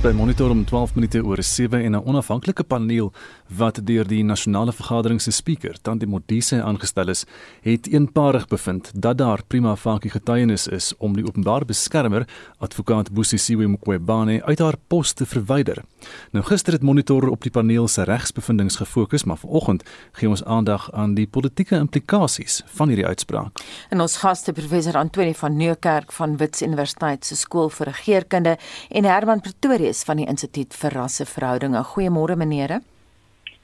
Dis 0.00 0.08
by 0.08 0.16
Monitor 0.16 0.48
om 0.48 0.62
12 0.64 0.94
minute 0.96 1.20
oor 1.28 1.42
7 1.44 1.84
en 1.84 1.92
'n 1.92 2.04
onafhanklike 2.08 2.64
paneel 2.64 3.12
wat 3.48 3.80
deur 3.84 4.06
die 4.08 4.24
nasionale 4.24 4.72
vergadering 4.72 5.20
se 5.20 5.30
spreker, 5.30 5.76
Tandi 5.82 6.06
Modise 6.06 6.62
aangestel 6.62 7.08
is, 7.08 7.26
het 7.60 7.86
eenparig 7.86 8.46
bevind 8.46 8.90
dat 8.94 9.18
daar 9.18 9.42
prima 9.46 9.76
facie 9.76 10.10
getuienis 10.10 10.66
is 10.68 10.94
om 10.98 11.14
die 11.14 11.26
openbare 11.26 11.64
beskermer, 11.64 12.26
advokaat 12.58 13.12
Busisiwe 13.12 13.66
Mqwebane, 13.68 14.42
uit 14.44 14.58
haar 14.58 14.76
pos 14.86 15.12
te 15.12 15.26
verwyder. 15.26 15.84
Nou 16.30 16.44
gister 16.44 16.72
het 16.72 16.82
Monitor 16.82 17.28
op 17.28 17.42
die 17.42 17.50
paneel 17.50 17.88
se 17.88 18.02
regsbevindinge 18.02 18.70
gefokus, 18.70 19.24
maar 19.24 19.36
vanoggend 19.36 19.82
gee 20.12 20.28
ons 20.28 20.44
aandag 20.44 20.92
aan 20.92 21.14
die 21.14 21.26
politieke 21.26 21.76
implikasies 21.76 22.62
van 22.66 22.88
hierdie 22.88 23.06
uitspraak. 23.06 23.60
En 23.90 24.00
ons 24.00 24.16
gaste 24.16 24.52
professor 24.52 24.96
Antoni 24.96 25.34
van 25.34 25.56
Nieuwkerk 25.56 26.12
van 26.12 26.36
Wits 26.36 26.62
Universiteit 26.62 27.24
se 27.24 27.36
skool 27.36 27.68
vir 27.68 27.86
regeringskunde 27.86 28.58
en 28.88 29.04
Herman 29.04 29.40
Pretoria 29.40 29.89
Pretorius 29.90 30.04
van 30.06 30.20
die 30.20 30.28
Instituut 30.28 30.74
vir 30.74 30.94
Rasseverhoudinge. 30.94 31.82
Goeiemôre 31.82 32.36
menere. 32.36 32.80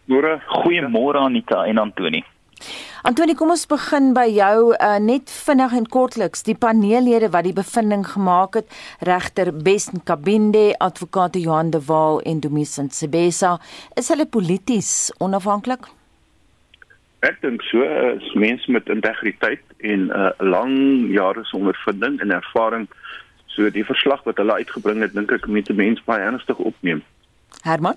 Môre, 0.09 0.41
goeiemôre 0.63 1.21
Anita 1.23 1.67
en 1.67 1.79
Antoni. 1.79 2.25
Antoni, 3.07 3.37
kom 3.39 3.53
ons 3.53 3.67
begin 3.69 4.13
by 4.15 4.27
jou 4.27 4.73
uh, 4.75 4.99
net 4.99 5.31
vinnig 5.31 5.73
en 5.79 5.87
kortliks. 5.87 6.43
Die 6.43 6.57
paneellede 6.59 7.31
wat 7.31 7.47
die 7.47 7.55
bevinding 7.55 8.03
gemaak 8.11 8.59
het, 8.59 8.75
regter 9.07 9.53
Besten 9.53 10.03
Kabinde, 10.03 10.75
advokaat 10.81 11.37
Johan 11.39 11.71
de 11.71 11.81
Waal 11.87 12.21
en 12.27 12.41
Domisent 12.41 12.95
Sebesa, 12.95 13.61
is 13.95 14.11
hulle 14.11 14.27
polities 14.27 15.13
onafhanklik? 15.21 15.87
Ek 17.23 17.39
dink 17.43 17.63
so, 17.71 17.87
as 17.87 18.27
mense 18.35 18.67
met 18.71 18.91
integriteit 18.91 19.63
en 19.79 20.11
'n 20.11 20.11
uh, 20.11 20.31
lang 20.43 21.07
jare 21.15 21.45
se 21.45 21.57
ondervinding 21.57 22.19
en 22.21 22.35
ervaring 22.35 22.89
So 23.57 23.71
die 23.73 23.87
verslag 23.89 24.25
wat 24.29 24.37
hulle 24.37 24.61
uitgebring 24.61 25.01
het, 25.01 25.15
dink 25.17 25.33
ek 25.33 25.47
moet 25.49 25.67
die 25.67 25.77
mens 25.77 26.03
baie 26.05 26.21
ernstig 26.23 26.61
opneem. 26.61 27.03
Herman 27.65 27.97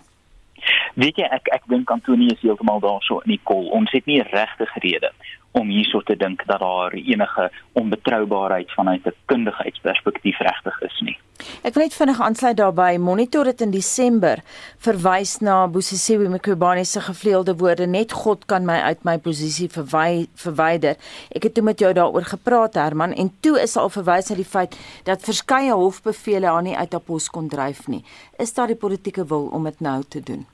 Weet 1.00 1.20
jy 1.22 1.28
ek 1.32 1.50
ek 1.56 1.68
dink 1.72 1.92
Antonie 1.94 2.32
is 2.34 2.42
heeltemal 2.44 2.82
daarso 2.84 3.20
in 3.26 3.36
die 3.36 3.44
kol. 3.48 3.70
Ons 3.76 3.92
het 3.96 4.08
nie 4.10 4.22
regte 4.32 4.68
rede 4.84 5.12
om 5.58 5.70
hierso 5.72 6.02
te 6.06 6.16
dink 6.20 6.44
dat 6.50 6.62
daar 6.62 6.94
enige 6.94 7.50
onbetroubaarheid 7.80 8.72
vanuit 8.72 9.06
'n 9.06 9.16
kundigheidsperspektief 9.26 10.40
regtig 10.40 10.82
is 10.82 11.00
nie. 11.02 11.18
Ek 11.40 11.76
wil 11.76 11.86
net 11.86 11.96
vinnig 11.96 12.20
aansluit 12.20 12.58
daarbey. 12.60 12.98
Monitor 13.00 13.48
het 13.48 13.62
in 13.64 13.72
Desember 13.72 14.42
verwys 14.84 15.38
na 15.40 15.62
Bosisiwe 15.72 16.28
Mkhwebane 16.34 16.84
se 16.86 17.02
gevleelde 17.02 17.56
woorde: 17.56 17.88
"Net 17.88 18.12
God 18.12 18.46
kan 18.46 18.66
my 18.66 18.80
uit 18.92 19.04
my 19.04 19.18
posisie 19.18 19.70
verwy 19.70 20.28
verwyder." 20.36 20.96
Ek 21.32 21.44
het 21.44 21.54
toe 21.54 21.64
met 21.64 21.80
jou 21.80 21.94
daaroor 21.94 22.26
gepraat, 22.26 22.74
Herman, 22.74 23.14
en 23.14 23.32
toe 23.40 23.60
is 23.62 23.78
al 23.78 23.90
verwys 23.90 24.30
na 24.30 24.36
die 24.36 24.46
feit 24.46 24.76
dat 25.04 25.22
verskeie 25.22 25.74
hofbevele 25.74 26.48
haar 26.48 26.62
nie 26.62 26.78
uit 26.78 26.92
haar 26.92 27.02
pos 27.02 27.30
kon 27.30 27.48
dryf 27.48 27.88
nie. 27.88 28.04
Is 28.38 28.54
daar 28.54 28.68
die 28.68 28.76
politieke 28.76 29.26
wil 29.26 29.50
om 29.52 29.64
dit 29.64 29.80
nou 29.80 30.04
te 30.08 30.20
doen? 30.20 30.46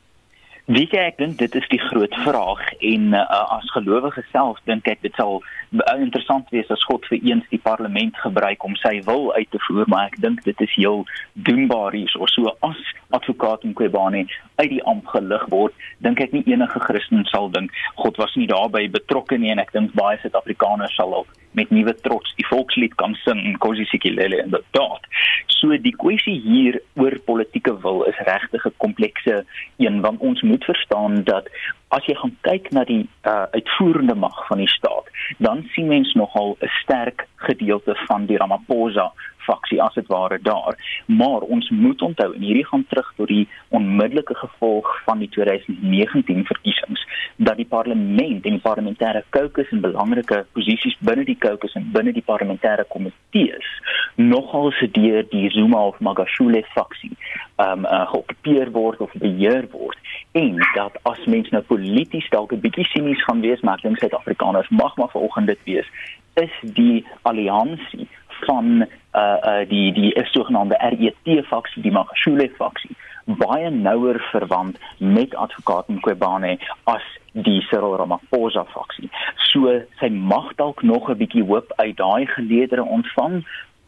Wie 0.66 0.88
ek 0.98 1.20
dink 1.22 1.38
dit 1.38 1.56
is 1.56 1.68
die 1.70 1.80
groot 1.80 2.14
vraag 2.26 2.62
en 2.82 3.14
uh, 3.14 3.26
as 3.54 3.68
gelowige 3.76 4.24
self 4.32 4.58
dink 4.66 4.88
ek 4.90 5.04
dit 5.06 5.14
sal 5.14 5.38
uh, 5.38 5.94
interessant 6.02 6.50
wees 6.50 6.72
as 6.74 6.82
God 6.90 7.06
vir 7.06 7.22
eens 7.22 7.46
die 7.52 7.62
parlement 7.62 8.18
gebruik 8.24 8.66
om 8.66 8.74
sy 8.82 8.96
wil 9.06 9.30
uit 9.36 9.52
te 9.54 9.62
voer 9.68 9.86
maar 9.94 10.10
ek 10.10 10.18
dink 10.26 10.42
dit 10.48 10.66
is 10.66 10.74
heel 10.74 11.06
doenbaar 11.46 11.94
hier. 11.94 12.10
Of 12.18 12.34
so 12.34 12.50
as 12.66 12.82
advokaat 13.14 13.62
in 13.70 13.78
Kwebane 13.78 14.26
uit 14.58 14.72
die 14.74 14.82
amp 14.90 15.06
gelig 15.14 15.46
word 15.54 15.88
dink 16.02 16.26
ek 16.26 16.34
nie 16.34 16.46
enige 16.50 16.82
Christen 16.90 17.30
sal 17.30 17.54
dink 17.54 17.70
God 18.02 18.18
was 18.18 18.34
nie 18.34 18.50
daarbey 18.50 18.88
betrokke 18.90 19.38
nie 19.38 19.54
en 19.54 19.62
ek 19.62 19.70
dink 19.78 19.94
baie 19.94 20.18
Suid-Afrikaners 20.26 20.98
sal 20.98 21.14
ook 21.14 21.30
met 21.56 21.70
nuwe 21.70 21.96
trots 22.06 22.36
die 22.36 22.48
volkslied 22.48 22.96
kan 22.96 23.16
sing 23.24 23.42
in 23.44 23.58
Kosisikilele 23.58 24.42
en 24.44 24.50
dit 24.56 24.68
daad. 24.78 25.08
So 25.48 25.78
die 25.78 25.96
kwessie 25.96 26.40
hier 26.42 26.80
oor 27.00 27.18
politieke 27.26 27.74
wil 27.82 28.04
is 28.10 28.20
regtig 28.30 28.66
'n 28.66 28.78
komplekse 28.78 29.46
een 29.78 30.02
want 30.02 30.20
ons 30.20 30.42
moet 30.42 30.64
verstaan 30.64 31.24
dat 31.24 31.50
as 31.96 32.08
jy 32.10 32.16
gaan 32.20 32.34
kyk 32.48 32.72
na 32.76 32.84
die 32.88 33.04
uh, 33.24 33.46
uitvoerende 33.56 34.16
mag 34.20 34.36
van 34.48 34.60
die 34.64 34.72
staat, 34.72 35.08
dan 35.38 35.64
sien 35.74 35.88
mens 35.88 36.14
nogal 36.14 36.58
'n 36.60 36.72
sterk 36.82 37.28
gedeelte 37.48 37.96
van 38.08 38.26
die 38.26 38.38
Ramaphosa 38.38 39.14
faksie 39.46 39.82
as 39.82 39.94
dit 39.94 40.08
ware 40.08 40.40
daar. 40.42 40.76
Maar 41.06 41.42
ons 41.56 41.70
moet 41.70 42.02
onthou 42.02 42.34
en 42.34 42.42
hierdie 42.42 42.66
gaan 42.66 42.86
terug 42.90 43.14
tot 43.16 43.28
die 43.28 43.48
onmiddellike 43.70 44.36
gevolg 44.36 44.90
van 45.06 45.22
die 45.24 45.30
2019 45.30 46.46
verkiesings 46.46 47.06
dat 47.36 47.56
die 47.56 47.68
parlement 47.70 48.46
en 48.46 48.58
die 48.58 48.64
parlementêre 48.64 49.24
kokes 49.30 49.72
en 49.76 49.84
belangrike 49.84 50.46
posisies 50.58 50.98
binne 51.00 51.26
die 51.28 51.38
kokes 51.40 51.76
en 51.76 51.90
binne 51.92 52.14
die 52.16 52.26
parlementêre 52.26 52.86
komitees 52.90 53.72
nogal 54.16 54.72
se 54.80 54.88
deur 54.92 55.26
die 55.30 55.50
Zuma 55.52 55.86
of 55.92 56.00
Magashule 56.00 56.64
faksie 56.74 57.12
um 57.60 57.86
uh, 57.86 58.06
geokkupeer 58.12 58.72
word 58.72 59.02
of 59.04 59.12
beheer 59.20 59.68
word 59.72 59.98
en 60.40 60.60
dat 60.76 60.96
as 61.12 61.26
mens 61.32 61.52
nou 61.52 61.64
polities 61.86 62.30
dalk 62.30 62.52
'n 62.52 62.60
bietjie 62.60 62.86
sinies 62.86 63.24
gaan 63.24 63.42
wees 63.42 63.62
maar 63.62 63.78
ek 63.78 63.82
dink 63.82 63.98
Suid-Afrikaners 63.98 64.70
mag 64.70 64.96
maar 64.96 65.10
vanoggend 65.10 65.48
dit 65.48 65.62
wees 65.64 65.88
is 66.34 66.56
die 66.62 67.06
alliansie 67.22 68.08
van 68.46 68.86
uh 69.14 69.38
uh 69.52 69.64
die 69.70 69.92
die 69.94 70.12
sogenaamde 70.24 70.78
RET 70.78 71.46
faksie 71.46 71.82
die 71.82 71.92
Magashule 71.92 72.50
faksie 72.58 72.96
baie 73.26 73.70
nouer 73.70 74.20
verwant 74.32 74.78
met 74.98 75.36
advokaat 75.36 75.88
Mqobane 75.88 76.58
as 76.84 77.06
die 77.32 77.62
Cyril 77.70 77.96
Ramaphosa 77.98 78.66
faksie. 78.70 79.10
So 79.50 79.82
sy 80.00 80.10
mag 80.10 80.54
dalk 80.56 80.84
nog 80.84 81.10
'n 81.10 81.18
bietjie 81.18 81.44
hoop 81.44 81.74
uit 81.76 81.98
daai 81.98 82.26
geleedere 82.26 82.84
ontvang, 82.84 83.44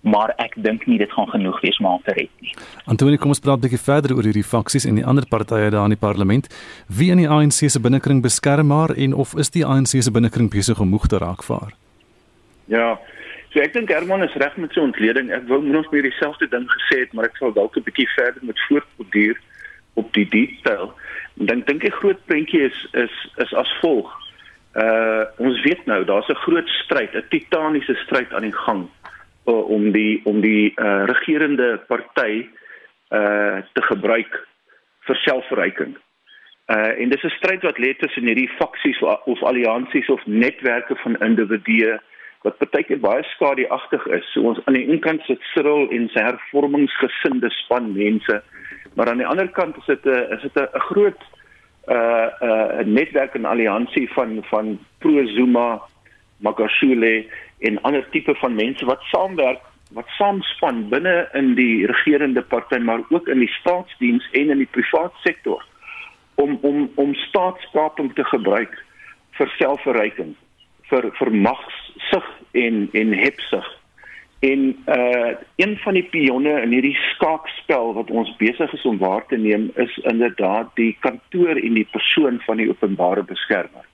maar 0.07 0.34
ek 0.44 0.53
dink 0.63 0.85
nie 0.88 0.97
dit 1.01 1.12
gaan 1.12 1.28
genoeg 1.34 1.59
wees 1.62 1.79
om 1.79 2.00
te 2.06 2.13
red 2.16 2.31
nie. 2.40 2.53
Antonie, 2.85 3.18
kom 3.18 3.34
ons 3.34 3.44
praat 3.44 3.57
'n 3.57 3.66
bietjie 3.66 3.85
verder 3.90 4.16
oor 4.16 4.23
hierdie 4.23 4.51
faksies 4.56 4.85
en 4.85 4.95
die 4.95 5.06
ander 5.06 5.25
partye 5.25 5.69
daar 5.69 5.90
in 5.90 5.95
die 5.95 6.06
parlement. 6.07 6.47
Wie 6.88 7.12
in 7.12 7.18
die 7.18 7.29
ANC 7.29 7.69
se 7.69 7.79
binnekring 7.79 8.22
beskerm 8.22 8.72
haar 8.72 8.96
en 8.96 9.13
of 9.13 9.35
is 9.35 9.50
die 9.50 9.66
ANC 9.66 10.01
se 10.01 10.12
binnekring 10.12 10.50
besig 10.50 10.79
om 10.79 10.90
moeg 10.90 11.07
te 11.07 11.17
raak 11.17 11.44
vir 11.44 11.59
haar? 11.59 11.73
Ja, 12.67 13.00
So 13.53 13.63
ek 13.63 13.73
dink 13.73 13.90
Herman 13.90 14.22
is 14.22 14.35
reg 14.38 14.57
met 14.62 14.75
sy 14.75 14.84
ontleding. 14.84 15.31
Ek 15.34 15.47
wou 15.50 15.57
nog 15.63 15.88
meer 15.90 16.03
dieselfde 16.06 16.46
ding 16.51 16.67
gesê 16.69 17.00
het, 17.06 17.13
maar 17.17 17.25
ek 17.25 17.40
sal 17.40 17.53
dalk 17.56 17.78
'n 17.78 17.85
bietjie 17.88 18.06
verder 18.13 18.44
met 18.46 18.59
voortborduur 18.67 19.40
op 19.96 20.13
die 20.13 20.28
detail. 20.29 20.94
Dan 21.35 21.63
dink 21.66 21.84
ek 21.84 21.97
groot 22.01 22.22
prentjie 22.25 22.62
is 22.67 22.78
is 22.94 23.16
is 23.38 23.53
as 23.53 23.72
volg. 23.81 24.12
Uh 24.75 25.25
ons 25.41 25.62
weet 25.63 25.85
nou 25.85 26.03
daar's 26.06 26.29
'n 26.29 26.44
groot 26.46 26.69
stryd, 26.84 27.16
'n 27.16 27.25
titaniese 27.29 27.96
stryd 28.06 28.34
aan 28.34 28.46
die 28.46 28.59
gang 28.66 28.90
uh, 29.47 29.69
om 29.69 29.91
die 29.91 30.22
om 30.24 30.41
die 30.41 30.74
uh 30.75 31.06
regerende 31.09 31.78
party 31.88 32.47
uh 33.09 33.63
te 33.74 33.81
gebruik 33.88 34.35
vir 35.08 35.16
selfverryking. 35.24 35.96
Uh 36.68 36.91
en 37.02 37.09
dis 37.09 37.24
'n 37.24 37.38
stryd 37.40 37.63
wat 37.63 37.80
lê 37.80 37.94
tussen 37.97 38.28
hierdie 38.28 38.52
faksies 38.59 39.02
of, 39.02 39.44
alliansies 39.44 40.09
of 40.09 40.25
netwerke 40.25 40.96
van 41.03 41.16
individue 41.30 42.00
wat 42.44 42.58
partykeer 42.58 43.00
baie 43.00 43.24
skadeagtig 43.24 44.06
is. 44.08 44.28
So 44.34 44.41
ons 44.41 44.59
aan 44.66 44.74
die 44.74 44.88
een 44.90 45.00
kant 45.00 45.24
sit 45.25 45.41
Cyril 45.53 45.90
en 45.90 46.09
sy 46.14 46.22
hervormingsgesinde 46.22 47.50
span 47.50 47.91
mense, 47.96 48.41
maar 48.96 49.09
aan 49.09 49.24
die 49.24 49.28
ander 49.28 49.47
kant 49.47 49.78
is 49.78 49.85
dit 49.85 50.06
'n 50.06 50.34
is 50.35 50.41
dit 50.41 50.56
'n 50.59 50.79
groot 50.91 51.22
uh 51.88 52.29
uh 52.41 52.85
netwerk 52.85 53.35
en 53.35 53.46
alliansie 53.46 54.09
van 54.14 54.44
van 54.52 54.79
pro 55.00 55.25
Zuma, 55.25 55.81
Magashule 56.38 57.25
en 57.59 57.81
ander 57.81 58.06
tipe 58.09 58.35
van 58.35 58.56
mense 58.56 58.85
wat 58.85 59.01
saamwerk 59.12 59.63
wat 59.95 60.09
saamspan 60.18 60.90
binne 60.90 61.29
in 61.34 61.53
die 61.56 61.85
regerende 61.88 62.41
party 62.41 62.78
maar 62.78 63.01
ook 63.09 63.28
in 63.28 63.40
die 63.40 63.53
staatsdiens 63.59 64.28
en 64.31 64.50
in 64.50 64.63
die 64.63 64.72
privaat 64.72 65.13
sektor 65.23 65.63
om 66.35 66.57
om 66.62 66.91
om 66.96 67.16
staatskaping 67.28 68.13
te 68.16 68.23
gebruik 68.34 68.75
vir 69.40 69.50
selfverryking 69.57 70.35
vir 70.91 71.09
vir 71.20 71.34
magsig 71.47 72.29
en 72.66 72.87
en 72.93 73.14
hepsig. 73.23 73.67
En 74.46 74.67
uh 74.97 75.34
een 75.55 75.78
van 75.84 75.93
die 75.97 76.05
pionne 76.14 76.53
in 76.61 76.76
hierdie 76.76 76.97
skaakspel 77.16 77.93
wat 77.97 78.11
ons 78.11 78.35
besig 78.37 78.73
is 78.73 78.85
om 78.85 78.99
waar 79.02 79.26
te 79.28 79.37
neem 79.37 79.72
is 79.76 79.97
inderdaad 80.11 80.70
die 80.76 80.93
kantoor 80.99 81.58
en 81.58 81.73
die 81.79 81.87
persoon 81.91 82.40
van 82.46 82.61
die 82.61 82.70
openbare 82.70 83.23
beskermer. 83.23 83.85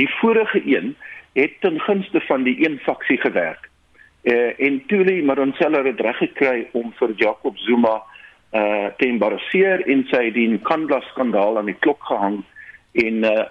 Die 0.00 0.08
vorige 0.20 0.62
een 0.64 0.96
het 1.38 1.60
ten 1.60 1.80
gunste 1.80 2.20
van 2.26 2.42
die 2.42 2.56
een 2.64 2.78
faksie 2.82 3.18
gewerk. 3.22 3.70
Uh 4.22 4.52
en 4.58 4.82
Tuli 4.86 5.22
Maronsela 5.22 5.82
het 5.84 6.00
reg 6.00 6.16
gekry 6.16 6.68
om 6.72 6.92
vir 6.98 7.14
Jacob 7.16 7.58
Zuma 7.58 8.02
uh 8.52 8.90
te 8.98 9.06
embarrasseer 9.06 9.86
en 9.86 10.06
sy 10.10 10.28
die 10.34 10.50
Kandla 10.66 11.00
skandaal 11.12 11.58
aan 11.58 11.70
die 11.70 11.78
klok 11.86 12.02
gehang 12.10 12.42
en 12.92 13.24
uh 13.24 13.46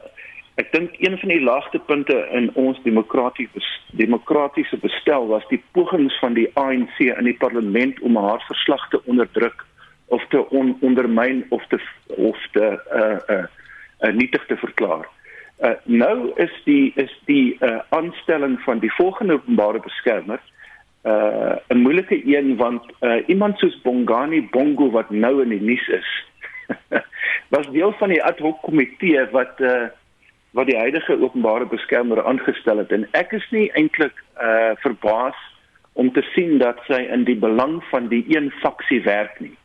Ek 0.57 0.71
dink 0.73 0.95
een 0.97 1.13
van 1.21 1.29
die 1.29 1.41
laagtepunte 1.41 2.15
in 2.33 2.47
ons 2.57 2.79
demokratiese 2.81 3.61
demokratiese 3.99 4.79
bestel 4.81 5.27
was 5.29 5.45
die 5.51 5.59
pogings 5.77 6.15
van 6.17 6.33
die 6.33 6.47
ANC 6.57 6.97
in 7.05 7.29
die 7.29 7.37
parlement 7.37 7.99
om 8.01 8.17
haar 8.17 8.41
verslag 8.47 8.87
te 8.89 9.01
onderdruk 9.05 9.61
of 10.09 10.25
te 10.33 10.41
on, 10.49 10.73
ondermyn 10.81 11.45
of 11.53 11.61
te 11.69 11.77
of 12.07 12.47
te 12.57 12.71
uh 12.73 13.19
uh, 13.35 13.45
uh 14.01 14.13
nietig 14.17 14.45
te 14.49 14.57
verklaar. 14.57 15.05
Uh 15.59 15.73
nou 15.83 16.31
is 16.35 16.53
die 16.65 16.91
is 16.95 17.13
die 17.25 17.57
uh 17.65 17.79
aanstelling 17.89 18.59
van 18.61 18.79
die 18.79 18.91
volgende 18.93 19.33
openbare 19.33 19.79
beskermer 19.79 20.39
uh 21.03 21.55
'n 21.69 21.81
moeilike 21.81 22.21
een 22.25 22.55
want 22.55 22.83
uh 23.01 23.27
iemand 23.27 23.57
soos 23.57 23.81
Bongani 23.81 24.47
Bongo 24.51 24.89
wat 24.91 25.09
nou 25.09 25.41
in 25.41 25.49
die 25.49 25.61
nuus 25.61 25.87
is 25.87 26.09
was 27.53 27.71
deel 27.71 27.91
van 27.91 28.09
die 28.09 28.23
ad 28.23 28.39
hoc 28.39 28.61
komitee 28.61 29.25
wat 29.31 29.59
uh 29.59 29.87
wat 30.51 30.65
die 30.65 30.77
huidige 30.77 31.21
openbare 31.21 31.65
beskermer 31.65 32.25
aangestel 32.25 32.77
het 32.77 32.91
en 32.91 33.07
ek 33.11 33.31
is 33.31 33.47
nie 33.49 33.71
eintlik 33.71 34.23
uh 34.41 34.71
verbaas 34.85 35.37
om 35.97 36.11
te 36.13 36.21
sien 36.21 36.57
dat 36.61 36.77
sy 36.85 36.99
in 37.13 37.23
die 37.25 37.37
belang 37.41 37.79
van 37.89 38.07
die 38.07 38.21
een 38.29 38.51
faksie 38.61 39.01
werk 39.01 39.39
nie. 39.41 39.55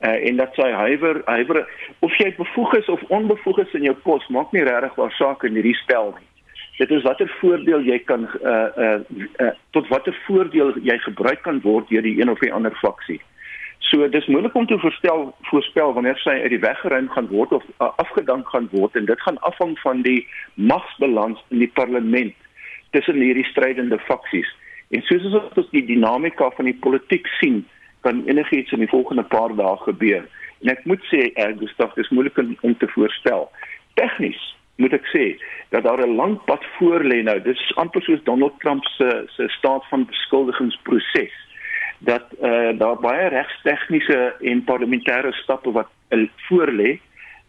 Uh 0.00 0.16
en 0.28 0.36
dat 0.36 0.54
sy 0.56 0.70
huiwer 0.72 1.22
huiwer 1.24 1.66
of 2.00 2.16
jy 2.16 2.30
bevoeg 2.36 2.74
is 2.78 2.88
of 2.88 3.02
onbevoeg 3.08 3.58
is 3.66 3.74
in 3.78 3.84
jou 3.88 3.96
pos 4.06 4.26
maak 4.28 4.52
nie 4.52 4.64
regtig 4.64 4.94
waar 4.96 5.12
saak 5.12 5.44
in 5.44 5.58
hierdie 5.58 5.76
spel 5.82 6.14
nie 6.16 6.28
dit 6.80 6.90
is 6.90 7.02
watter 7.04 7.28
voordeel 7.40 7.82
jy 7.84 7.98
kan 8.08 8.22
uh 8.24 8.68
uh, 8.84 9.00
uh 9.44 9.50
tot 9.76 9.88
watter 9.92 10.16
voordeel 10.26 10.72
jy 10.86 10.96
gebruik 11.04 11.42
kan 11.44 11.60
word 11.64 11.90
deur 11.92 12.06
die 12.06 12.16
een 12.20 12.32
of 12.32 12.40
die 12.40 12.52
ander 12.52 12.72
faksie. 12.80 13.20
So 13.90 14.06
dis 14.08 14.28
moeilik 14.32 14.54
om 14.56 14.66
te 14.70 14.78
voorstel 14.80 15.26
voorspel 15.50 15.92
wanneer 15.96 16.16
sy 16.22 16.38
uit 16.44 16.54
die 16.54 16.62
weg 16.62 16.80
geruim 16.80 17.10
gaan 17.12 17.28
word 17.32 17.52
of 17.58 17.66
uh, 17.80 17.90
afgedank 18.04 18.48
gaan 18.48 18.70
word 18.72 18.96
en 18.96 19.08
dit 19.10 19.26
gaan 19.26 19.40
afhang 19.50 19.76
van 19.82 20.00
die 20.06 20.22
magsbalans 20.54 21.42
in 21.50 21.64
die 21.64 21.72
parlement 21.80 22.36
tussen 22.96 23.20
hierdie 23.20 23.46
strydende 23.50 23.98
faksies. 24.08 24.48
En 24.90 25.04
soos 25.06 25.28
ons 25.36 25.68
die 25.74 25.84
dinamika 25.86 26.48
van 26.56 26.66
die 26.70 26.78
politiek 26.86 27.28
sien, 27.38 27.60
kan 28.00 28.22
enigiets 28.26 28.72
in 28.72 28.84
die 28.84 28.92
volgende 28.92 29.22
paar 29.22 29.54
dae 29.56 29.76
gebeur. 29.84 30.24
En 30.60 30.72
ek 30.72 30.84
moet 30.84 31.02
sê, 31.12 31.30
uh, 31.32 31.52
Gustaf, 31.58 31.94
dis 31.94 32.08
moeilik 32.08 32.38
om 32.60 32.76
te 32.78 32.88
voorstel. 32.94 33.48
Tegnies 33.94 34.40
moet 34.80 34.96
ek 34.96 35.06
sê 35.12 35.26
dat 35.74 35.84
daar 35.84 36.00
'n 36.06 36.16
lang 36.16 36.38
pad 36.44 36.64
voor 36.78 37.04
lê 37.04 37.22
nou. 37.22 37.40
Dis 37.42 37.74
amper 37.76 38.02
soos 38.02 38.22
Donald 38.24 38.60
Trump 38.60 38.84
se 38.84 39.24
se 39.36 39.48
staat 39.48 39.84
van 39.88 40.06
beskuldigingsproses 40.06 41.36
dat 41.98 42.24
eh 42.40 42.50
uh, 42.50 42.78
daar 42.78 42.96
baie 43.00 43.28
regstegniese 43.28 44.34
en 44.40 44.64
parlementêre 44.64 45.32
stappe 45.32 45.72
wat 45.72 45.88
voor 46.48 46.72
lê 46.72 46.98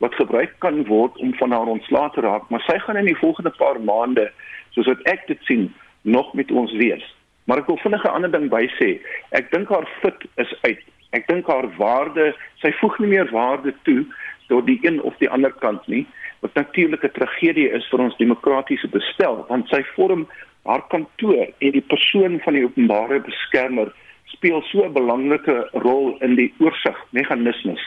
wat 0.01 0.15
gebruik 0.15 0.55
kan 0.57 0.85
word 0.85 1.17
om 1.17 1.33
van 1.33 1.51
haar 1.51 1.69
ontslae 1.69 2.09
te 2.09 2.21
raak, 2.21 2.49
maar 2.49 2.63
sy 2.65 2.79
gaan 2.79 2.97
in 2.97 3.05
die 3.05 3.17
volgende 3.17 3.53
paar 3.57 3.77
maande, 3.81 4.31
soos 4.73 4.89
wat 4.89 5.01
ek 5.01 5.27
dit 5.27 5.43
sien, 5.45 5.67
nog 6.01 6.33
met 6.33 6.51
ons 6.51 6.73
wees. 6.81 7.05
Maar 7.45 7.57
ek 7.57 7.67
wil 7.67 7.77
vinnig 7.77 8.03
'n 8.03 8.15
ander 8.15 8.31
ding 8.31 8.49
by 8.49 8.67
sê. 8.79 8.99
Ek 9.31 9.51
dink 9.51 9.69
haar 9.69 9.87
fit 10.01 10.19
is 10.37 10.53
uit. 10.61 10.83
Ek 11.11 11.27
dink 11.27 11.47
haar 11.47 11.67
waarde, 11.77 12.35
sy 12.61 12.71
voeg 12.79 12.99
nie 12.99 13.07
meer 13.07 13.29
waarde 13.31 13.73
toe 13.83 14.05
tot 14.47 14.65
die 14.67 14.79
een 14.81 15.01
of 15.01 15.17
die 15.17 15.29
ander 15.29 15.53
kant 15.63 15.87
nie 15.87 16.05
wat 16.41 16.53
natuurlik 16.53 17.03
'n 17.03 17.17
tragedie 17.17 17.69
is 17.69 17.87
vir 17.89 17.99
ons 17.99 18.17
demokratiese 18.17 18.89
bestel 18.97 19.45
want 19.49 19.67
sy 19.69 19.83
vorm 19.95 20.27
haar 20.63 20.83
kantoor 20.93 21.47
en 21.57 21.71
die 21.71 21.87
persoon 21.93 22.39
van 22.45 22.53
die 22.53 22.65
openbare 22.65 23.19
beskermer 23.19 23.93
speel 24.25 24.61
so 24.61 24.83
'n 24.85 24.93
belangrike 24.93 25.57
rol 25.85 26.17
in 26.19 26.35
die 26.35 26.53
oorsig 26.59 26.97
meganismes 27.09 27.83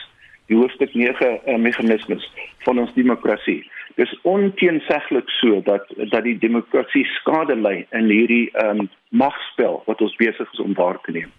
die 0.47 0.57
hoofstuk 0.57 0.93
9 0.93 1.39
uh, 1.47 1.57
meganismes 1.57 2.31
van 2.65 2.79
ons 2.79 2.93
demokrasie 2.93 3.61
dis 3.99 4.11
onteenseglik 4.27 5.29
so 5.39 5.61
dat 5.65 5.87
dat 6.11 6.23
die 6.23 6.37
demokrasie 6.39 7.05
skade 7.19 7.55
ly 7.55 7.85
in 7.95 8.09
hierdie 8.11 8.49
um, 8.63 8.85
magspel 9.15 9.81
wat 9.87 10.01
ons 10.03 10.15
besig 10.19 10.51
is 10.51 10.61
om 10.63 10.75
waar 10.75 10.99
te 11.05 11.15
neem. 11.15 11.31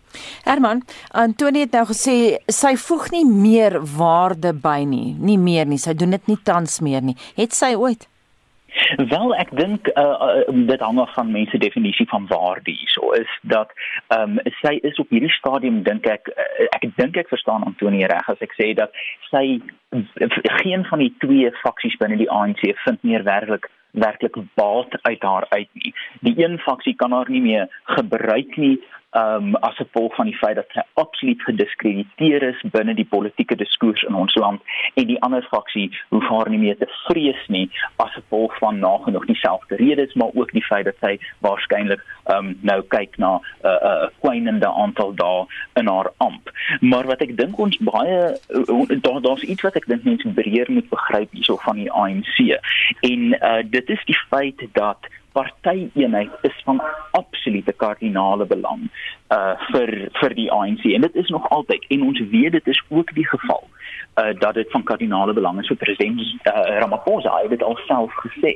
Herman, 0.47 0.83
Antonie 1.11 1.67
het 1.67 1.77
nou 1.77 1.85
gesê 1.91 2.17
sy 2.49 2.75
voeg 2.81 3.11
nie 3.13 3.25
meer 3.29 3.81
waarde 3.97 4.55
by 4.57 4.81
nie, 4.89 5.15
nie 5.21 5.39
meer 5.39 5.69
nie. 5.69 5.81
Sy 5.83 5.97
doen 5.99 6.17
dit 6.17 6.33
nie 6.33 6.41
tans 6.45 6.81
meer 6.81 7.05
nie. 7.05 7.17
Het 7.37 7.57
sy 7.57 7.75
ooit? 7.77 8.09
Wel 8.97 9.35
ek 9.35 9.51
dink 9.57 9.89
uh, 9.95 10.03
uh, 10.03 10.67
dit 10.69 10.81
hang 10.81 10.99
af 11.01 11.13
van 11.15 11.31
mense 11.31 11.59
definisie 11.59 12.09
van 12.09 12.27
waarde 12.27 12.71
hierso 12.71 13.11
is 13.17 13.39
dat 13.43 13.73
ehm 14.09 14.39
um, 14.39 14.53
sy 14.61 14.77
is 14.83 14.99
op 15.03 15.11
hierdie 15.11 15.33
stadium 15.39 15.83
dink 15.83 16.07
ek 16.07 16.29
uh, 16.35 16.69
ek 16.79 16.89
dink 16.97 17.17
ek 17.17 17.33
verstaan 17.33 17.65
Antonie 17.65 18.07
reg 18.07 18.29
as 18.29 18.45
ek 18.45 18.55
sê 18.61 18.73
dat 18.75 18.93
sy 19.31 19.61
geen 20.63 20.85
van 20.85 20.99
die 20.99 21.15
twee 21.25 21.51
faksies 21.63 21.97
binne 22.01 22.21
die 22.21 22.31
ANC 22.31 22.63
vind 22.85 23.03
meer 23.03 23.25
werklik 23.25 23.71
werklik 23.97 24.37
baat 24.55 24.93
uit 25.03 25.23
haar 25.23 25.47
uit 25.49 25.69
nie. 25.73 25.95
Die 26.21 26.35
een 26.37 26.59
faksie 26.59 26.95
kan 26.95 27.13
haar 27.13 27.31
nie 27.31 27.41
meer 27.41 27.69
gebruik 27.97 28.57
nie 28.57 28.77
um, 29.21 29.55
as 29.69 29.77
gevolg 29.81 30.15
van 30.15 30.31
die 30.31 30.37
feit 30.37 30.57
dat 30.61 30.73
sy 30.75 30.85
absoluut 31.03 31.43
gediskrediteer 31.49 32.43
is 32.51 32.65
binne 32.75 32.95
die 32.95 33.09
politieke 33.09 33.57
diskurs 33.57 34.05
in 34.09 34.15
ons 34.15 34.35
land 34.41 34.77
en 34.95 35.09
die 35.11 35.21
ander 35.27 35.47
faksie 35.51 35.89
hoef 36.15 36.29
haar 36.31 36.51
nie 36.53 36.61
meer 36.63 36.79
te 36.81 36.89
vrees 37.07 37.43
nie 37.53 37.67
as 38.03 38.13
gevolg 38.19 38.55
van 38.61 38.81
nagenoeg 38.85 39.27
dieselfde 39.31 39.81
redes 39.81 40.15
maar 40.15 40.35
ook 40.35 40.53
die 40.57 40.65
feit 40.69 40.89
dat 40.89 41.01
sy 41.05 41.17
waarskynlik 41.45 42.05
um, 42.35 42.55
nou 42.61 42.81
kyk 42.95 43.17
na 43.23 43.37
'n 43.37 43.43
uh, 43.69 43.79
uh, 43.91 44.09
kwynende 44.21 44.69
aantal 44.69 45.15
dae 45.15 45.47
in 45.75 45.87
haar 45.87 46.11
amp. 46.17 46.51
Maar 46.81 47.07
wat 47.07 47.21
ek 47.21 47.37
dink 47.37 47.59
ons 47.59 47.77
baie 47.79 48.37
uh, 48.49 48.89
daar 49.01 49.21
daar's 49.23 49.43
iets 49.43 49.63
wat 49.63 49.77
ek 49.77 49.87
dink 49.87 50.05
mense 50.05 50.29
breër 50.29 50.71
moet 50.71 50.89
begryp 50.91 51.31
hierso 51.33 51.57
van 51.57 51.77
die 51.77 51.93
ANC 51.93 52.37
en 53.01 53.23
uh, 53.35 53.63
dit 53.65 53.89
is 53.91 54.03
die 54.05 54.19
feit 54.31 54.67
dat 54.73 54.99
partyeenheid 55.37 56.31
is 56.49 56.57
van 56.65 56.83
absolute 57.11 57.73
kardinale 57.83 58.47
belang 58.47 58.89
uh 59.37 59.55
vir 59.73 59.93
vir 60.21 60.35
die 60.39 60.51
ANC 60.59 60.85
en 60.97 61.05
dit 61.07 61.19
is 61.23 61.33
nog 61.35 61.49
altyd 61.57 61.85
en 61.97 62.07
ons 62.09 62.21
weet 62.35 62.53
dit 62.59 62.71
is 62.75 62.83
ook 62.89 63.13
die 63.15 63.27
geval 63.33 63.65
uh 64.23 64.33
dat 64.39 64.55
dit 64.55 64.71
van 64.71 64.87
kardinale 64.91 65.35
belang 65.37 65.61
is 65.61 65.69
vir 65.73 65.81
president 65.83 66.21
uh, 66.21 66.79
Ramaphosa 66.81 67.35
het 67.43 67.51
dit 67.51 67.63
alself 67.63 68.15
gesê. 68.25 68.55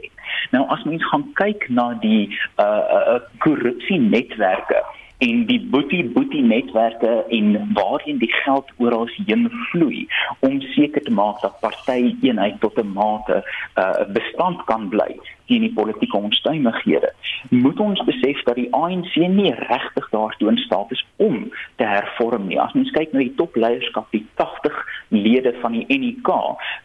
Nou 0.54 0.64
as 0.76 0.86
mens 0.88 1.04
gaan 1.10 1.26
kyk 1.42 1.68
na 1.68 1.92
die 2.06 2.24
uh 2.56 2.82
uh 3.00 3.18
korrupsie 3.44 4.00
netwerke 4.00 4.80
en 5.20 5.42
die 5.46 5.60
boetie 5.72 6.04
boetie 6.14 6.42
netwerke 6.42 7.10
en 7.28 7.50
waarheen 7.76 8.20
die 8.22 8.32
geld 8.32 8.70
oral 8.76 9.08
heen 9.16 9.48
vloei 9.70 10.06
om 10.46 10.60
seker 10.76 11.04
te 11.04 11.12
maak 11.12 11.42
dat 11.44 11.60
party 11.60 12.14
eenheid 12.22 12.60
tot 12.64 12.80
'n 12.80 12.92
mate 12.94 13.42
uh, 13.76 14.06
bestand 14.16 14.64
kan 14.70 14.88
bly 14.88 15.12
teen 15.50 15.66
die 15.66 15.74
politieke 15.74 16.16
onstuimighede. 16.16 17.12
Moet 17.50 17.80
ons 17.82 18.02
besef 18.06 18.42
dat 18.46 18.58
die 18.60 18.68
ANC 18.76 19.16
nie 19.34 19.52
regtig 19.58 20.08
daartoe 20.14 20.52
in 20.52 20.60
staat 20.62 20.94
is 20.94 21.02
om 21.16 21.48
te 21.80 21.88
hervorm 21.88 22.46
nie. 22.48 22.60
As 22.62 22.74
mens 22.78 22.92
kyk 22.94 23.12
na 23.12 23.24
die 23.24 23.34
topleierskap, 23.40 24.06
die 24.14 24.24
80 24.38 24.76
lede 25.10 25.54
van 25.62 25.74
die 25.74 25.86
NEK, 25.90 26.30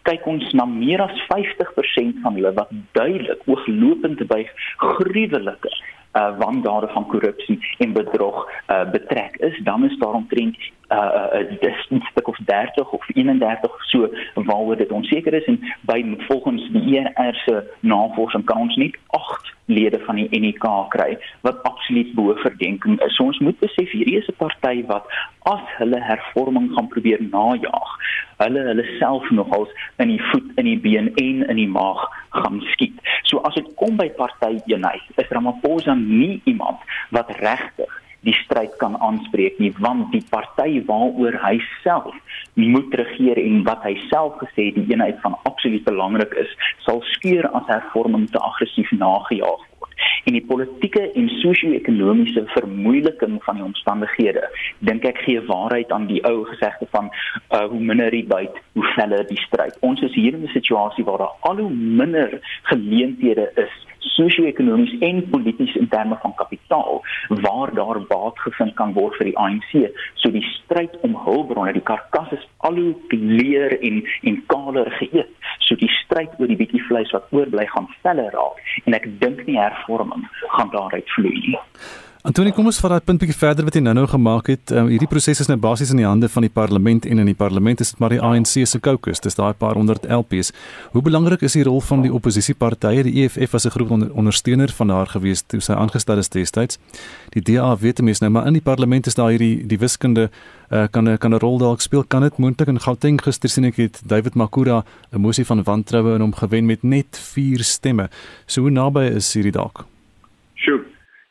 kyk 0.08 0.26
ons 0.26 0.50
na 0.58 0.66
meer 0.70 1.04
as 1.06 1.26
50% 1.30 2.22
van 2.24 2.38
hulle 2.38 2.54
wat 2.58 2.72
duidelik 2.98 3.46
ooglopend 3.46 4.26
by 4.30 4.42
gruwelike 4.82 5.70
uh, 6.16 6.38
wandade 6.38 6.88
van 6.88 7.06
korrupsie 7.06 7.58
en 7.78 7.92
bedrog 7.92 8.50
uh, 8.68 8.90
betrek 8.90 9.36
is, 9.36 9.60
dan 9.64 9.84
is 9.84 9.98
daar 9.98 10.12
omtrent 10.12 10.56
uh, 10.88 10.98
uh, 11.32 11.90
'n 11.90 12.02
stuk 12.10 12.28
of 12.28 12.38
30 12.44 12.90
of 12.90 13.08
31 13.14 13.84
so 13.84 14.10
waaroor 14.34 14.76
dit 14.76 14.92
onseker 14.92 15.32
is 15.32 15.44
en 15.44 15.60
by 15.80 16.16
volgens 16.18 16.70
die 16.72 16.98
ER 16.98 17.34
se 17.34 17.74
navorsing 17.80 18.44
kan 18.44 18.58
ons 18.58 18.76
net 18.76 18.98
8 19.06 19.55
lede 19.66 19.98
van 20.06 20.16
die 20.20 20.28
NEK 20.40 20.66
kry 20.94 21.16
wat 21.46 21.62
absoluut 21.62 22.12
bo 22.14 22.34
verdenking 22.42 23.00
is. 23.02 23.18
Ons 23.22 23.38
moet 23.38 23.58
besef 23.58 23.90
hierdie 23.90 24.18
is 24.18 24.28
'n 24.28 24.38
party 24.38 24.84
wat 24.86 25.06
as 25.42 25.64
hulle 25.78 26.00
hervorming 26.00 26.70
gaan 26.74 26.88
probeer 26.88 27.22
najag, 27.22 27.90
hulle 28.38 28.62
hulle 28.70 28.86
self 28.98 29.30
nogals 29.30 29.70
in 29.98 30.08
die 30.08 30.22
voet 30.30 30.50
in 30.56 30.64
die 30.64 30.78
been 30.78 31.14
en 31.14 31.48
in 31.48 31.56
die 31.56 31.68
maag 31.68 32.02
gaan 32.30 32.60
skiet. 32.72 32.98
So 33.22 33.38
as 33.38 33.54
dit 33.54 33.74
kom 33.74 33.96
by 33.96 34.08
party 34.08 34.60
eenheid, 34.66 35.02
is 35.16 35.28
Ramaphosa 35.28 35.94
nie 35.94 36.40
iemand 36.44 36.78
wat 37.10 37.30
regtig 37.30 38.02
die 38.26 38.36
stryd 38.42 38.74
kan 38.82 38.98
aanspreek 39.08 39.58
nie 39.62 39.72
want 39.78 40.10
die 40.14 40.24
party 40.30 40.82
waaroor 40.90 41.38
hy 41.44 41.56
self 41.84 42.14
moet 42.54 42.94
regeer 43.00 43.38
en 43.42 43.62
wat 43.68 43.84
hy 43.86 43.94
self 44.10 44.36
gesê 44.42 44.70
die 44.76 44.86
eenheid 44.92 45.20
van 45.24 45.38
absoluut 45.48 45.84
belangrik 45.86 46.34
is 46.44 46.52
sal 46.86 47.02
skeur 47.14 47.48
as 47.58 47.70
hervorming 47.70 48.28
te 48.32 48.42
aggressief 48.50 48.92
nagejaag 48.92 49.64
word. 49.78 50.04
En 50.24 50.36
die 50.36 50.44
politieke 50.44 51.02
en 51.18 51.28
sosio-ekonomiese 51.40 52.44
vermoeiliking 52.54 53.38
van 53.44 53.60
die 53.60 53.66
omstandighede 53.66 54.44
dink 54.88 55.06
ek 55.08 55.22
gee 55.26 55.42
waarheid 55.48 55.92
aan 55.94 56.08
die 56.10 56.22
ou 56.28 56.44
gesegde 56.50 56.88
van 56.94 57.10
uh, 57.10 57.66
hoe 57.70 57.80
minder 57.80 58.10
die 58.10 58.26
byt 58.26 58.56
hoe 58.74 58.86
feller 58.96 59.26
die 59.28 59.40
stryd. 59.46 59.76
Ons 59.86 60.02
is 60.02 60.14
hier 60.14 60.34
in 60.34 60.44
'n 60.44 60.56
situasie 60.56 61.04
waar 61.04 61.24
daar 61.24 61.36
al 61.50 61.62
hoe 61.64 61.70
minder 61.70 62.40
geleenthede 62.72 63.50
is 63.56 63.85
sosio-ekonomies 64.14 64.94
en 65.06 65.22
polities 65.30 65.74
in 65.76 65.88
terme 65.88 66.18
van 66.22 66.34
kapitaal 66.34 67.02
waar 67.42 67.74
daar 67.74 68.00
baat 68.08 68.38
gevind 68.38 68.74
kan 68.74 68.92
word 68.92 69.16
vir 69.18 69.30
die 69.30 69.38
ANC. 69.38 69.72
So 70.22 70.30
die 70.34 70.44
stryd 70.54 70.96
om 71.06 71.16
hulpbronne, 71.26 71.74
die 71.76 71.84
karkas 71.84 72.32
is 72.38 72.48
al 72.68 72.78
hoe 72.80 72.94
leer 73.10 73.76
en 73.80 74.02
en 74.22 74.40
kaler 74.52 74.90
geëet. 75.00 75.32
So 75.66 75.78
die 75.80 75.90
stryd 76.02 76.38
oor 76.38 76.50
die 76.50 76.58
bietjie 76.58 76.82
vleis 76.88 77.12
wat 77.16 77.30
oorbly 77.30 77.66
gaan 77.74 77.88
veller 78.02 78.32
raak 78.34 78.60
en 78.84 78.98
ek 78.98 79.08
dink 79.20 79.46
nie 79.46 79.58
hervorming 79.58 80.26
gaan 80.56 80.70
daaruit 80.74 81.16
vloei 81.16 81.38
nie. 81.46 81.62
Antonie, 82.26 82.50
kom 82.50 82.66
ons 82.66 82.80
vat 82.82 82.90
daai 82.90 83.04
punt 83.06 83.20
bietjie 83.22 83.36
verder 83.38 83.62
wat 83.68 83.76
jy 83.78 83.80
nou-nou 83.86 84.08
gemaak 84.10 84.48
het. 84.50 84.72
Um, 84.74 84.88
hierdie 84.90 85.06
proses 85.06 85.38
is 85.44 85.46
nou 85.46 85.54
basies 85.62 85.92
in 85.94 86.00
die 86.00 86.06
hande 86.08 86.26
van 86.26 86.42
die 86.42 86.50
parlement 86.50 87.04
en 87.06 87.22
in 87.22 87.28
die 87.30 87.36
parlement 87.38 87.84
is 87.84 87.92
dit 87.92 88.02
maar 88.02 88.10
die 88.10 88.18
ANC 88.18 88.64
se 88.66 88.80
caucus. 88.82 89.22
Dis 89.22 89.38
daai 89.38 89.52
paar 89.54 89.78
honderd 89.78 90.08
LPs. 90.10 90.50
Hoe 90.90 91.04
belangrik 91.06 91.44
is 91.46 91.54
die 91.54 91.62
rol 91.68 91.78
van 91.86 92.02
die 92.02 92.10
oppositiepartye? 92.10 93.04
Die 93.06 93.22
EFF 93.22 93.54
was 93.54 93.68
'n 93.70 93.74
groot 93.76 93.94
onder, 93.94 94.10
ondersteuner 94.10 94.74
van 94.74 94.90
haar 94.90 95.06
gewees 95.06 95.44
toe 95.46 95.60
sy 95.60 95.78
aangestel 95.78 96.18
is 96.18 96.28
destyds. 96.28 96.78
Die 97.30 97.42
DA 97.42 97.76
weet 97.76 98.02
mense 98.02 98.24
nou, 98.24 98.32
maar 98.32 98.46
in 98.46 98.58
die 98.58 98.66
parlement 98.72 99.06
is 99.06 99.14
daar 99.14 99.30
hierdie 99.30 99.64
die 99.64 99.78
wiskunde 99.78 100.28
uh, 100.72 100.88
kan 100.90 101.08
'n 101.08 101.18
kan 101.18 101.30
'n 101.30 101.38
rol 101.38 101.58
dalk 101.58 101.80
speel. 101.80 102.02
Kan 102.02 102.22
dit 102.22 102.38
moontlik 102.38 102.68
in 102.68 102.80
Gauteng 102.80 103.22
gister 103.22 103.48
sien 103.48 103.64
ek 103.64 103.76
het 103.76 104.02
David 104.04 104.34
Makura 104.34 104.84
'n 105.12 105.20
mosie 105.20 105.46
van 105.46 105.62
wantroue 105.62 106.14
in 106.14 106.20
hom 106.20 106.34
gewen 106.34 106.66
met 106.66 106.82
net 106.82 107.18
4 107.18 107.62
stemme. 107.62 108.10
So 108.46 108.62
hoe 108.62 108.70
naby 108.70 109.14
is 109.14 109.32
hierdie 109.32 109.52
dalk? 109.52 109.86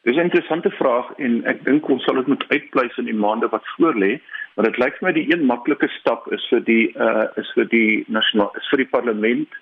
Dis 0.06 0.16
'n 0.16 0.30
interessante 0.30 0.70
vraag 0.70 1.08
en 1.18 1.46
ek 1.46 1.64
dink 1.66 1.88
ons 1.90 2.04
sal 2.04 2.16
dit 2.16 2.28
moet 2.28 2.44
uitpleis 2.48 2.98
in 3.02 3.08
die 3.10 3.22
maande 3.26 3.48
wat 3.50 3.66
voorlê, 3.74 4.20
maar 4.54 4.66
dit 4.66 4.78
lyk 4.78 5.00
vir 5.00 5.08
my 5.08 5.14
die 5.16 5.34
een 5.34 5.46
maklike 5.46 5.88
stap 5.94 6.28
is 6.38 6.46
vir 6.52 6.62
die 6.68 6.94
uh 7.06 7.26
is 7.42 7.50
vir 7.56 7.66
die 7.72 8.04
nasionaal 8.18 8.52
is 8.60 8.70
vir 8.70 8.84
die 8.84 8.92
parlement 8.92 9.58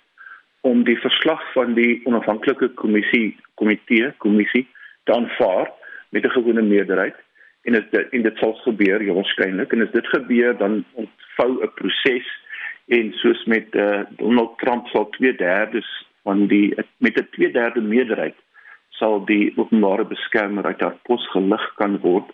om 0.71 0.83
die 0.83 0.97
verslag 1.05 1.45
van 1.53 1.73
die 1.79 2.01
onafhanklike 2.11 2.69
kommissie 2.83 3.37
komitee 3.55 4.11
kommissie 4.25 4.65
te 5.05 5.15
aanvaar 5.15 5.71
met 6.11 6.25
'n 6.25 6.35
gewone 6.35 6.67
meerderheid 6.73 7.15
en 7.63 7.79
dit 7.79 7.97
en 8.11 8.21
dit 8.21 8.37
sal 8.37 8.53
gebeur 8.67 9.01
ja 9.01 9.13
waarskynlik. 9.13 9.71
En 9.71 9.81
as 9.87 9.95
dit 9.95 10.07
gebeur 10.07 10.57
dan 10.57 10.83
ontvou 10.93 11.51
'n 11.63 11.73
proses 11.79 12.27
en 12.87 13.13
soos 13.13 13.45
met 13.45 13.75
uh 13.75 14.03
Donald 14.17 14.57
Trump 14.57 14.87
sal 14.87 15.09
2/3 15.09 15.87
van 16.23 16.47
die 16.47 16.73
met 16.97 17.15
'n 17.15 17.27
2/3 17.31 17.87
meerderheid 17.87 18.35
sal 18.99 19.25
die 19.25 19.53
openbare 19.57 20.05
beskermer 20.05 20.65
uit 20.65 20.81
haar 20.81 20.97
pos 21.07 21.25
gelig 21.33 21.65
kan 21.77 21.99
word 22.05 22.29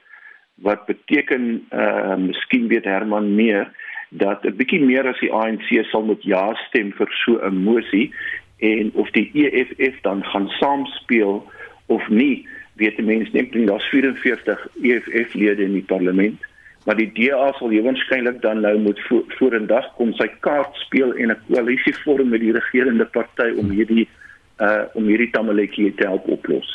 wat 0.67 0.85
beteken 0.85 1.67
uh 1.71 2.15
miskien 2.19 2.67
weet 2.67 2.85
Herman 2.85 3.35
meer 3.35 3.71
dat 4.09 4.43
'n 4.43 4.55
bietjie 4.57 4.81
meer 4.81 5.07
as 5.07 5.19
die 5.19 5.31
ANC 5.31 5.69
sal 5.91 6.03
moet 6.03 6.23
ja 6.23 6.55
stem 6.67 6.91
vir 6.91 7.09
so 7.23 7.39
'n 7.39 7.63
mosie 7.63 8.11
en 8.57 8.91
of 8.93 9.11
die 9.11 9.29
EFF 9.33 10.01
dan 10.01 10.23
gaan 10.25 10.49
saamspeel 10.59 11.43
of 11.85 12.09
nie 12.09 12.47
weet 12.73 12.95
die 12.95 13.05
mense 13.05 13.31
dink 13.31 13.67
daar's 13.67 13.89
44 13.89 14.67
EFF 14.81 15.33
lede 15.33 15.63
in 15.63 15.73
die 15.73 15.87
parlement 15.93 16.39
maar 16.85 16.95
die 16.95 17.11
DA 17.13 17.51
sal 17.57 17.69
waarskynlik 17.69 18.41
dan 18.41 18.61
nou 18.61 18.77
moet 18.79 18.99
vorendag 19.37 19.93
kom 19.95 20.13
sy 20.13 20.27
kaart 20.39 20.75
speel 20.85 21.13
en 21.13 21.31
'n 21.31 21.41
koalisie 21.47 21.95
vorm 22.03 22.29
met 22.29 22.41
die 22.41 22.55
regerende 22.55 23.05
party 23.05 23.51
om 23.57 23.69
hierdie 23.69 24.07
uh 24.59 24.83
om 24.93 25.07
hierdie 25.07 25.29
tamaletjie 25.31 25.93
te 25.95 26.07
help 26.07 26.27
oplos. 26.27 26.67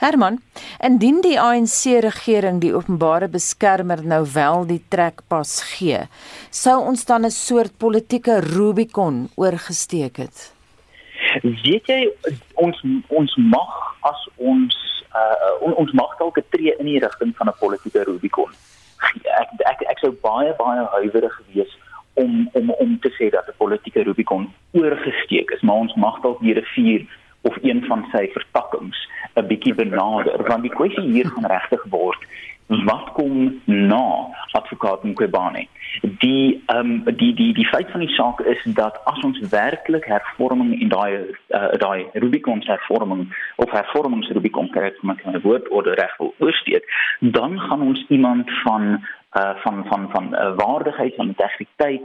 Herman, 0.00 0.38
indien 0.84 1.20
die 1.24 1.38
ANC 1.40 2.00
regering 2.04 2.60
die 2.60 2.74
openbare 2.74 3.28
beskermer 3.28 4.02
nou 4.04 4.24
wel 4.34 4.66
die 4.68 4.82
trekpas 4.92 5.60
gee, 5.74 6.04
sou 6.50 6.78
ons 6.92 7.04
dan 7.04 7.24
'n 7.24 7.30
soort 7.30 7.78
politieke 7.78 8.40
Rubicon 8.40 9.28
oorgesteek 9.36 10.16
het. 10.16 10.52
Weet 11.42 11.86
jy 11.86 12.12
ons 12.54 12.76
ons 13.08 13.36
mag 13.36 13.72
as 14.00 14.28
ons 14.36 14.76
uh 15.14 15.64
on, 15.66 15.74
ons 15.74 15.92
mag 15.92 16.16
dalk 16.18 16.38
'n 16.38 16.50
tree 16.50 16.74
in 16.78 16.86
die 16.86 16.98
rigting 16.98 17.36
van 17.36 17.48
'n 17.48 17.60
politieke 17.60 18.04
Rubicon. 18.04 18.50
Ek 19.40 19.48
ek 19.72 19.80
ek 19.90 19.98
sou 19.98 20.12
baie 20.22 20.52
baie 20.58 20.84
huiwerig 20.96 21.40
gewees 21.40 21.72
om 22.14 22.48
om 22.52 22.70
om 22.70 22.98
te 23.00 23.10
sê 23.18 23.30
dat 23.30 23.48
'n 23.48 23.56
politieke 23.56 24.02
Rubicon 24.02 24.52
oorgesteek 24.72 25.50
is, 25.50 25.60
maar 25.60 25.76
ons 25.76 25.94
mag 25.94 26.20
dalk 26.20 26.40
die 26.40 26.54
rivier 26.54 27.06
of 27.42 27.56
een 27.62 27.84
van 27.88 28.06
sy 28.12 28.26
vertakkings 28.32 29.08
'n 29.34 29.46
bietjie 29.46 29.74
benader 29.74 30.42
want 30.48 30.62
die 30.62 30.74
kwessie 30.74 31.06
hier 31.10 31.26
gaan 31.26 31.46
regtig 31.46 31.84
word 31.88 32.26
wat 32.70 33.12
kom 33.12 33.60
na 33.64 34.04
advokaat 34.52 35.02
Mqobane 35.04 35.66
die 36.00 36.62
ehm 36.66 36.90
um, 37.06 37.16
die 37.16 37.34
die 37.34 37.52
die 37.54 37.66
feit 37.66 37.90
van 37.90 38.00
die 38.00 38.14
saak 38.14 38.40
is 38.40 38.62
dat 38.64 39.00
as 39.04 39.22
ons 39.26 39.38
werklik 39.50 40.04
hervorming 40.06 40.80
en 40.80 40.88
daai 40.88 41.34
uh, 41.48 41.72
daai 41.82 42.06
Rubicon 42.12 42.62
hervorming 42.64 43.26
of 43.56 43.70
hervormings 43.70 44.30
Rubicon 44.30 44.70
kry 44.70 44.92
met 45.02 45.24
'n 45.24 45.40
woord 45.42 45.68
of 45.68 45.84
reg 45.84 46.16
wil 46.18 46.34
oorsteek 46.38 46.84
dan 47.18 47.58
gaan 47.60 47.82
ons 47.82 48.04
iemand 48.08 48.50
van 48.62 49.02
uh 49.38 49.54
van 49.62 49.84
van 49.88 50.08
van 50.10 50.34
uh, 50.34 50.54
waardigheid 50.56 51.14
van 51.14 51.26
integriteit 51.26 52.02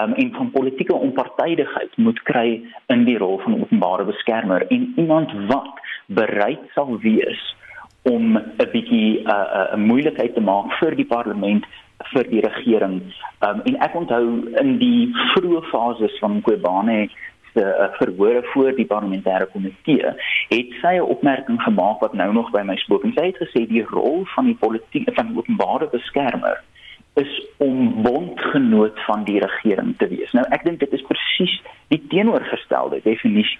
um, 0.00 0.12
en 0.12 0.32
van 0.32 0.50
politieke 0.50 0.94
onpartydigheid 0.94 1.96
moet 1.96 2.22
kry 2.22 2.62
in 2.86 3.04
die 3.04 3.18
rol 3.18 3.38
van 3.38 3.60
openbare 3.60 4.04
beskermer. 4.04 4.66
En 4.66 4.92
iemand 4.96 5.32
wat 5.46 5.80
bereid 6.06 6.60
sal 6.74 6.98
wees 6.98 7.56
om 8.02 8.36
'n 8.36 8.70
bietjie 8.72 9.22
'n 9.22 9.28
uh, 9.28 9.74
'n 9.74 9.80
uh, 9.80 9.86
moeilikheid 9.86 10.34
te 10.34 10.40
maak 10.40 10.72
vir 10.80 10.94
die 10.94 11.06
parlement 11.06 11.64
vir 12.12 12.28
die 12.30 12.40
regering. 12.40 13.02
Um, 13.40 13.60
en 13.64 13.76
ek 13.82 13.94
onthou 13.94 14.24
in 14.60 14.78
die 14.78 15.10
vroeë 15.34 15.62
fases 15.70 16.18
van 16.22 16.40
Kobane 16.42 17.08
se 17.54 17.64
uh, 17.64 17.88
verhore 17.98 18.42
voor 18.52 18.72
die 18.76 18.86
parlementêre 18.86 19.48
komitee 19.52 20.14
het 20.48 20.74
sy 20.82 20.94
'n 20.96 21.10
opmerking 21.14 21.62
gemaak 21.62 22.00
wat 22.00 22.14
nou 22.14 22.32
nog 22.32 22.50
by 22.50 22.62
my 22.62 22.76
spook 22.76 23.04
en 23.04 23.12
sy 23.16 23.26
het 23.30 23.36
gesê 23.42 23.66
die 23.66 23.84
rol 23.84 24.24
van 24.34 24.44
die 24.44 24.58
politiek 24.60 25.08
van 25.14 25.36
openbare 25.36 25.88
beskermer 25.90 26.62
is 27.14 27.46
om 27.56 28.02
bondgenoot 28.02 29.00
van 29.04 29.24
die 29.24 29.40
regering 29.40 29.96
te 29.98 30.08
wees. 30.08 30.32
Nou 30.32 30.44
ek 30.50 30.64
dink 30.64 30.78
dit 30.78 30.92
is 30.92 31.02
presies 31.02 31.62
die 31.88 32.02
teenoorgestelde 32.08 33.00
definisie 33.02 33.58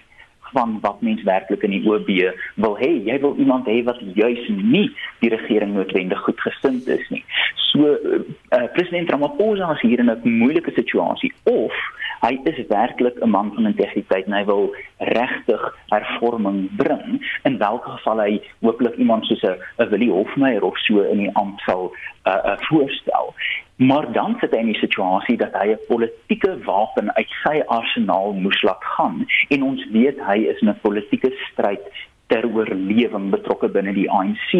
van 0.52 0.78
wat 0.80 1.00
mens 1.00 1.22
werklik 1.22 1.62
in 1.62 1.70
die 1.70 1.84
OB 1.88 2.08
wil 2.54 2.76
hê. 2.78 2.90
Jy 3.04 3.20
wil 3.20 3.36
iemand 3.38 3.66
hê 3.66 3.82
wat 3.84 4.00
juis 4.14 4.48
nie 4.48 4.88
die 5.20 5.30
regering 5.32 5.74
noodwendig 5.74 6.20
goed 6.26 6.40
gesind 6.40 6.88
is 6.88 7.08
nie. 7.08 7.24
So 7.70 7.94
uh, 7.94 8.66
president 8.72 9.10
Ramaphosa 9.10 9.72
is 9.74 9.80
hier 9.80 9.98
in 9.98 10.10
'n 10.10 10.38
moeilike 10.38 10.72
situasie 10.74 11.32
of 11.44 11.72
hy 12.20 12.40
is 12.50 12.66
werklik 12.68 13.16
'n 13.22 13.30
man 13.30 13.52
van 13.54 13.66
integriteit 13.66 14.26
en 14.26 14.32
hy 14.32 14.44
wil 14.44 14.74
regtig 14.98 15.62
hervorming 15.88 16.68
bring 16.76 17.22
in 17.44 17.58
watter 17.58 17.92
geval 17.92 18.20
hy 18.20 18.40
hooplik 18.60 18.96
iemand 18.96 19.24
soos 19.24 19.42
'n 19.42 19.88
Willie 19.90 20.10
Hofmeyer 20.10 20.62
of 20.62 20.78
so 20.78 21.00
in 21.00 21.18
die 21.18 21.34
ampt 21.34 21.60
sal 21.60 21.92
uh, 22.26 22.32
uh, 22.44 22.56
voorstel 22.68 23.34
maar 23.78 24.12
dan 24.12 24.36
sit 24.40 24.50
hy 24.50 24.58
in 24.58 24.72
die 24.72 24.82
situasie 24.82 25.36
dat 25.36 25.54
hy 25.54 25.68
'n 25.72 25.86
politieke 25.88 26.58
wapen 26.64 27.14
uit 27.14 27.30
sy 27.44 27.62
arsenaal 27.66 28.32
moes 28.32 28.62
laat 28.62 28.84
gaan 28.96 29.26
en 29.48 29.62
ons 29.62 29.86
weet 29.92 30.18
hy 30.20 30.38
is 30.52 30.60
in 30.60 30.68
'n 30.68 30.80
politieke 30.82 31.32
stryd 31.50 31.84
ter 32.28 32.44
oorlewing 32.44 33.30
betrokke 33.30 33.68
binne 33.72 33.92
die 33.96 34.08
ANC. 34.10 34.50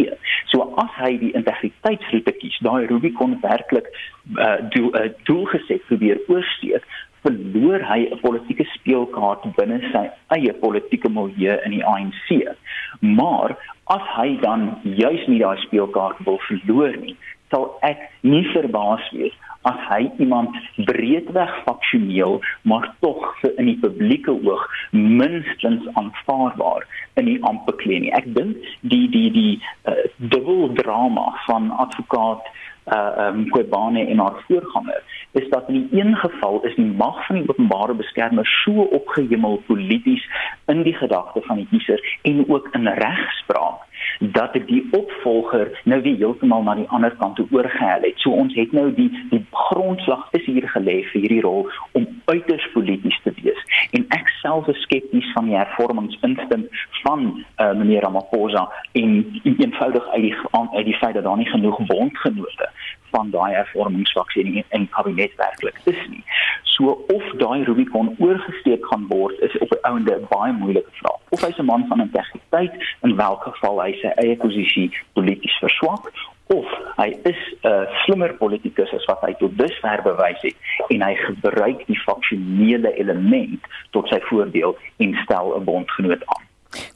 So 0.53 0.73
as 0.81 0.93
hy 0.97 1.19
die 1.21 1.33
integriteitsroete 1.37 2.33
kies, 2.41 2.57
daai 2.65 2.87
Rubicon 2.89 3.37
werklik 3.43 3.91
uh, 4.37 4.57
doel 4.73 4.89
uh, 4.97 5.11
doelgeset 5.29 5.85
probeer 5.91 6.21
oorsteek, 6.33 6.85
verloor 7.25 7.83
hy 7.91 8.01
'n 8.09 8.21
politieke 8.21 8.65
speelkaart 8.75 9.49
binne 9.57 9.81
sy 9.93 10.05
eie 10.37 10.53
politieke 10.53 11.09
milieu 11.09 11.59
in 11.65 11.73
die 11.77 11.85
ANC. 11.85 12.55
Maar 13.01 13.57
as 13.87 14.05
hy 14.17 14.39
dan 14.41 14.79
juis 14.83 15.27
nie 15.27 15.41
daai 15.41 15.59
speelkaart 15.67 16.19
wil 16.25 16.39
verloor 16.49 16.97
nie, 16.97 17.17
sal 17.51 17.79
ek 17.83 17.99
nie 18.23 18.45
verbaas 18.53 19.05
wees 19.13 19.37
as 19.67 19.79
hy 19.91 20.03
iemand 20.23 20.55
breedweg 20.87 21.51
faksioneel 21.67 22.39
maar 22.63 22.87
tog 23.01 23.25
vir 23.41 23.57
in 23.59 23.71
die 23.73 23.79
publieke 23.83 24.33
oog 24.33 24.65
minstens 24.93 25.89
aanvaarbaar 25.95 26.87
in 27.21 27.27
die 27.27 27.39
amp 27.49 27.67
beklee 27.67 28.05
nie. 28.05 28.13
Ek 28.15 28.29
dink 28.37 28.57
die 28.93 29.07
die 29.15 29.29
die 29.35 29.55
uh, 29.91 29.97
dubbel 30.17 30.71
drama 30.79 31.33
van 31.49 31.71
advokaat 31.85 32.47
uh 32.93 33.27
um 33.27 33.49
Kobane 33.49 34.07
en 34.07 34.19
haar 34.19 34.45
voorganger 34.47 35.03
is 35.33 35.49
dat 35.49 35.69
in 35.69 35.89
die 35.89 36.01
een 36.01 36.17
geval 36.17 36.61
is 36.65 36.75
die 36.75 36.93
mag 36.93 37.27
van 37.27 37.37
die 37.37 37.49
openbare 37.49 37.95
beskermer 37.95 38.47
so 38.47 38.73
opgehemel 38.83 39.63
polities 39.67 40.31
in 40.67 40.83
die 40.83 40.95
gedagte 40.95 41.41
van 41.43 41.57
die 41.57 41.67
kiezer 41.71 42.19
en 42.23 42.49
ook 42.49 42.69
in 42.73 42.87
regspraak 42.87 43.88
dat 44.19 44.53
die 44.67 44.83
opvolger 44.91 45.81
nou 45.85 46.01
weer 46.03 46.17
heeltemal 46.17 46.63
na 46.63 46.75
die 46.75 46.89
ander 46.89 47.15
kant 47.17 47.37
toe 47.37 47.47
oorgehel 47.51 48.03
het. 48.03 48.19
So 48.23 48.31
ons 48.31 48.55
het 48.55 48.73
nou 48.73 48.89
die 48.95 49.11
die 49.31 49.45
grondslag 49.51 50.29
is 50.39 50.45
hier 50.47 50.69
gelê 50.75 51.01
vir 51.11 51.21
hierdie 51.21 51.41
rol 51.41 51.69
om 51.93 52.07
uiters 52.25 52.69
polities 52.73 53.21
te 53.23 53.33
wees. 53.43 53.63
En 53.91 54.05
ek 54.17 54.29
self 54.41 54.69
is 54.69 54.83
skepties 54.87 55.33
van 55.33 55.51
die 55.51 55.57
hervormingsinstinkt 55.57 56.87
van 57.03 57.45
uh, 57.61 57.73
meneer 57.73 58.03
Ramaphosa 58.03 58.69
en 58.93 59.41
eenvoudig 59.43 60.09
uit 60.09 60.23
die 60.23 60.35
uit 60.53 60.85
die 60.85 60.99
feit 61.01 61.15
dat 61.15 61.25
daar 61.25 61.37
nie 61.37 61.49
genoeg 61.49 61.87
bondgenote 61.87 62.71
van 63.11 63.31
daai 63.31 63.55
hervormingsfaksie 63.55 64.45
in 64.45 64.65
in 64.69 64.89
kabinet 64.89 65.35
werklik 65.37 65.81
is 65.85 66.01
nie. 66.09 66.25
So 66.63 67.05
of 67.09 67.25
daai 67.43 67.65
Rubicon 67.65 68.15
oorgesteek 68.19 68.87
gaan 68.87 69.07
word 69.09 69.39
is 69.39 69.59
op 69.59 69.71
'n 69.73 69.87
ouende 69.91 70.21
baie 70.29 70.53
moeilike 70.53 70.93
vraag. 71.01 71.21
Of 71.29 71.41
hy's 71.41 71.59
'n 71.59 71.65
man 71.65 71.87
van 71.89 72.01
integriteit 72.01 72.73
in 73.03 73.17
watter 73.17 73.53
geval 73.53 73.83
hy 73.83 73.93
sy 73.93 74.11
eie 74.23 74.37
posisie 74.37 74.91
polities 75.13 75.59
verswak 75.59 76.13
of 76.47 76.67
hy 76.97 77.09
is 77.23 77.41
'n 77.63 77.69
uh, 77.69 77.85
slimmer 78.05 78.35
politikus 78.35 78.93
as 78.93 79.05
wat 79.05 79.21
hy 79.21 79.35
tot 79.39 79.59
dusver 79.59 80.03
bewys 80.03 80.41
het 80.41 80.57
en 80.89 81.03
hy 81.03 81.15
gebruik 81.15 81.87
die 81.87 82.01
faksionele 82.07 82.95
element 82.95 83.61
tot 83.91 84.09
sy 84.09 84.21
voordeel 84.31 84.77
en 84.97 85.19
stel 85.25 85.57
'n 85.57 85.65
bondgenoot 85.65 86.25
aan. 86.27 86.45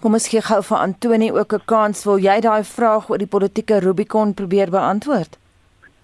Kom 0.00 0.14
ons 0.14 0.28
gee 0.28 0.40
gou 0.40 0.62
vir 0.62 0.78
Antoni 0.78 1.32
ook 1.32 1.52
'n 1.52 1.64
kans. 1.64 2.04
Wil 2.04 2.18
jy 2.18 2.40
daai 2.40 2.64
vraag 2.64 3.08
oor 3.10 3.18
die 3.18 3.32
politieke 3.34 3.78
Rubicon 3.78 4.34
probeer 4.34 4.70
beantwoord? 4.70 5.41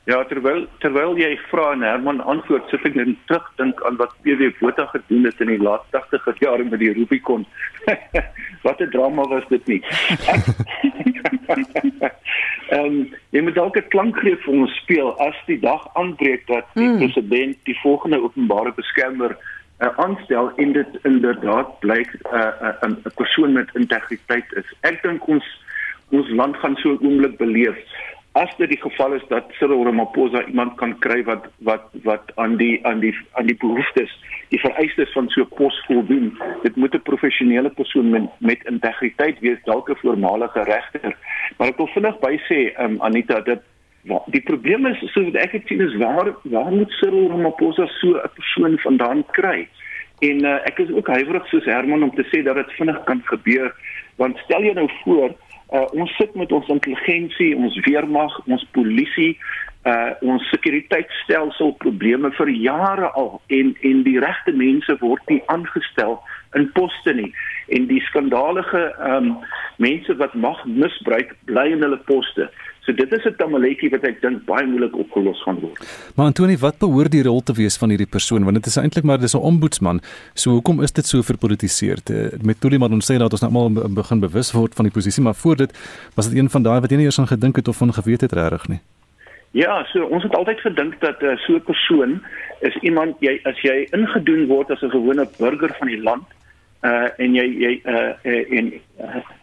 Ja, 0.09 0.23
terwyl 0.25 0.63
terwyl 0.81 1.19
jy 1.21 1.35
vra 1.51 1.67
en 1.75 1.83
Herman 1.85 2.23
antwoord, 2.33 2.71
sit 2.73 2.87
ek 2.89 2.95
net 2.97 3.11
terugdink 3.29 3.83
aan 3.85 3.99
wat 4.01 4.15
PW 4.25 4.49
Botha 4.57 4.87
gedoen 4.95 5.29
het 5.29 5.43
in 5.45 5.51
die 5.53 5.61
laaste 5.61 6.01
80 6.01 6.41
jaar 6.41 6.65
met 6.65 6.81
die 6.81 6.95
Rubicon. 6.97 7.45
wat 8.65 8.81
'n 8.81 8.89
drama 8.95 9.29
was 9.29 9.45
dit 9.53 9.67
nie. 9.67 9.83
Ehm 12.69 12.85
um, 12.85 12.97
jy 13.37 13.41
moet 13.45 13.55
dalk 13.61 13.77
'n 13.77 13.89
klankgreep 13.93 14.41
vir 14.49 14.55
ons 14.55 14.81
speel 14.81 15.13
as 15.29 15.37
die 15.47 15.61
dag 15.61 15.85
aanbreek 15.93 16.47
dat 16.49 16.65
die 16.75 16.89
mm. 16.89 16.99
president 17.05 17.57
die 17.65 17.79
volgende 17.85 18.21
openbare 18.25 18.73
beskermer 18.81 19.37
uh, 19.37 19.89
aanstel 19.97 20.53
en 20.57 20.73
dit 20.73 21.01
inderdaad 21.05 21.81
blyk 21.85 22.13
'n 22.17 22.21
uh, 22.33 22.73
'n 22.89 22.97
uh, 22.97 23.05
'n 23.05 23.17
persoon 23.21 23.53
met 23.53 23.75
integriteit 23.75 24.53
is. 24.53 24.69
Ek 24.81 25.03
dink 25.03 25.29
ons 25.29 25.45
ons 26.11 26.29
land 26.29 26.57
gaan 26.57 26.77
so 26.77 26.97
'n 26.97 27.05
oomblik 27.05 27.37
beleef 27.37 27.77
as 28.33 28.51
dit 28.57 28.69
die 28.69 28.81
geval 28.81 29.13
is 29.13 29.23
dat 29.29 29.45
Cyril 29.59 29.85
Ramaphosa 29.85 30.45
iemand 30.45 30.77
kan 30.77 30.99
kry 30.99 31.23
wat 31.25 31.47
wat 31.59 31.89
wat 32.03 32.33
aan 32.35 32.57
die 32.57 32.87
aan 32.87 33.01
die 33.01 33.15
aan 33.33 33.47
die 33.47 33.57
behoeftes 33.57 34.13
die 34.49 34.61
vereistes 34.61 35.13
van 35.13 35.29
so 35.29 35.41
'n 35.41 35.55
pos 35.57 35.85
voldoen 35.87 36.39
dit 36.63 36.77
moet 36.77 36.95
'n 36.95 37.03
professionele 37.03 37.71
persoon 37.71 38.11
met, 38.11 38.29
met 38.39 38.65
integriteit 38.65 39.39
wees 39.41 39.59
dalk 39.65 39.91
'n 39.91 40.01
voormalige 40.03 40.63
regter. 40.63 41.17
Maar 41.57 41.69
ek 41.69 41.77
wil 41.77 41.87
vinnig 41.87 42.19
by 42.19 42.39
sê 42.49 42.61
um, 42.81 43.01
Anita 43.01 43.41
dat 43.41 43.63
die 44.27 44.43
probleem 44.43 44.87
is 44.87 45.13
so 45.13 45.25
wat 45.25 45.35
ek 45.35 45.53
het 45.53 45.67
sien 45.67 45.81
is 45.81 45.97
waar 45.97 46.35
waar 46.43 46.73
moet 46.73 46.91
Cyril 46.91 47.29
Ramaphosa 47.29 47.87
so 47.87 48.09
'n 48.09 48.31
persoon 48.35 48.79
vandaan 48.79 49.25
kry? 49.31 49.69
En 50.19 50.45
uh, 50.45 50.55
ek 50.67 50.79
is 50.79 50.91
ook 50.91 51.07
huiwerig 51.07 51.47
soos 51.47 51.65
Herman 51.65 52.03
om 52.03 52.15
te 52.15 52.27
sê 52.31 52.43
dat 52.43 52.55
dit 52.55 52.73
vinnig 52.73 53.05
kan 53.05 53.21
gebeur 53.25 53.75
want 54.17 54.39
stel 54.39 54.63
jou 54.63 54.75
nou 54.75 54.91
voor 55.05 55.31
Uh, 55.69 55.85
ons 56.01 56.13
sit 56.17 56.35
met 56.35 56.53
ons 56.53 56.69
intelligensie, 56.73 57.57
ons 57.57 57.75
weermag, 57.85 58.39
ons 58.47 58.67
polisie, 58.73 59.35
uh 59.87 60.11
ons 60.27 60.43
sekuriteitstelsel 60.51 61.75
probleme 61.83 62.31
vir 62.35 62.51
jare 62.51 63.11
al 63.21 63.37
en 63.59 63.75
en 63.87 64.03
die 64.03 64.19
regte 64.21 64.53
mense 64.53 64.97
word 65.01 65.23
nie 65.31 65.39
aangestel 65.55 66.19
in 66.59 66.67
poste 66.75 67.15
nie 67.15 67.31
en 67.77 67.87
die 67.87 68.01
skandalige 68.09 68.83
um 69.11 69.37
mense 69.79 70.17
wat 70.19 70.35
mag 70.35 70.65
misbruik 70.67 71.37
bly 71.47 71.69
in 71.77 71.85
hulle 71.87 72.01
poste. 72.11 72.49
So 72.89 72.95
dit 72.95 73.13
is 73.13 73.25
'n 73.25 73.35
tamaletjie 73.37 73.91
wat 73.91 74.05
ek 74.05 74.21
dink 74.23 74.45
baie 74.47 74.67
moeilik 74.67 74.97
opgelos 74.97 75.43
gaan 75.45 75.61
word. 75.61 75.77
Maar 76.17 76.27
Antoni, 76.27 76.57
wat 76.57 76.79
behoort 76.79 77.11
die 77.13 77.23
rol 77.23 77.43
te 77.43 77.53
wees 77.53 77.77
van 77.77 77.91
hierdie 77.91 78.09
persoon 78.09 78.45
want 78.45 78.57
dit 78.57 78.67
is 78.67 78.77
eintlik 78.77 79.05
maar 79.05 79.21
dis 79.21 79.35
'n 79.35 79.45
ombudsman. 79.51 80.01
So 80.35 80.51
hoekom 80.51 80.81
is 80.83 80.93
dit 80.93 81.07
so 81.07 81.23
verpolitiseer? 81.23 81.99
Met 82.43 82.61
Tuli 82.61 82.79
maar 82.79 82.91
ons 82.91 83.05
sê 83.05 83.19
dat 83.19 83.33
ons 83.33 83.41
nou 83.41 83.53
almal 83.53 83.89
begin 83.93 84.21
bewus 84.21 84.53
word 84.53 84.75
van 84.75 84.85
die 84.85 84.93
posisie, 84.93 85.23
maar 85.23 85.35
voor 85.35 85.57
dit 85.57 85.71
was 86.15 86.29
dit 86.29 86.39
een 86.39 86.49
van 86.49 86.63
daai 86.63 86.81
wat 86.81 86.91
jy 86.91 86.97
nie 86.97 87.05
eers 87.05 87.19
aan 87.19 87.27
gedink 87.27 87.57
het 87.57 87.69
of 87.69 87.77
van 87.77 87.93
geweet 87.93 88.21
het 88.21 88.33
regtig 88.33 88.69
nie. 88.69 88.81
Ja, 89.51 89.85
so 89.85 90.05
ons 90.05 90.23
het 90.23 90.35
altyd 90.35 90.61
gedink 90.61 91.01
dat 91.01 91.23
uh, 91.23 91.37
so 91.37 91.53
'n 91.53 91.63
persoon 91.63 92.23
is 92.61 92.77
iemand 92.81 93.17
jy 93.21 93.41
as 93.45 93.61
jy 93.61 93.87
ingedoen 93.93 94.47
word 94.47 94.71
as 94.71 94.83
'n 94.83 94.91
gewone 94.91 95.29
burger 95.39 95.75
van 95.79 95.89
die 95.89 96.03
land 96.03 96.25
uh 96.85 97.09
en 97.17 97.35
jy 97.35 97.45
jy 97.45 97.81
uh, 97.85 98.13
uh 98.25 98.59
en 98.59 98.73
uh, 99.01 99.38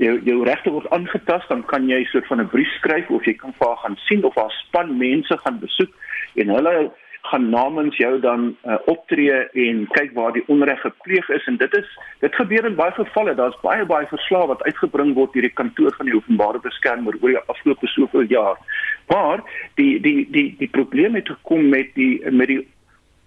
jou 0.00 0.20
jou 0.24 0.42
regte 0.44 0.70
word 0.70 0.90
aangetast, 0.90 1.48
dan 1.48 1.64
kan 1.70 1.88
jy 1.88 2.04
soort 2.04 2.26
van 2.26 2.40
'n 2.40 2.48
brief 2.48 2.70
skryf 2.78 3.10
of 3.10 3.24
jy 3.24 3.34
kan 3.34 3.52
vir 3.58 3.68
haar 3.68 3.82
gaan 3.84 3.96
sien 3.96 4.24
of 4.24 4.34
haar 4.34 4.50
span 4.50 4.96
mense 4.98 5.38
gaan 5.38 5.58
besoek 5.58 5.92
en 6.34 6.48
hulle 6.48 6.92
gaan 7.24 7.48
namens 7.48 7.96
jou 7.96 8.20
dan 8.20 8.56
uh, 8.66 8.76
optree 8.84 9.36
en 9.52 9.86
kyk 9.96 10.12
waar 10.12 10.32
die 10.32 10.44
onreg 10.52 10.80
gepleeg 10.80 11.28
is 11.28 11.46
en 11.46 11.56
dit 11.56 11.76
is 11.76 11.88
dit 12.20 12.34
gebeur 12.34 12.66
in 12.68 12.76
baie 12.76 12.92
gevalle. 12.92 13.34
Daar's 13.34 13.56
baie 13.62 13.84
baie 13.88 14.06
verslae 14.06 14.46
wat 14.46 14.62
uitgebring 14.62 15.14
word 15.16 15.32
deur 15.32 15.46
die 15.48 15.56
kantoor 15.60 15.94
van 15.96 16.10
die 16.10 16.16
openbare 16.16 16.60
beskermer 16.60 17.16
oor 17.20 17.32
die 17.32 17.46
afgelope 17.54 17.88
soveel 17.94 18.28
jaar. 18.28 18.60
Maar 19.08 19.40
die 19.80 20.00
die 20.04 20.28
die 20.36 20.48
die 20.58 20.68
probleem 20.68 21.16
het 21.16 21.32
gekom 21.32 21.68
met 21.68 21.94
die 21.94 22.20
met 22.30 22.52
die 22.52 22.60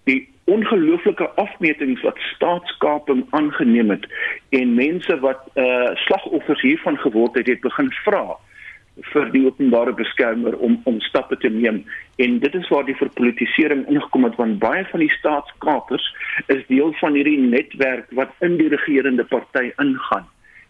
die 0.04 0.20
ongelooflike 0.48 1.28
afmetings 1.40 2.02
wat 2.02 2.18
staatskaping 2.34 3.26
aangeneem 3.30 3.90
het 3.90 4.06
en 4.48 4.74
mense 4.74 5.18
wat 5.20 5.44
uh 5.54 5.94
slagoffers 6.04 6.62
hiervan 6.62 6.98
geword 7.04 7.36
het 7.36 7.46
het 7.46 7.60
begin 7.60 7.90
vra 8.04 8.24
vir 9.12 9.28
die 9.34 9.44
openbare 9.46 9.92
beskermer 9.94 10.56
om 10.56 10.80
om 10.90 11.00
stappe 11.00 11.36
te 11.36 11.48
neem. 11.48 11.84
En 12.16 12.38
dit 12.38 12.54
is 12.54 12.68
waar 12.68 12.84
die 12.84 12.96
verpolitisering 12.96 13.86
ingekom 13.86 14.24
het 14.24 14.38
want 14.40 14.58
baie 14.58 14.84
van 14.90 15.04
die 15.04 15.12
staatskapers 15.18 16.06
is 16.46 16.66
deel 16.66 16.92
van 17.00 17.14
hierdie 17.14 17.38
netwerk 17.38 18.10
wat 18.18 18.32
in 18.40 18.56
die 18.58 18.68
regerende 18.68 19.24
party 19.24 19.70
ingaan. 19.76 20.26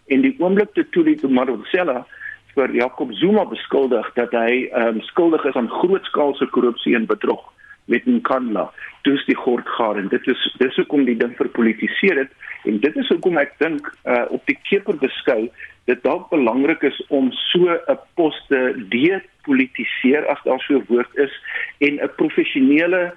En 0.06 0.24
die 0.26 0.34
oomblik 0.38 0.74
toe 0.74 0.86
toe 0.90 1.04
die 1.04 1.18
Marcella 1.28 2.06
vir 2.54 2.74
Jacob 2.74 3.12
Zuma 3.12 3.44
beskuldig 3.44 4.10
dat 4.14 4.34
hy 4.34 4.68
um, 4.74 5.00
skuldig 5.12 5.44
is 5.44 5.56
aan 5.56 5.70
grootskaalse 5.70 6.46
korrupsie 6.56 6.96
en 6.96 7.06
bedrog 7.06 7.46
met 7.88 8.06
Nkandla. 8.06 8.68
Dus 9.02 9.24
die 9.26 9.36
gord 9.36 9.68
gaar 9.78 9.96
en 9.96 10.08
dit 10.12 10.26
is 10.28 10.44
dis 10.60 10.76
hoekom 10.76 11.04
die 11.08 11.16
ding 11.16 11.34
verpolitiseer 11.36 12.24
het 12.24 12.32
en 12.68 12.80
dit 12.84 12.96
is 12.96 13.08
hoekom 13.08 13.38
ek 13.40 13.54
dink 13.62 13.86
uh, 14.04 14.24
op 14.34 14.44
die 14.50 14.58
keper 14.68 14.98
beskou 15.00 15.48
dit 15.88 16.02
dalk 16.04 16.28
belangrik 16.30 16.82
is 16.84 16.98
om 17.08 17.30
so 17.32 17.64
'n 17.68 17.98
pos 18.14 18.36
te 18.48 18.60
depolitiseer 18.92 20.26
as 20.28 20.42
daar 20.44 20.60
so 20.60 20.76
'n 20.78 20.86
woord 20.88 21.16
is 21.16 21.32
en 21.78 22.00
'n 22.02 22.14
professionele 22.16 23.12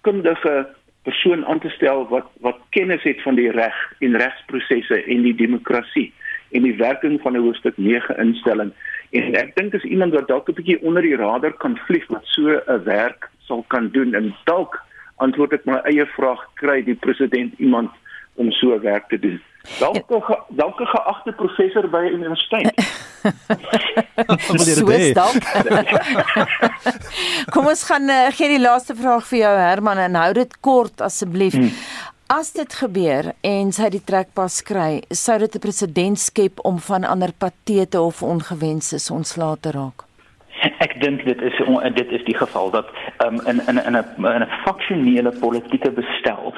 kundige 0.00 0.68
persoon 1.02 1.44
aan 1.44 1.60
te 1.60 1.68
stel 1.76 2.08
wat 2.08 2.28
wat 2.40 2.58
kennis 2.70 3.02
het 3.02 3.22
van 3.22 3.34
die 3.34 3.50
reg 3.50 3.76
en 4.00 4.16
regsprosesse 4.16 5.04
en 5.04 5.22
die 5.22 5.34
demokrasie 5.34 6.12
en 6.54 6.66
die 6.66 6.76
werking 6.78 7.20
van 7.22 7.36
'n 7.36 7.44
hoofstuk 7.46 7.76
9 7.76 8.16
instelling 8.16 8.72
en 9.10 9.34
ek 9.34 9.54
dink 9.56 9.74
is 9.74 9.82
iemand 9.82 10.14
wat 10.14 10.28
dalk 10.28 10.48
'n 10.48 10.58
bietjie 10.58 10.82
onder 10.82 11.02
die 11.02 11.16
radar 11.16 11.52
kan 11.52 11.78
vlieg 11.86 12.06
wat 12.08 12.24
so 12.24 12.60
'n 12.66 12.84
werk 12.84 13.30
sal 13.46 13.64
kan 13.68 13.90
doen 13.90 14.14
en 14.14 14.34
dalk 14.44 14.80
antwoord 15.16 15.52
ek 15.52 15.64
my 15.64 15.80
eie 15.84 16.06
vraag 16.16 16.42
kry 16.54 16.84
die 16.84 17.00
president 17.06 17.54
iemand 17.58 17.90
om 18.34 18.52
so 18.52 18.80
werk 18.80 19.08
te 19.08 19.18
doen. 19.18 19.40
Dalk 19.78 20.08
dalk 20.48 20.80
'n 20.80 20.86
geagte 20.86 21.32
professor 21.32 21.88
by 21.88 22.04
'n 22.04 22.14
universiteit. 22.14 22.74
Kom 27.54 27.66
ons 27.66 27.82
gaan 27.88 28.08
uh, 28.12 28.26
gee 28.36 28.48
die 28.52 28.60
laaste 28.60 28.94
vraag 28.98 29.24
vir 29.30 29.38
jou 29.38 29.54
Herman 29.58 29.98
en 29.98 30.14
hou 30.20 30.32
dit 30.36 30.60
kort 30.60 31.00
asseblief. 31.04 31.54
Hmm. 31.56 31.70
As 32.26 32.54
dit 32.56 32.72
gebeur 32.72 33.34
en 33.44 33.68
sy 33.76 33.90
die 33.92 34.00
trekpas 34.00 34.62
kry, 34.64 35.02
sou 35.12 35.36
dit 35.38 35.56
'n 35.56 35.60
presedent 35.60 36.18
skep 36.18 36.56
om 36.64 36.78
van 36.78 37.04
ander 37.04 37.32
patete 37.36 38.00
of 38.00 38.22
ongewenste 38.22 38.96
ontslae 39.12 39.60
te 39.60 39.70
raak. 39.70 40.04
Ek 40.78 41.00
dink 41.00 41.24
dit 41.24 41.42
is 41.42 41.56
dit 41.94 42.10
is 42.10 42.24
die 42.24 42.36
geval 42.36 42.70
dat 42.70 42.86
um, 43.24 43.40
in 43.44 43.60
in 43.68 43.76
in 43.76 43.96
'n 43.96 44.24
in 44.24 44.42
'n 44.42 44.52
faksionele 44.64 45.32
politieke 45.40 45.90
bestel 45.90 46.54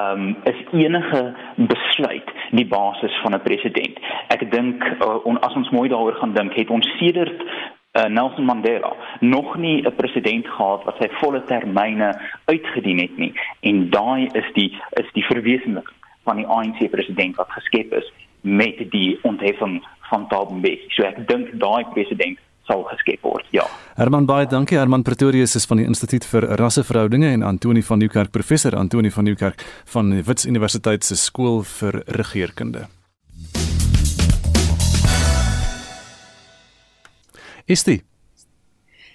um, 0.00 0.36
is 0.44 0.60
enige 0.72 1.34
besluit 1.56 2.28
die 2.50 2.66
basis 2.66 3.14
van 3.22 3.34
'n 3.34 3.42
president. 3.42 3.98
Ek 4.28 4.50
dink 4.50 4.82
uh, 4.82 5.46
as 5.46 5.54
ons 5.54 5.70
mooi 5.70 5.88
daaroor 5.88 6.14
gaan 6.14 6.34
dink, 6.34 6.54
het 6.54 6.70
ons 6.70 6.96
sedert 6.98 7.42
uh, 7.94 8.04
Nelson 8.04 8.44
Mandela 8.44 8.92
nog 9.20 9.56
nie 9.56 9.82
'n 9.82 9.94
president 9.94 10.46
gehad 10.46 10.84
wat 10.84 10.96
sy 10.98 11.08
volle 11.20 11.44
termyne 11.44 12.20
uitgedien 12.44 12.98
het 12.98 13.16
nie 13.16 13.32
en 13.60 13.90
daai 13.90 14.28
is 14.32 14.48
die 14.54 14.70
is 14.90 15.12
die 15.12 15.24
verwesenlik 15.24 15.92
van 16.24 16.36
die 16.36 16.46
ANC 16.46 16.90
president 16.90 17.36
wat 17.36 17.50
geskep 17.50 17.92
is 17.92 18.12
met 18.40 18.90
die 18.90 19.18
ontheffing 19.22 19.86
van 20.10 20.28
Thabo 20.28 20.54
Mbeki. 20.54 20.88
So 20.88 21.02
ek 21.02 21.28
dink 21.28 21.52
daai 21.60 21.84
president 21.92 22.38
sal 22.68 22.84
geskep 22.88 23.24
word. 23.24 23.46
Ja. 23.52 23.64
Herman 23.96 24.26
baie 24.26 24.46
dankie. 24.48 24.78
Herman 24.80 25.02
Pretorius 25.02 25.56
is 25.56 25.66
van 25.68 25.80
die 25.82 25.86
Instituut 25.88 26.24
vir 26.28 26.48
Rasseverhoudinge 26.60 27.30
en 27.32 27.42
Antoni 27.42 27.82
van 27.82 27.98
Nieuwkerk 27.98 28.32
professor 28.32 28.76
Antoni 28.76 29.10
van 29.10 29.28
Nieuwkerk 29.28 29.64
van 29.92 30.10
die 30.10 30.24
Wits 30.24 30.48
Universiteit 30.48 31.04
se 31.04 31.16
skool 31.16 31.62
vir 31.62 32.02
regeringskunde. 32.06 32.88
Dit 37.64 38.04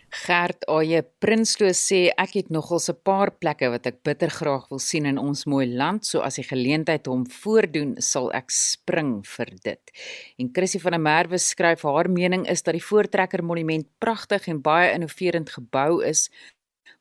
Gert 0.10 0.64
Aye 0.66 1.04
Prinsloo 1.22 1.70
sê 1.78 2.00
ek 2.18 2.32
het 2.34 2.48
nogals 2.50 2.90
'n 2.90 2.98
paar 3.06 3.30
plekke 3.30 3.70
wat 3.70 3.86
ek 3.86 4.02
bitter 4.02 4.30
graag 4.30 4.66
wil 4.72 4.80
sien 4.80 5.06
in 5.06 5.20
ons 5.20 5.46
mooi 5.46 5.68
land, 5.68 6.04
so 6.06 6.22
as 6.22 6.36
die 6.36 6.44
geleentheid 6.44 7.06
hom 7.06 7.28
voordoen, 7.30 8.02
sal 8.02 8.32
ek 8.34 8.50
spring 8.50 9.22
vir 9.24 9.50
dit. 9.62 9.92
En 10.40 10.50
Chrissy 10.52 10.80
van 10.80 10.92
der 10.94 11.00
Merwe 11.02 11.38
skryf 11.38 11.84
haar 11.84 12.10
mening 12.10 12.48
is 12.48 12.64
dat 12.64 12.74
die 12.74 12.82
Voortrekker 12.84 13.44
Monument 13.44 13.86
pragtig 14.00 14.48
en 14.48 14.62
baie 14.62 14.94
innoverend 14.94 15.50
gebou 15.50 16.02
is, 16.04 16.32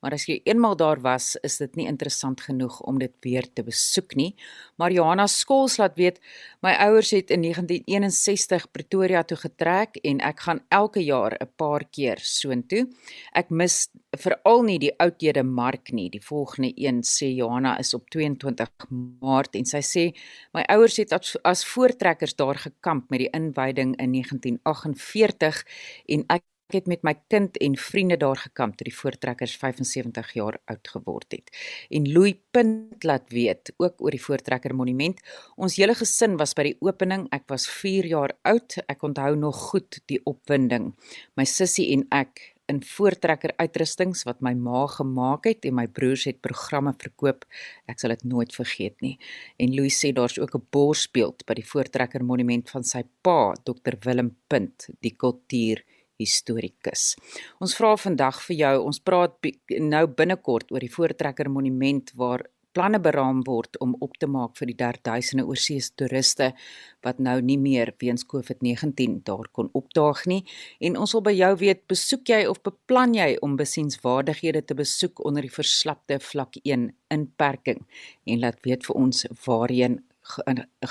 maar 0.00 0.14
as 0.16 0.26
jy 0.28 0.40
eenmaal 0.44 0.76
daar 0.76 1.00
was, 1.00 1.36
is 1.42 1.58
dit 1.58 1.76
nie 1.76 1.86
interessant 1.90 2.40
genoeg 2.40 2.80
om 2.80 2.98
dit 2.98 3.12
weer 3.24 3.46
te 3.52 3.62
besoek 3.66 4.14
nie. 4.18 4.34
Mariana 4.76 5.26
Skols 5.26 5.78
laat 5.78 5.96
weet, 5.98 6.20
my 6.62 6.74
ouers 6.86 7.10
het 7.16 7.30
in 7.34 7.42
1961 7.42 8.70
Pretoria 8.72 9.22
toe 9.22 9.38
getrek 9.40 9.98
en 10.04 10.20
ek 10.20 10.40
gaan 10.46 10.60
elke 10.68 11.04
jaar 11.04 11.36
'n 11.40 11.50
paar 11.56 11.84
keer 11.84 12.18
soontoe. 12.18 12.86
Ek 13.32 13.50
mis 13.50 13.88
veral 14.16 14.62
nie 14.62 14.78
die 14.78 14.92
oudhede 14.98 15.42
mark 15.42 15.92
nie. 15.92 16.08
Die 16.10 16.22
volgende 16.22 16.72
een 16.76 17.02
sê 17.02 17.28
Johanna 17.34 17.78
is 17.78 17.94
op 17.94 18.08
22 18.10 18.68
Maart 19.20 19.54
en 19.54 19.64
sy 19.64 19.82
sê 19.84 20.04
my 20.54 20.64
ouers 20.68 20.96
het 20.96 21.12
as, 21.12 21.36
as 21.44 21.64
voortrekkers 21.64 22.36
daar 22.36 22.56
gekamp 22.56 23.10
met 23.10 23.18
die 23.18 23.30
inwyding 23.32 23.96
in 23.98 24.12
1948 24.12 25.64
en 26.08 26.24
ek 26.28 26.44
Ek 26.68 26.82
het 26.82 26.88
met 26.92 27.00
my 27.00 27.14
kind 27.32 27.54
en 27.64 27.78
vriende 27.80 28.18
daar 28.20 28.36
gekamp 28.36 28.74
toe 28.76 28.84
die 28.84 28.92
voortrekkers 28.92 29.54
75 29.56 30.34
jaar 30.36 30.58
oud 30.68 30.90
geword 30.92 31.32
het. 31.32 31.48
En 31.88 32.04
Louis 32.12 32.36
Punt 32.52 33.06
laat 33.08 33.32
weet 33.32 33.72
ook 33.80 34.02
oor 34.04 34.12
die 34.12 34.20
voortrekker 34.20 34.74
monument. 34.76 35.22
Ons 35.56 35.78
hele 35.80 35.96
gesin 35.96 36.36
was 36.36 36.52
by 36.52 36.66
die 36.68 36.76
opening. 36.84 37.24
Ek 37.32 37.48
was 37.48 37.64
4 37.72 38.10
jaar 38.12 38.36
oud. 38.44 38.76
Ek 38.84 39.00
onthou 39.00 39.32
nog 39.40 39.64
goed 39.70 40.02
die 40.12 40.20
opwinding. 40.28 40.92
My 41.40 41.48
sussie 41.48 41.88
en 41.96 42.04
ek 42.12 42.52
in 42.68 42.84
voortrekker 42.84 43.56
uitrustings 43.56 44.28
wat 44.28 44.44
my 44.44 44.52
ma 44.52 44.84
gemaak 44.92 45.48
het 45.48 45.64
en 45.64 45.78
my 45.80 45.88
broers 45.88 46.28
het 46.28 46.44
programme 46.44 46.92
verkoop. 47.00 47.48
Ek 47.88 47.96
sal 47.96 48.12
dit 48.12 48.28
nooit 48.28 48.52
vergeet 48.52 49.00
nie. 49.00 49.16
En 49.56 49.72
Louis 49.72 50.04
sê 50.04 50.12
daar's 50.12 50.36
ook 50.36 50.54
'n 50.54 50.68
borsbeeld 50.68 51.46
by 51.46 51.54
die 51.54 51.70
voortrekker 51.72 52.20
monument 52.20 52.68
van 52.68 52.84
sy 52.84 53.08
pa, 53.22 53.54
Dr 53.64 53.96
Willem 54.04 54.36
Punt, 54.48 54.90
die 55.00 55.16
kultuur 55.16 55.80
historikus. 56.18 57.14
Ons 57.62 57.76
vra 57.78 57.94
vandag 57.96 58.42
vir 58.48 58.60
jou, 58.62 58.74
ons 58.90 59.00
praat 59.00 59.50
nou 59.80 60.04
binnekort 60.20 60.72
oor 60.74 60.84
die 60.84 60.92
Voortrekker 60.92 61.50
Monument 61.50 62.12
waar 62.18 62.46
planne 62.78 63.00
beraam 63.02 63.40
word 63.46 63.78
om 63.82 63.94
op 64.04 64.16
te 64.20 64.28
maak 64.30 64.56
vir 64.58 64.70
die 64.70 64.76
derduisende 64.78 65.44
oorsese 65.48 65.94
toeriste 65.98 66.50
wat 67.06 67.18
nou 67.22 67.36
nie 67.42 67.56
meer 67.58 67.90
weens 68.02 68.26
COVID-19 68.28 69.22
daar 69.26 69.48
kon 69.56 69.70
opdaag 69.78 70.24
nie 70.30 70.42
en 70.84 70.98
ons 71.00 71.14
wil 71.16 71.24
by 71.26 71.34
jou 71.34 71.50
weet 71.64 71.86
besoek 71.90 72.30
jy 72.34 72.42
of 72.50 72.60
beplan 72.66 73.16
jy 73.18 73.30
om 73.42 73.56
besienswaardighede 73.58 74.62
te 74.68 74.76
besoek 74.78 75.24
onder 75.26 75.46
die 75.46 75.54
verslapte 75.54 76.20
vlak 76.22 76.60
1 76.62 76.90
inperking 77.14 77.82
en 78.26 78.44
laat 78.44 78.60
weet 78.66 78.86
vir 78.86 79.00
ons 79.02 79.24
waarheen 79.46 79.98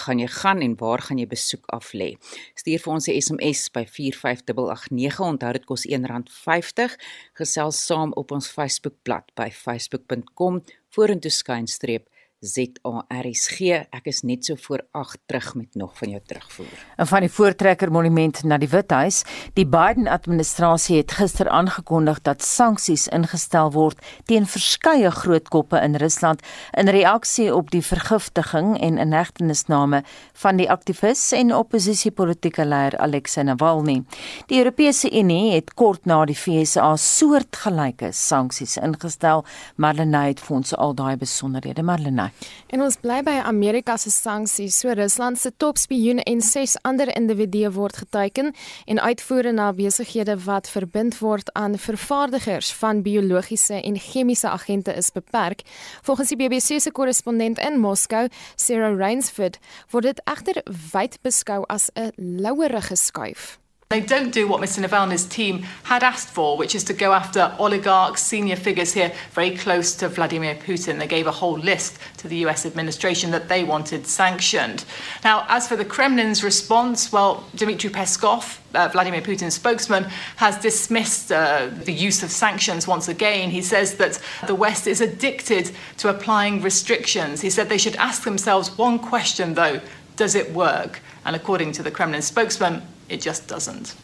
gaan 0.03 0.19
jy 0.19 0.27
gaan 0.27 0.61
en 0.61 0.75
waar 0.79 1.01
gaan 1.01 1.21
jy 1.21 1.27
besoek 1.27 1.65
af 1.75 1.93
lê. 1.93 2.15
Stuur 2.55 2.79
vir 2.83 2.93
ons 2.93 3.07
'n 3.07 3.21
SMS 3.21 3.69
by 3.69 3.85
45889. 3.85 5.19
Onthou 5.19 5.51
dit 5.53 5.65
kos 5.65 5.85
R1.50. 5.85 6.97
Gesels 7.33 7.85
saam 7.85 8.11
op 8.13 8.31
ons 8.31 8.47
Facebookblad 8.49 9.31
by 9.35 9.49
facebook.com 9.51 10.63
vorentoe 10.89 11.31
skynstreep 11.31 12.07
ZARSG. 12.45 13.87
Ek 13.89 14.05
is 14.11 14.21
net 14.21 14.45
so 14.45 14.55
voor 14.61 14.83
8 14.93 15.17
terug 15.25 15.55
met 15.55 15.75
nog 15.75 15.97
van 15.97 16.09
jou 16.09 16.21
terugvoer. 16.25 16.85
En 16.95 17.07
van 17.07 17.25
die 17.25 17.31
voortrekker 17.31 17.91
monument 17.91 18.43
na 18.43 18.59
die 18.61 18.69
Withuis, 18.69 19.23
die 19.57 19.65
Biden-administrasie 19.65 20.99
het 20.99 21.15
gister 21.17 21.49
aangekondig 21.49 22.21
dat 22.21 22.45
sanksies 22.45 23.07
ingestel 23.09 23.71
word 23.73 24.03
teen 24.29 24.45
verskeie 24.45 25.09
groot 25.11 25.49
koppe 25.49 25.81
in 25.81 25.97
Rusland 25.97 26.43
in 26.77 26.91
reaksie 26.93 27.49
op 27.55 27.71
die 27.73 27.81
vergiftiging 27.81 28.75
en 28.85 29.01
inhegtenisname 29.01 30.03
van 30.37 30.61
die 30.61 30.69
aktivis 30.69 31.31
en 31.33 31.55
oppositiepolitiese 31.55 32.65
leier 32.65 32.99
Alexei 33.01 33.47
Navalny. 33.49 34.03
Die 34.45 34.61
Europese 34.61 35.09
Unie 35.09 35.55
het 35.55 35.73
kort 35.73 36.05
na 36.05 36.21
die 36.29 36.37
FSA 36.37 36.93
soortgelyke 37.01 38.13
sanksies 38.13 38.77
ingestel, 38.77 39.45
maar 39.75 39.97
Lenay 39.97 40.35
het 40.35 40.45
vir 40.45 40.59
ons 40.61 40.77
al 40.77 40.93
daai 40.93 41.17
besonderhede, 41.17 41.81
maar 41.81 41.99
Lenay 41.99 42.27
En 42.67 42.81
ons 42.81 42.97
bly 42.99 43.21
by 43.23 43.37
Amerika 43.43 43.97
se 43.97 44.11
sanksies. 44.11 44.79
So 44.79 44.91
Rusland 44.91 45.39
se 45.39 45.51
topspioen 45.57 46.19
en 46.19 46.41
ses 46.41 46.77
ander 46.81 47.15
individue 47.15 47.71
word 47.71 47.97
geteken 47.97 48.53
en 48.85 48.99
uitvoere 48.99 49.51
na 49.51 49.71
besighede 49.73 50.37
wat 50.45 50.69
verbind 50.69 51.19
word 51.19 51.53
aan 51.53 51.77
vervaardigers 51.77 52.71
van 52.73 53.01
biologiese 53.01 53.81
en 53.81 53.99
chemiese 53.99 54.49
agente 54.49 54.93
is 54.93 55.11
beperk. 55.11 55.61
Volgens 56.01 56.29
die 56.33 56.37
BBC 56.37 56.81
se 56.81 56.91
korrespondent 56.91 57.59
in 57.59 57.79
Moskou, 57.79 58.27
Sarah 58.55 58.97
Rainsford, 58.97 59.59
word 59.91 60.03
dit 60.03 60.21
egter 60.25 60.61
wyd 60.91 61.19
beskou 61.21 61.63
as 61.67 61.89
'n 61.95 62.11
louerige 62.17 62.95
skuif. 62.95 63.59
They 63.89 64.01
don't 64.01 64.33
do 64.33 64.49
what 64.49 64.59
Mr. 64.59 64.85
Navalny's 64.85 65.23
team 65.23 65.63
had 65.83 66.03
asked 66.03 66.27
for, 66.27 66.57
which 66.57 66.75
is 66.75 66.83
to 66.83 66.93
go 66.93 67.13
after 67.13 67.55
oligarchs, 67.57 68.21
senior 68.21 68.57
figures 68.57 68.91
here 68.91 69.13
very 69.31 69.55
close 69.55 69.95
to 69.95 70.09
Vladimir 70.09 70.55
Putin. 70.55 70.99
They 70.99 71.07
gave 71.07 71.25
a 71.25 71.31
whole 71.31 71.57
list 71.57 71.97
to 72.17 72.27
the 72.27 72.35
US 72.47 72.65
administration 72.65 73.31
that 73.31 73.47
they 73.47 73.63
wanted 73.63 74.05
sanctioned. 74.05 74.83
Now, 75.23 75.45
as 75.47 75.69
for 75.69 75.77
the 75.77 75.85
Kremlin's 75.85 76.43
response, 76.43 77.13
well, 77.13 77.45
Dmitry 77.55 77.89
Peskov, 77.89 78.57
uh, 78.75 78.89
Vladimir 78.89 79.21
Putin's 79.21 79.53
spokesman, 79.53 80.03
has 80.35 80.57
dismissed 80.57 81.31
uh, 81.31 81.69
the 81.71 81.93
use 81.93 82.23
of 82.23 82.29
sanctions 82.29 82.87
once 82.89 83.07
again. 83.07 83.51
He 83.51 83.61
says 83.61 83.95
that 83.95 84.21
the 84.47 84.55
West 84.55 84.87
is 84.87 84.99
addicted 84.99 85.71
to 85.99 86.09
applying 86.09 86.61
restrictions. 86.61 87.39
He 87.39 87.49
said 87.49 87.69
they 87.69 87.77
should 87.77 87.95
ask 87.95 88.25
themselves 88.25 88.77
one 88.77 88.99
question, 88.99 89.53
though 89.53 89.79
does 90.17 90.35
it 90.35 90.51
work? 90.51 90.99
And 91.23 91.37
according 91.37 91.71
to 91.73 91.83
the 91.83 91.91
Kremlin 91.91 92.21
spokesman, 92.21 92.81
it 93.07 93.21
just 93.21 93.47
doesn't. 93.47 93.95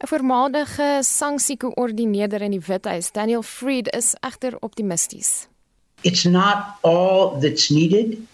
'n 0.00 0.08
Voormalige 0.08 0.98
sanksiekoördineerder 1.02 2.40
in 2.40 2.50
die 2.50 2.60
Withuis, 2.66 3.12
Daniel 3.12 3.42
Freed, 3.42 3.88
is 3.96 4.14
egter 4.20 4.56
optimisties. 4.60 5.46
It's 6.02 6.24
not 6.24 6.78
all 6.80 7.40
that's 7.40 7.68
needed, 7.68 8.26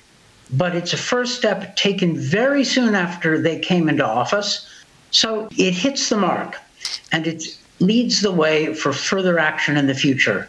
but 0.48 0.74
it's 0.74 0.92
a 0.92 0.96
first 0.96 1.34
step 1.34 1.74
taken 1.74 2.16
very 2.30 2.64
soon 2.64 2.94
after 2.94 3.42
they 3.42 3.58
came 3.58 3.90
into 3.90 4.04
office. 4.04 4.68
So 5.10 5.48
it 5.56 5.74
hits 5.74 6.08
the 6.08 6.16
mark 6.16 6.60
and 7.10 7.26
it 7.26 7.58
leads 7.78 8.20
the 8.20 8.32
way 8.32 8.74
for 8.74 8.92
further 8.92 9.38
action 9.38 9.76
in 9.76 9.86
the 9.86 9.94
future. 9.94 10.48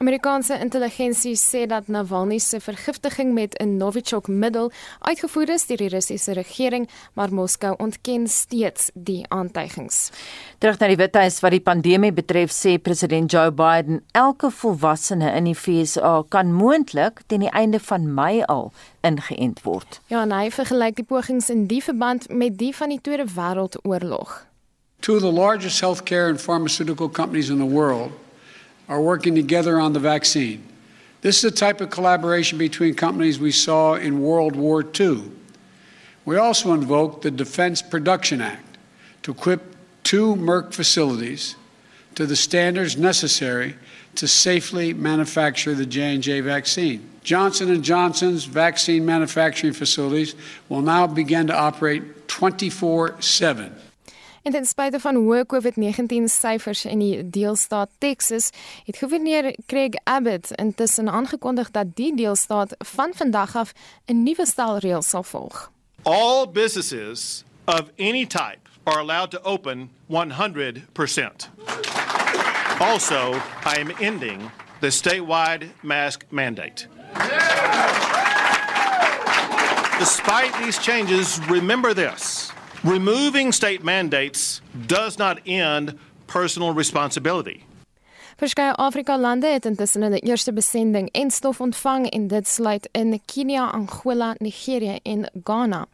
Amerikaanse 0.00 0.56
intelligensie 0.56 1.34
sê 1.36 1.66
dat 1.68 1.88
Navalny 1.92 2.38
se 2.38 2.60
vergiftiging 2.60 3.34
met 3.34 3.54
'n 3.60 3.76
Novichok-middel 3.76 4.72
uitgevoer 4.98 5.48
is 5.48 5.66
deur 5.66 5.76
die 5.76 5.88
Russiese 5.88 6.32
regering, 6.32 6.88
maar 7.12 7.34
Moskou 7.34 7.74
ontken 7.76 8.28
steeds 8.28 8.90
die 8.94 9.24
aantuigings. 9.28 10.10
Terug 10.58 10.78
na 10.78 10.86
die 10.86 10.96
Withuis 10.96 11.40
wat 11.40 11.50
die 11.50 11.60
pandemie 11.60 12.12
betref, 12.12 12.50
sê 12.50 12.78
president 12.82 13.30
Joe 13.30 13.52
Biden 13.52 14.02
elke 14.12 14.50
volwassene 14.50 15.32
in 15.32 15.44
die 15.44 15.56
VSA 15.56 16.24
kan 16.28 16.52
moontlik 16.52 17.20
teen 17.26 17.40
die 17.40 17.52
einde 17.52 17.80
van 17.80 18.14
Mei 18.14 18.42
al 18.42 18.72
ingeënt 19.00 19.62
word. 19.62 20.00
Ja, 20.06 20.22
en 20.22 20.32
hy 20.32 20.50
vergelyk 20.50 20.96
die 20.96 21.04
pogings 21.04 21.50
in 21.50 21.66
die 21.66 21.82
verband 21.82 22.28
met 22.28 22.58
die 22.58 22.76
van 22.76 22.88
die 22.88 23.00
Tweede 23.00 23.26
Wêreldoorlog. 23.34 24.46
Two 25.00 25.14
of 25.14 25.20
the 25.20 25.32
largest 25.32 25.80
healthcare 25.80 26.28
and 26.28 26.40
pharmaceutical 26.40 27.10
companies 27.10 27.50
in 27.50 27.58
the 27.58 27.74
world 27.74 28.10
are 28.90 29.00
working 29.00 29.34
together 29.34 29.80
on 29.80 29.94
the 29.94 30.00
vaccine. 30.00 30.62
This 31.22 31.36
is 31.36 31.52
the 31.52 31.56
type 31.56 31.80
of 31.80 31.90
collaboration 31.90 32.58
between 32.58 32.94
companies 32.94 33.38
we 33.38 33.52
saw 33.52 33.94
in 33.94 34.20
World 34.20 34.56
War 34.56 34.84
II. 34.98 35.30
We 36.24 36.36
also 36.36 36.74
invoked 36.74 37.22
the 37.22 37.30
Defense 37.30 37.80
Production 37.80 38.40
Act 38.40 38.78
to 39.22 39.30
equip 39.30 39.76
two 40.02 40.34
Merck 40.34 40.74
facilities 40.74 41.54
to 42.16 42.26
the 42.26 42.36
standards 42.36 42.96
necessary 42.96 43.76
to 44.16 44.26
safely 44.26 44.92
manufacture 44.92 45.74
the 45.74 45.86
J&J 45.86 46.40
vaccine. 46.40 47.08
Johnson 47.22 47.80
& 47.82 47.84
Johnson's 47.84 48.44
vaccine 48.44 49.06
manufacturing 49.06 49.72
facilities 49.72 50.34
will 50.68 50.82
now 50.82 51.06
begin 51.06 51.46
to 51.46 51.54
operate 51.56 52.26
24/7 52.26 53.72
En 54.42 54.52
ten 54.52 54.64
spyte 54.64 55.00
van 55.00 55.18
hoë 55.20 55.42
COVID-19 55.52 56.30
syfers 56.32 56.86
in 56.88 57.02
die 57.02 57.16
deelstaat 57.28 57.90
Texas, 58.00 58.48
het 58.86 58.96
gouverneur 58.96 59.50
Craig 59.68 59.98
Abbott 60.04 60.50
intussen 60.56 61.10
aangekondig 61.10 61.70
dat 61.70 61.92
die 61.94 62.14
deelstaat 62.16 62.72
van 62.78 63.12
vandag 63.14 63.56
af 63.56 63.72
'n 64.06 64.22
nuwe 64.22 64.46
stel 64.46 64.78
reëls 64.78 65.08
sal 65.08 65.22
volg. 65.22 65.70
All 66.02 66.48
businesses 66.48 67.44
of 67.64 67.82
any 67.98 68.26
type 68.26 68.64
are 68.84 68.98
allowed 68.98 69.30
to 69.30 69.38
open 69.42 69.90
100%. 70.08 71.50
Also, 72.78 73.34
I 73.66 73.80
am 73.80 73.90
ending 73.98 74.50
the 74.80 74.90
statewide 74.90 75.68
mask 75.82 76.24
mandate. 76.30 76.88
Despite 79.98 80.52
these 80.64 80.78
changes, 80.78 81.38
remember 81.48 81.94
this. 81.94 82.52
Removing 82.84 83.52
state 83.52 83.84
mandates 83.84 84.62
does 84.86 85.18
not 85.18 85.38
end 85.44 85.98
personal 86.26 86.72
responsibility. 86.72 87.66
Verskeie 88.36 88.72
Afrika 88.72 89.18
lande 89.18 89.46
het 89.46 89.64
intussen 89.64 90.02
hulle 90.02 90.18
eerste 90.18 90.52
besending 90.52 91.08
en 91.12 91.30
stof 91.30 91.60
ontvang 91.60 92.06
en 92.10 92.28
dit 92.28 92.48
sluit 92.48 92.88
in 92.92 93.20
Kenia, 93.26 93.70
Angola, 93.70 94.34
Nigerië 94.38 94.98
en 95.02 95.30
Ghana. 95.44 95.86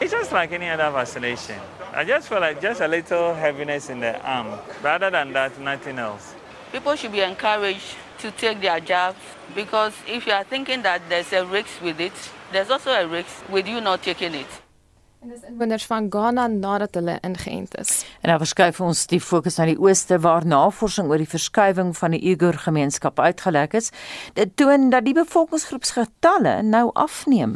It's 0.00 0.12
just 0.12 0.32
like 0.32 0.54
any 0.54 0.70
other 0.70 0.90
vaccination. 0.90 1.56
I 1.94 2.04
just 2.04 2.28
feel 2.28 2.40
like 2.40 2.60
just 2.60 2.80
a 2.80 2.88
little 2.88 3.34
heaviness 3.34 3.88
in 3.88 4.00
the 4.00 4.20
arm. 4.22 4.46
Rather 4.82 5.10
than 5.10 5.32
that, 5.32 5.58
nothing 5.58 5.98
else. 5.98 6.34
People 6.72 6.96
should 6.96 7.12
be 7.12 7.22
encouraged 7.22 7.96
to 8.18 8.30
take 8.30 8.60
their 8.60 8.80
jobs 8.80 9.18
because 9.54 9.94
if 10.06 10.26
you 10.26 10.34
are 10.34 10.44
thinking 10.44 10.82
that 10.82 11.00
there's 11.08 11.32
a 11.32 11.46
risk 11.46 11.80
with 11.82 11.98
it, 11.98 12.30
there's 12.52 12.70
also 12.70 12.90
a 12.90 13.06
risk 13.06 13.48
with 13.48 13.66
you 13.66 13.80
not 13.80 14.02
taking 14.02 14.34
it. 14.34 14.63
En 15.24 15.30
dis 15.30 15.44
inwoners 15.48 15.84
van 15.88 16.06
Ghana 16.12 16.46
nadat 16.46 16.98
hulle 16.98 17.14
ingeënt 17.24 17.78
is. 17.80 17.92
En 18.20 18.28
nou 18.28 18.34
verskuif 18.42 18.76
ons 18.84 19.06
die 19.08 19.20
fokus 19.24 19.54
na 19.56 19.64
die 19.70 19.78
ooste 19.80 20.18
waar 20.20 20.44
navorsing 20.44 21.08
oor 21.08 21.22
die 21.22 21.30
verskuiwing 21.30 21.94
van 21.96 22.12
die 22.12 22.20
Uyghur 22.28 22.58
gemeenskap 22.60 23.16
uitgelek 23.16 23.72
is. 23.80 23.88
Dit 24.36 24.52
toon 24.60 24.90
dat 24.92 25.06
die 25.06 25.14
bevolkingsgroepsgetalle 25.16 26.58
nou 26.68 26.90
afneem. 26.92 27.54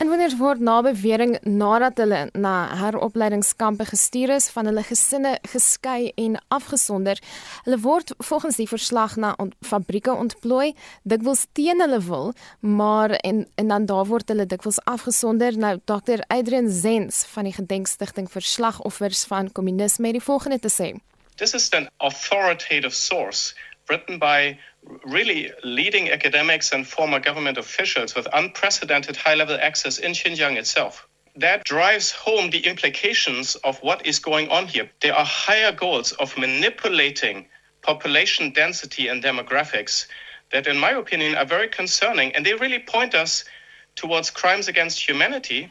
Inwoners 0.00 0.38
word 0.40 0.62
na 0.64 0.78
bewering 0.86 1.36
nadat 1.44 2.00
hulle 2.00 2.22
na 2.32 2.54
heropleidingskampe 2.80 3.90
gestuur 3.92 4.32
is, 4.38 4.48
van 4.54 4.70
hulle 4.70 4.86
gesinne 4.88 5.34
geskei 5.52 6.14
en 6.16 6.40
afgesonder. 6.48 7.20
Hulle 7.66 7.80
word 7.84 8.14
volgens 8.24 8.56
die 8.56 8.68
verslag 8.72 9.18
na 9.20 9.34
ont 9.36 9.52
fabrieke 9.60 10.16
ontplooi, 10.16 10.72
dikwels 11.04 11.44
teen 11.52 11.84
hulle 11.84 12.00
wil, 12.08 12.32
maar 12.64 13.18
en 13.20 13.44
en 13.60 13.68
dan 13.68 13.84
daar 13.86 14.08
word 14.08 14.32
hulle 14.32 14.48
dikwels 14.48 14.80
afgesonder. 14.88 15.60
Nou 15.60 15.76
Dr. 15.84 16.24
Adrian 16.32 16.72
Zen 16.72 17.01
Van 17.10 17.44
die 17.44 17.52
Gedenkstigting 17.52 18.28
vir 18.30 18.42
Slagoffers 18.42 19.24
van 19.24 19.52
Kommunisme 19.52 20.06
het 20.06 20.20
die 20.20 20.22
volgende 20.22 20.58
te 20.58 20.68
sê. 20.68 20.92
This 21.36 21.54
is 21.54 21.70
an 21.72 21.88
authoritative 21.98 22.94
source 22.94 23.54
written 23.88 24.18
by 24.18 24.58
really 25.04 25.50
leading 25.62 26.10
academics 26.10 26.72
and 26.72 26.86
former 26.86 27.20
government 27.20 27.58
officials 27.58 28.14
with 28.14 28.26
unprecedented 28.32 29.16
high 29.16 29.34
level 29.34 29.58
access 29.60 29.98
in 29.98 30.12
Xinjiang 30.12 30.56
itself. 30.56 31.08
That 31.36 31.64
drives 31.64 32.12
home 32.12 32.50
the 32.50 32.66
implications 32.66 33.56
of 33.64 33.78
what 33.82 34.04
is 34.06 34.18
going 34.18 34.48
on 34.50 34.66
here. 34.66 34.90
There 35.00 35.14
are 35.14 35.24
higher 35.24 35.72
goals 35.72 36.12
of 36.12 36.36
manipulating 36.36 37.46
population 37.80 38.52
density 38.52 39.08
and 39.08 39.22
demographics 39.22 40.06
that, 40.50 40.66
in 40.66 40.78
my 40.78 40.90
opinion, 40.90 41.34
are 41.34 41.46
very 41.46 41.68
concerning 41.68 42.34
and 42.34 42.44
they 42.44 42.54
really 42.54 42.78
point 42.78 43.14
us 43.14 43.44
towards 43.96 44.30
crimes 44.30 44.68
against 44.68 45.00
humanity. 45.00 45.70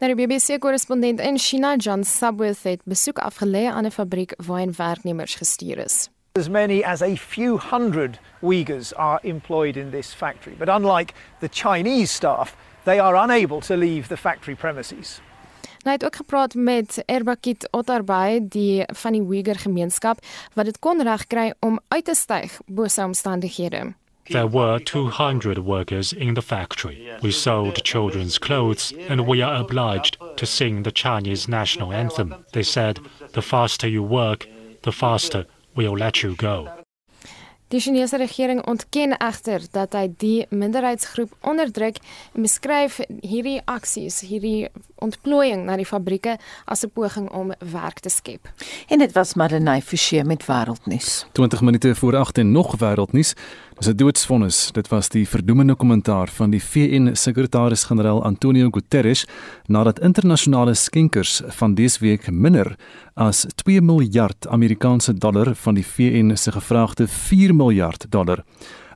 Nou 0.00 0.14
die 0.14 0.16
BBC-korrespondent 0.16 1.20
in 1.20 1.36
China, 1.38 1.74
John 1.76 2.02
Subworth, 2.02 2.62
het 2.64 2.80
besoek 2.88 3.18
afgelê 3.18 3.66
aan 3.68 3.84
'n 3.84 3.90
fabriek 3.90 4.32
waarin 4.46 4.72
werknemers 4.76 5.34
gestuur 5.34 5.78
is. 5.78 6.08
As 6.32 6.48
many 6.48 6.82
as 6.82 7.02
a 7.02 7.16
few 7.16 7.58
hundred 7.58 8.18
Uyghurs 8.42 8.94
are 8.94 9.18
employed 9.22 9.76
in 9.76 9.90
this 9.90 10.14
factory, 10.14 10.56
but 10.56 10.68
unlike 10.68 11.12
the 11.40 11.48
Chinese 11.48 12.12
staff, 12.12 12.56
they 12.84 13.00
are 13.00 13.24
unable 13.24 13.60
to 13.60 13.76
leave 13.76 14.08
the 14.08 14.16
factory 14.16 14.54
premises. 14.54 15.20
Nou 15.82 15.96
het 15.96 16.04
ook 16.04 16.16
gepraat 16.16 16.54
met 16.54 17.02
Erbakit 17.06 17.68
Otarbay, 17.70 18.40
die 18.48 18.84
van 18.86 19.12
die 19.12 19.22
Uyghur 19.22 19.58
gemeenskap 19.58 20.18
wat 20.54 20.64
dit 20.64 20.78
kon 20.78 21.02
regkry 21.02 21.54
om 21.58 21.80
uit 21.88 22.04
te 22.04 22.14
styg 22.14 22.60
bo 22.66 22.88
sy 22.88 23.02
omstandighede. 23.02 23.99
There 24.30 24.46
were 24.46 24.78
200 24.78 25.58
workers 25.58 26.12
in 26.12 26.34
the 26.34 26.42
factory. 26.42 27.10
We 27.20 27.32
sold 27.32 27.82
children's 27.82 28.38
clothes 28.38 28.92
and 29.08 29.26
we 29.26 29.42
are 29.42 29.60
obliged 29.60 30.18
to 30.36 30.46
sing 30.46 30.84
the 30.84 30.92
Chinese 30.92 31.48
national 31.48 31.92
anthem. 31.92 32.36
They 32.52 32.62
said, 32.62 33.00
the 33.32 33.42
faster 33.42 33.88
you 33.88 34.04
work, 34.04 34.46
the 34.82 34.92
faster 34.92 35.46
we'll 35.74 35.96
let 35.96 36.22
you 36.22 36.36
go. 36.36 36.68
Die 37.70 37.78
Chinese 37.80 38.16
regering 38.16 38.64
ontken 38.66 39.12
egter 39.22 39.62
dat 39.70 39.92
hy 39.94 40.08
die 40.18 40.46
minderheidsgroep 40.50 41.36
onderdruk 41.46 42.00
en 42.34 42.42
beskryf 42.42 42.96
hierdie 43.22 43.60
aksies, 43.70 44.16
hierdie 44.26 44.66
ontplooiing 44.98 45.62
na 45.68 45.76
die 45.78 45.86
fabrieke 45.86 46.34
as 46.66 46.82
'n 46.82 46.90
poging 46.90 47.28
om 47.30 47.52
werk 47.58 48.02
te 48.02 48.10
skep. 48.10 48.50
En 48.88 48.98
dit 48.98 49.12
was 49.12 49.34
Madeleine 49.34 49.82
Forsie 49.82 50.24
met 50.24 50.46
wêreldnuus. 50.46 51.26
20 51.32 51.60
minute 51.60 51.94
voor 51.94 52.16
8 52.16 52.38
en 52.38 52.52
nog 52.52 52.74
wêreldnuus. 52.78 53.34
Dis 53.80 53.88
'n 53.88 53.96
doodsvonnis. 53.96 54.72
Dit 54.72 54.88
was 54.88 55.08
die 55.08 55.28
verdoemende 55.28 55.74
kommentaar 55.74 56.28
van 56.28 56.50
die 56.50 56.62
VN-sekretaris-generaal 56.62 58.22
Antonio 58.24 58.68
Guterres 58.70 59.26
nadat 59.66 59.98
internasionale 60.00 60.74
skenkers 60.74 61.42
van 61.46 61.74
dese 61.74 61.98
week 62.00 62.30
minder 62.30 62.76
as 63.14 63.46
2 63.54 63.80
miljard 63.80 64.48
Amerikaanse 64.48 65.14
dollar 65.14 65.54
van 65.54 65.74
die 65.74 65.86
VN 65.86 66.36
se 66.36 66.52
gevraagde 66.52 67.08
4 67.08 67.54
miljard 67.54 68.06
dollar 68.10 68.44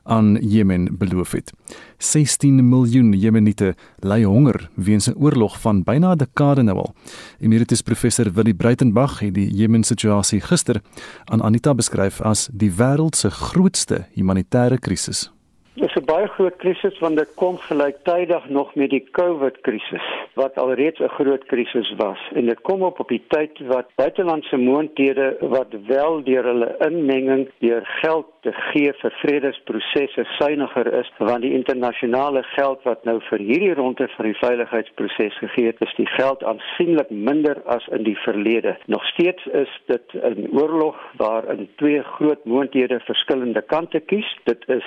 aan 0.05 0.37
Jemen 0.41 0.97
beloof 0.97 1.31
het. 1.31 1.51
16 1.97 2.69
miljoen 2.69 3.11
Jemeniete 3.13 3.75
ly 3.99 4.23
honger 4.23 4.69
weens 4.75 5.07
'n 5.09 5.17
oorlog 5.17 5.61
van 5.61 5.83
byna 5.83 6.13
'n 6.13 6.17
dekade 6.17 6.61
nou 6.61 6.77
al. 6.77 6.93
Emeritus 7.39 7.81
professor 7.81 8.31
Willie 8.33 8.55
Breitenberg 8.55 9.19
het 9.19 9.33
die 9.33 9.49
Jemen 9.55 9.83
situasie 9.83 10.41
gister 10.41 10.81
aan 11.25 11.43
Anita 11.43 11.73
beskryf 11.73 12.21
as 12.21 12.49
die 12.53 12.71
wêreld 12.71 13.15
se 13.15 13.29
grootste 13.29 14.07
humanitêre 14.13 14.79
krisis. 14.79 15.34
Dit 15.75 15.89
is 15.89 15.95
'n 15.95 16.05
baie 16.05 16.27
groot 16.27 16.55
krisis 16.55 16.99
want 16.99 17.17
dit 17.17 17.33
kom 17.35 17.57
gelyktydig 17.57 18.49
nog 18.49 18.75
met 18.75 18.89
die 18.89 19.07
COVID 19.11 19.57
krisis 19.61 20.05
wat 20.33 20.55
alreeds 20.55 20.99
'n 20.99 21.07
groot 21.07 21.43
krisis 21.45 21.93
was 21.97 22.19
en 22.33 22.45
dit 22.45 22.61
kom 22.61 22.81
op 22.81 22.99
op 22.99 23.07
die 23.07 23.23
tyd 23.27 23.59
wat 23.59 23.85
buitelandse 23.95 24.57
moondhede 24.57 25.35
wat 25.39 25.67
wel 25.87 26.23
deur 26.23 26.43
hulle 26.43 26.75
inmenging 26.79 27.49
deur 27.59 27.85
geld 27.85 28.25
te 28.41 28.51
gee 28.51 28.93
vir 28.93 29.11
vredesprosesse 29.11 30.23
suiwiger 30.23 30.93
is 30.93 31.11
want 31.17 31.41
die 31.41 31.53
internasionale 31.53 32.43
geld 32.43 32.83
wat 32.83 33.03
nou 33.03 33.19
vir 33.29 33.39
hierdie 33.39 33.73
ronde 33.73 34.07
van 34.07 34.25
die 34.25 34.37
veiligheidsproses 34.37 35.37
gegee 35.37 35.65
het 35.65 35.81
is 35.81 35.95
die 35.95 36.07
geld 36.07 36.43
aansienlik 36.43 37.09
minder 37.09 37.61
as 37.65 37.87
in 37.87 38.03
die 38.03 38.17
verlede. 38.17 38.77
Nog 38.85 39.05
steeds 39.05 39.45
is 39.45 39.81
dit 39.85 40.13
'n 40.13 40.47
oorlog 40.51 40.95
waarin 41.17 41.69
twee 41.75 42.03
groot 42.03 42.45
moondhede 42.45 42.99
verskillende 42.99 43.61
kante 43.61 43.99
kies. 43.99 44.37
Dit 44.43 44.63
is 44.67 44.85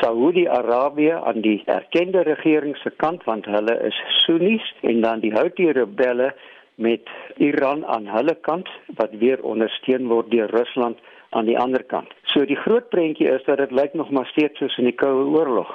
Saudi 0.00 0.25
Saudi-Arabië 0.26 1.12
aan 1.12 1.40
die 1.40 1.62
erkende 1.70 2.22
regering 2.26 2.76
se 2.76 2.90
kant 2.96 3.24
want 3.24 3.44
hulle 3.46 3.74
is 3.86 3.98
Sunnis 4.24 4.64
en 4.80 5.00
dan 5.00 5.20
die 5.22 5.30
Houthi 5.30 5.70
rebelle 5.70 6.32
met 6.74 7.06
Iran 7.36 7.84
aan 7.86 8.08
hulle 8.10 8.34
kant 8.48 8.68
wat 8.98 9.14
weer 9.20 9.42
ondersteun 9.42 10.08
word 10.10 10.30
deur 10.30 10.50
Rusland 10.50 10.98
aan 11.30 11.46
die 11.46 11.58
ander 11.58 11.84
kant. 11.84 12.10
So 12.32 12.42
die 12.44 12.58
groot 12.58 12.88
prentjie 12.90 13.28
is 13.30 13.44
dat 13.46 13.62
dit 13.62 13.70
lyk 13.70 13.94
nog 13.94 14.10
maar 14.10 14.26
steeds 14.32 14.58
soos 14.58 14.78
in 14.82 14.90
die 14.90 14.96
Koue 14.98 15.28
Oorlog. 15.38 15.70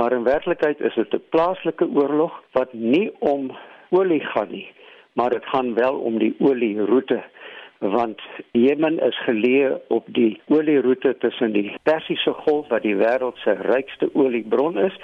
Maar 0.00 0.16
in 0.16 0.24
werklikheid 0.24 0.80
is 0.80 0.94
dit 0.94 1.14
'n 1.14 1.22
plaaslike 1.28 1.88
oorlog 1.92 2.32
wat 2.52 2.72
nie 2.72 3.12
om 3.18 3.52
olie 3.90 4.24
gaan 4.32 4.50
nie, 4.50 4.68
maar 5.12 5.30
dit 5.30 5.44
gaan 5.44 5.74
wel 5.74 5.98
om 5.98 6.18
die 6.18 6.34
olieroete 6.38 7.22
want 7.80 8.20
Jemen 8.52 8.98
is 9.00 9.16
geleë 9.24 9.72
op 9.88 10.08
die 10.12 10.40
olieroete 10.52 11.14
tussen 11.18 11.52
die 11.56 11.70
Persiese 11.82 12.32
Golf 12.44 12.68
wat 12.68 12.84
die 12.84 12.96
wêreld 12.96 13.40
se 13.44 13.56
rykste 13.64 14.10
oliebron 14.14 14.78
is 14.78 14.96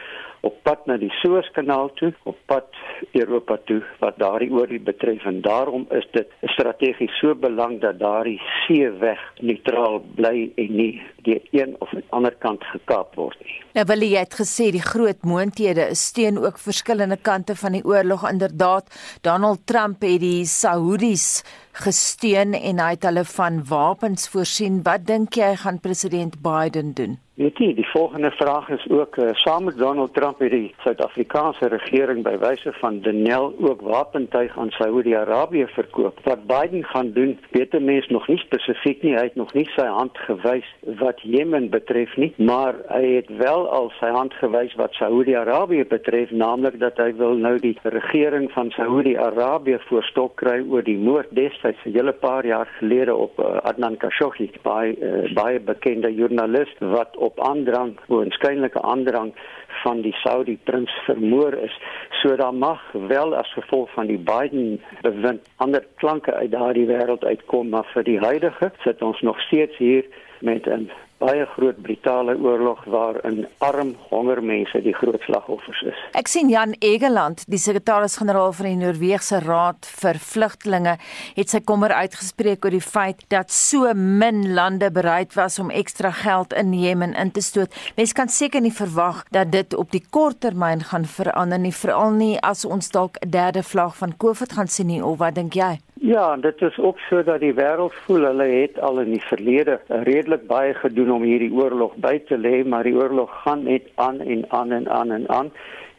op 0.47 0.59
pad 0.62 0.85
na 0.87 0.97
die 1.01 1.11
Suezkanaal 1.21 1.91
toe, 1.99 2.12
op 2.29 2.39
pad 2.51 2.69
Europa 3.17 3.57
toe 3.69 3.81
wat 4.03 4.19
daardie 4.21 4.51
olie 4.55 4.81
betref 4.83 5.25
en 5.29 5.41
daarom 5.45 5.87
is 5.97 6.07
dit 6.15 6.31
strategies 6.55 7.15
so 7.21 7.35
belangrik 7.35 7.83
dat 7.83 7.99
daardie 8.01 8.39
seeweg 8.67 9.23
neutraal 9.41 9.99
bly 10.19 10.51
en 10.62 10.77
nie 10.81 10.93
deur 11.27 11.43
een 11.57 11.75
of 11.83 11.93
ander 12.15 12.37
kant 12.45 12.65
gekaap 12.73 13.17
word 13.19 13.39
nie. 13.43 13.59
Nou 13.77 13.87
wil 13.91 14.07
jy 14.07 14.23
het 14.23 14.37
gesê 14.39 14.71
die 14.75 14.85
groot 14.85 15.27
moonthede 15.27 15.89
is 15.97 16.07
steun 16.12 16.39
ook 16.43 16.61
verskillende 16.62 17.19
kante 17.19 17.57
van 17.59 17.79
die 17.79 17.85
oorlog 17.85 18.29
inderdaad. 18.31 18.93
Donald 19.27 19.67
Trump 19.67 20.07
het 20.07 20.21
die 20.23 20.45
Saudis 20.47 21.43
gesteun 21.85 22.57
en 22.57 22.81
hy 22.81 22.91
het 22.97 23.05
hulle 23.09 23.25
van 23.37 23.61
wapens 23.69 24.29
voorsien. 24.33 24.83
Wat 24.87 25.07
dink 25.07 25.37
jy 25.37 25.55
gaan 25.62 25.81
president 25.81 26.41
Biden 26.43 26.95
doen? 26.97 27.21
Weet 27.37 27.59
jy, 27.61 27.75
die 27.77 27.89
volgende 27.91 28.31
vraag 28.31 28.69
is 28.73 28.85
ook 28.89 29.17
uh, 29.21 29.29
saam 29.37 29.65
met 29.69 29.77
Donald 29.77 30.15
Trump 30.15 30.39
het 30.41 30.55
die 30.55 30.71
Suid-Afrikaanse 30.81 31.69
regering 31.69 32.23
by 32.25 32.33
wyse 32.41 32.73
van 32.81 33.03
Denel 33.05 33.51
ook 33.61 33.83
wapentuig 33.85 34.57
aan 34.57 34.71
Saudi-Arabië 34.73 35.67
verkoop. 35.75 36.23
Wat 36.25 36.47
Biden 36.49 36.85
gaan 36.85 37.11
doen, 37.12 37.37
weet 37.51 37.75
'n 37.77 37.85
mens 37.85 38.09
nog 38.09 38.29
nie 38.29 38.39
spesifiek 38.39 39.03
nie. 39.03 39.12
Hy 39.17 39.25
het 39.29 39.35
nog 39.35 39.53
nie 39.53 39.69
sy 39.75 39.85
hand 39.85 40.17
gewys 40.19 40.65
wat 40.81 41.21
Jemen 41.21 41.69
betref 41.71 42.17
nie, 42.17 42.33
maar 42.37 42.75
hy 42.89 43.05
het 43.21 43.29
wel 43.29 43.69
al 43.69 43.93
sy 44.01 44.09
hand 44.09 44.33
gewys 44.35 44.75
wat 44.75 44.93
Saudi-Arabië 44.93 45.85
betref, 45.85 46.31
naamlik 46.31 46.79
dat 46.79 46.97
hy 46.97 47.12
wil 47.17 47.35
nou 47.35 47.59
die 47.59 47.79
regering 47.83 48.51
van 48.53 48.71
Saudi-Arabië 48.71 49.79
voorstok 49.79 50.37
kry 50.37 50.65
oor 50.69 50.83
die 50.83 50.99
moord 50.99 51.29
destyds 51.31 51.65
'n 51.66 51.92
hele 51.92 52.12
paar 52.12 52.46
jaar 52.46 52.66
gelede 52.79 53.14
op 53.14 53.38
uh, 53.38 53.57
Adnan 53.62 53.96
Khashoggi, 53.96 54.50
baie 54.62 54.96
uh, 55.00 55.33
baie 55.35 55.61
bekende 55.61 56.14
joernalis 56.14 56.74
wat 56.79 57.16
op 57.16 57.40
aandrang, 57.40 57.98
waarskynlike 58.07 58.83
aandrang 58.83 59.35
van 59.83 60.00
die 60.00 60.12
Saudi 60.12 60.59
prins 60.64 60.90
vermoor 61.05 61.52
is. 61.52 61.81
So 62.11 62.37
daar 62.37 62.55
mag 62.55 62.81
wel 62.92 63.37
as 63.37 63.52
gevolg 63.52 63.90
van 63.92 64.07
die 64.07 64.18
Biden 64.18 64.81
bewind 65.02 65.48
ander 65.57 65.85
klanke 65.94 66.35
uit 66.35 66.50
daardie 66.50 66.87
wêreld 66.87 67.24
uitkom, 67.24 67.68
maar 67.68 67.87
vir 67.94 68.05
die 68.05 68.18
huidige 68.18 68.72
sit 68.85 69.02
ons 69.02 69.20
nog 69.20 69.40
steeds 69.40 69.76
hier 69.76 70.05
met 70.40 70.66
'n 70.66 70.90
baie 71.18 71.46
groot 71.55 71.79
brutale 71.83 72.37
oorlog 72.37 72.85
waarin 72.92 73.46
arm 73.64 73.94
hongermense 74.11 74.83
die 74.85 74.94
groot 74.94 75.22
slagoffers 75.24 75.81
is. 75.88 76.02
Ek 76.18 76.29
sien 76.29 76.50
Jan 76.52 76.74
Egeland, 76.85 77.44
die 77.48 77.61
sekretaris-generaal 77.61 78.52
van 78.57 78.68
die 78.68 78.76
Noorse 78.81 79.40
Raad 79.44 79.88
vir 80.02 80.20
Vlugtelinge, 80.20 80.96
het 81.38 81.52
sy 81.52 81.62
kommer 81.64 81.94
uitgespreek 81.96 82.64
oor 82.64 82.76
die 82.76 82.85
feit 82.85 83.24
dat 83.33 83.55
so 83.55 83.88
min 83.96 84.52
lande 84.59 84.90
bereid 84.92 85.33
was 85.38 85.59
om 85.62 85.72
ekstra 85.72 86.12
geld 86.20 86.52
in 86.52 86.74
Jemen 86.76 87.16
in 87.16 87.33
te 87.33 87.40
stoot. 87.40 87.72
Mens 87.96 88.12
kan 88.12 88.29
seker 88.29 88.61
nie 88.61 88.74
verwag 88.74 89.24
dat 89.33 89.52
dit 89.52 89.74
op 89.74 89.92
die 89.92 90.05
kort 90.11 90.42
termyn 90.44 90.85
gaan 90.92 91.09
verander 91.09 91.61
nie, 91.61 91.72
veral 91.72 92.12
nie 92.12 92.35
as 92.42 92.64
ons 92.64 92.92
dalk 92.92 93.16
'n 93.22 93.31
derde 93.31 93.62
vlag 93.62 93.96
van 93.96 94.16
COVID 94.16 94.52
gaan 94.52 94.68
sien 94.68 94.87
nie, 94.87 95.05
of 95.05 95.18
wat 95.18 95.35
dink 95.35 95.55
jy? 95.55 95.79
Ja, 96.01 96.37
dit 96.37 96.63
is 96.63 96.79
ook 96.79 96.99
so 96.99 97.23
dat 97.25 97.41
die 97.41 97.55
wêreld 97.57 97.95
voel 98.05 98.27
hulle 98.29 98.45
het 98.45 98.81
al 98.81 98.99
in 99.01 99.15
die 99.15 99.23
verlede 99.23 99.79
redelik 99.89 100.43
baie 100.47 100.75
gedoen 100.75 101.11
om 101.15 101.23
hierdie 101.25 101.53
oorlog 101.53 101.95
by 102.05 102.19
te 102.29 102.37
lê, 102.37 102.61
maar 102.69 102.85
die 102.85 102.93
oorlog 102.95 103.33
gaan 103.45 103.63
net 103.65 103.89
aan 103.95 104.21
en 104.21 104.45
aan 104.49 104.73
en 104.77 104.89
aan 104.89 105.11
en 105.11 105.25
aan. 105.29 105.51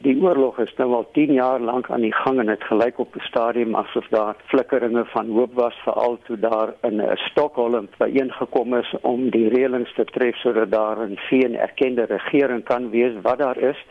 Die 0.05 0.13
oorlog 0.21 0.59
is 0.61 0.73
nou 0.77 0.91
al 0.93 1.07
10 1.17 1.33
jaar 1.33 1.59
lank 1.59 1.89
aan 1.89 2.05
die 2.05 2.13
gang 2.13 2.37
en 2.39 2.51
dit 2.51 2.63
gelyk 2.69 2.99
op 2.99 3.15
'n 3.15 3.25
stadium 3.25 3.75
asof 3.75 4.07
daar 4.13 4.35
flikkeringe 4.45 5.05
van 5.05 5.29
hoop 5.29 5.53
was 5.53 5.81
veral 5.83 6.17
toe 6.25 6.39
daar 6.39 6.73
in 6.81 7.01
'n 7.01 7.17
Stockholm 7.17 7.89
byeengekom 7.97 8.75
is 8.75 8.93
om 9.01 9.29
die 9.29 9.49
reëlings 9.49 9.93
te 9.93 10.05
tref 10.05 10.35
sodat 10.35 10.71
daar 10.71 10.97
'n 11.09 11.17
VN 11.17 11.55
erkende 11.55 12.05
regering 12.05 12.63
kan 12.63 12.89
wees 12.89 13.13
wat 13.21 13.37
daar 13.37 13.57
is. 13.57 13.85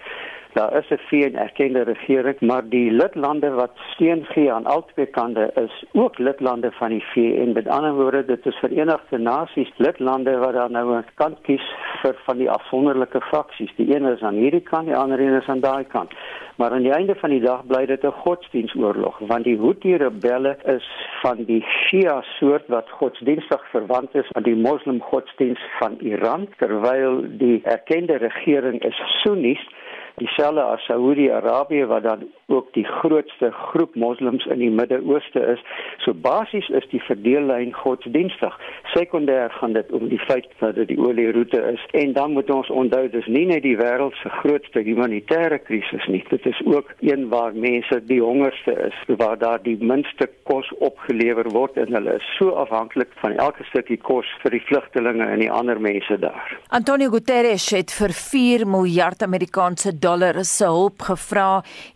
Daar 0.57 0.77
is 0.77 0.89
'n 0.91 1.01
VN 1.09 1.35
erkende 1.35 1.83
regering, 1.83 2.41
maar 2.41 2.69
die 2.69 2.91
lidlande 2.91 3.51
wat 3.51 3.71
steun 3.75 4.25
gee 4.25 4.53
aan 4.53 4.67
albei 4.67 5.07
kante 5.07 5.51
is 5.55 5.85
ook 5.93 6.19
lidlande 6.19 6.73
van 6.73 6.89
die 6.89 7.05
VN. 7.13 7.53
Met 7.53 7.69
ander 7.69 7.95
woorde, 7.95 8.25
dit 8.25 8.47
is 8.47 8.57
Verenigde 8.57 9.19
Nasies 9.19 9.73
lidlande 9.77 10.39
wat 10.39 10.53
dan 10.53 10.73
nou 10.73 10.97
'n 10.97 11.05
kant 11.15 11.41
kies 11.41 11.75
vir 12.03 12.15
van 12.25 12.37
die 12.37 12.51
afsonderlike 12.51 13.21
faksies. 13.21 13.75
Die 13.77 13.97
een 13.97 14.05
is 14.05 14.23
aan 14.23 14.35
hierdie 14.35 14.61
kant, 14.61 14.87
die 14.87 14.97
ander 14.97 15.21
een 15.21 15.41
is 15.41 15.47
aan 15.47 15.61
daai 15.61 15.85
kant. 15.85 16.13
Maar 16.57 16.71
aan 16.71 16.83
die 16.83 16.93
einde 16.93 17.15
van 17.15 17.31
die 17.31 17.41
dag 17.41 17.67
bly 17.67 17.87
dit 17.87 18.05
'n 18.05 18.21
godsdienstoorlog, 18.25 19.19
want 19.19 19.45
die 19.45 19.59
Houthi 19.59 19.97
rebelle 19.97 20.57
is 20.65 20.89
van 21.23 21.45
die 21.45 21.65
Shia 21.69 22.23
soort 22.23 22.67
wat 22.67 22.91
godsdienstig 22.91 23.63
verwant 23.71 24.15
is 24.15 24.33
aan 24.33 24.43
die 24.43 24.57
moslim 24.57 25.01
godsdienst 25.01 25.69
van 25.79 25.97
Iran, 26.01 26.49
terwyl 26.59 27.25
die 27.29 27.61
erkende 27.65 28.17
regering 28.17 28.85
is 28.85 28.97
Sunnis 29.23 29.69
dieselfde 30.17 30.63
as 30.63 30.85
Saudi-Arabië 30.85 31.87
wat 31.87 32.03
dan 32.03 32.31
ook 32.47 32.73
die 32.73 32.85
grootste 32.85 33.51
groep 33.51 33.95
moslems 33.95 34.45
in 34.47 34.59
die 34.59 34.71
Midde-Ooste 34.71 35.41
is. 35.55 35.63
So 36.05 36.15
basies 36.15 36.69
is 36.69 36.87
die 36.93 37.03
verdeellyn 37.03 37.73
godsdienstig. 37.75 38.55
Sekondêr 38.95 39.51
gaan 39.59 39.75
dit 39.75 39.91
om 39.93 40.07
die 40.09 40.21
feit 40.29 40.47
dat 40.61 40.77
dit 40.79 40.93
die 40.93 40.99
olieroute 40.99 41.59
is 41.73 41.83
en 41.99 42.13
dan 42.15 42.37
moet 42.39 42.51
ons 42.55 42.71
onthou 42.71 43.09
dis 43.11 43.27
nie 43.27 43.47
net 43.51 43.65
die 43.67 43.75
wêreld 43.79 44.15
se 44.21 44.31
grootste 44.39 44.85
humanitêre 44.87 45.59
krisis 45.65 46.07
nie. 46.07 46.23
Dit 46.31 46.47
is 46.47 46.61
ook 46.71 46.93
een 47.01 47.27
waar 47.33 47.55
mense 47.55 47.99
die 48.07 48.21
hongerste 48.23 48.77
is, 48.87 49.17
waar 49.19 49.39
daar 49.39 49.63
die 49.63 49.77
minste 49.83 50.31
kos 50.47 50.71
opgelewer 50.79 51.51
word 51.51 51.81
en 51.83 51.99
hulle 51.99 52.15
is 52.21 52.31
so 52.39 52.55
afhanklik 52.63 53.11
van 53.25 53.35
elke 53.43 53.67
stukkie 53.73 53.99
kos 53.99 54.31
vir 54.45 54.55
die 54.55 54.63
vlugtelinge 54.69 55.27
en 55.27 55.43
die 55.43 55.51
ander 55.51 55.81
mense 55.83 56.19
daar. 56.23 56.55
Antonio 56.71 57.11
Guterres 57.11 57.67
het 57.75 57.91
vir 57.99 58.15
4 58.15 58.67
miljard 58.71 59.27
Amerikaanse 59.27 59.97
dollar 59.99 60.45
se 60.47 60.71
hulp 60.71 61.03
gevra. 61.11 61.49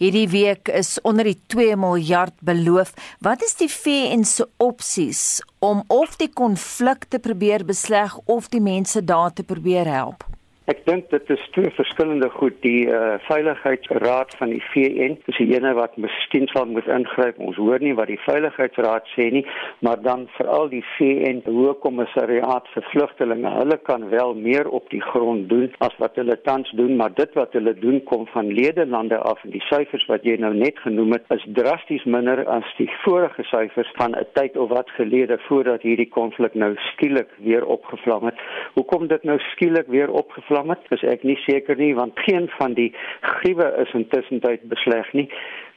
Hierdie 0.02 0.26
week 0.40 0.68
is 0.68 0.98
onder 1.02 1.24
die 1.24 1.38
2 1.46 1.76
miljard 1.76 2.34
beloof. 2.40 2.92
Wat 3.20 3.42
is 3.42 3.54
die 3.60 3.70
VN 3.70 4.24
se 4.24 4.48
opsies 4.56 5.42
om 5.58 5.84
of 5.86 6.16
die 6.16 6.30
konflik 6.32 7.04
te 7.08 7.18
probeer 7.18 7.64
besleg 7.64 8.16
of 8.24 8.48
die 8.48 8.62
mense 8.64 9.04
daar 9.04 9.32
te 9.32 9.42
probeer 9.42 9.86
help? 9.86 10.24
Ek 10.70 10.84
dink 10.86 11.08
dit 11.10 11.30
is 11.34 11.42
twee 11.50 11.70
verskillende 11.74 12.28
goed. 12.30 12.54
Die 12.62 12.84
uh, 12.86 13.16
Veiligheidsraad 13.26 14.36
van 14.38 14.52
die 14.52 14.60
VN, 14.70 15.16
dis 15.26 15.38
die 15.40 15.48
ene 15.56 15.72
wat 15.74 15.96
miskien 15.98 16.44
sal 16.52 16.68
moet 16.70 16.86
ingryp. 16.86 17.40
Ons 17.42 17.56
hoor 17.58 17.82
nie 17.82 17.96
wat 17.98 18.06
die 18.12 18.20
Veiligheidsraad 18.22 19.08
sê 19.16 19.26
nie, 19.34 19.42
maar 19.82 19.98
dan 20.04 20.28
veral 20.36 20.70
die 20.70 20.84
VN 20.92 21.40
Hoogkommissariaat 21.48 22.70
vir 22.76 22.86
Vlugtelinge. 22.92 23.50
Hulle 23.56 23.78
kan 23.88 24.06
wel 24.12 24.36
meer 24.38 24.70
op 24.70 24.86
die 24.94 25.02
grond 25.08 25.48
doen 25.50 25.74
as 25.82 25.96
wat 25.98 26.20
hulle 26.20 26.36
tans 26.46 26.70
doen, 26.78 26.94
maar 27.00 27.16
dit 27.18 27.34
wat 27.40 27.58
hulle 27.58 27.74
doen 27.80 27.98
kom 28.12 28.28
van 28.30 28.52
ledelande 28.60 29.18
af 29.32 29.42
en 29.42 29.56
die 29.56 29.64
syfers 29.66 30.06
wat 30.12 30.28
jy 30.28 30.38
nou 30.38 30.52
net 30.54 30.78
genoem 30.84 31.16
het, 31.18 31.26
is 31.34 31.48
drasties 31.58 32.06
minder 32.06 32.44
as 32.46 32.70
die 32.78 32.88
vorige 33.02 33.42
syfers 33.50 33.90
van 33.98 34.14
'n 34.14 34.26
tyd 34.38 34.54
of 34.54 34.70
wat 34.70 34.94
gelede 35.00 35.40
voordat 35.48 35.82
hierdie 35.82 36.10
konflik 36.14 36.54
nou 36.54 36.76
skielik 36.92 37.34
weer 37.42 37.66
opgevlam 37.66 38.30
het. 38.30 38.38
Hoekom 38.78 39.10
dit 39.10 39.22
nou 39.24 39.38
skielik 39.50 39.90
weer 39.90 40.14
opgevlam 40.14 40.58
gevlam 40.60 40.76
het, 40.76 40.90
is 40.90 41.02
ek 41.08 41.24
nie 41.24 41.38
seker 41.46 41.76
nie 41.76 41.94
want 41.94 42.18
geen 42.26 42.48
van 42.58 42.74
die 42.74 42.92
gruwe 43.20 43.72
is 43.82 43.92
intussen 43.94 44.40
tyd 44.40 44.62
besleg 44.68 45.12
nie 45.12 45.28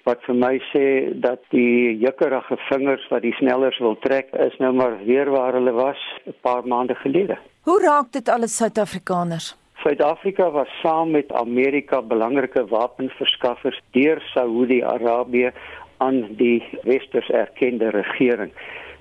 wat 0.06 0.20
vir 0.26 0.36
my 0.36 0.60
sê 0.74 1.14
dat 1.24 1.40
die 1.52 1.96
jukkerige 1.98 2.58
vingers 2.70 3.08
wat 3.10 3.22
die 3.24 3.34
snellers 3.40 3.80
wil 3.80 3.96
trek 4.04 4.34
is 4.34 4.54
nou 4.60 4.74
maar 4.74 4.98
weer 5.06 5.30
waar 5.32 5.54
hulle 5.54 5.72
was 5.72 5.98
'n 6.28 6.34
paar 6.42 6.68
maande 6.68 6.96
gelede. 6.96 7.38
Hoe 7.64 7.80
raak 7.82 8.12
dit 8.12 8.30
alles 8.30 8.58
Suid-Afrikaners? 8.58 9.56
Suid-Afrika 9.84 10.52
was 10.52 10.68
saam 10.82 11.12
met 11.12 11.32
Amerika 11.32 12.02
belangrike 12.02 12.68
wapenverskaffers 12.68 13.82
deur 13.92 14.20
Saudi-Arabië 14.34 15.52
aan 15.98 16.36
die 16.36 16.64
westers 16.84 17.30
erkende 17.30 17.90
regering 17.90 18.52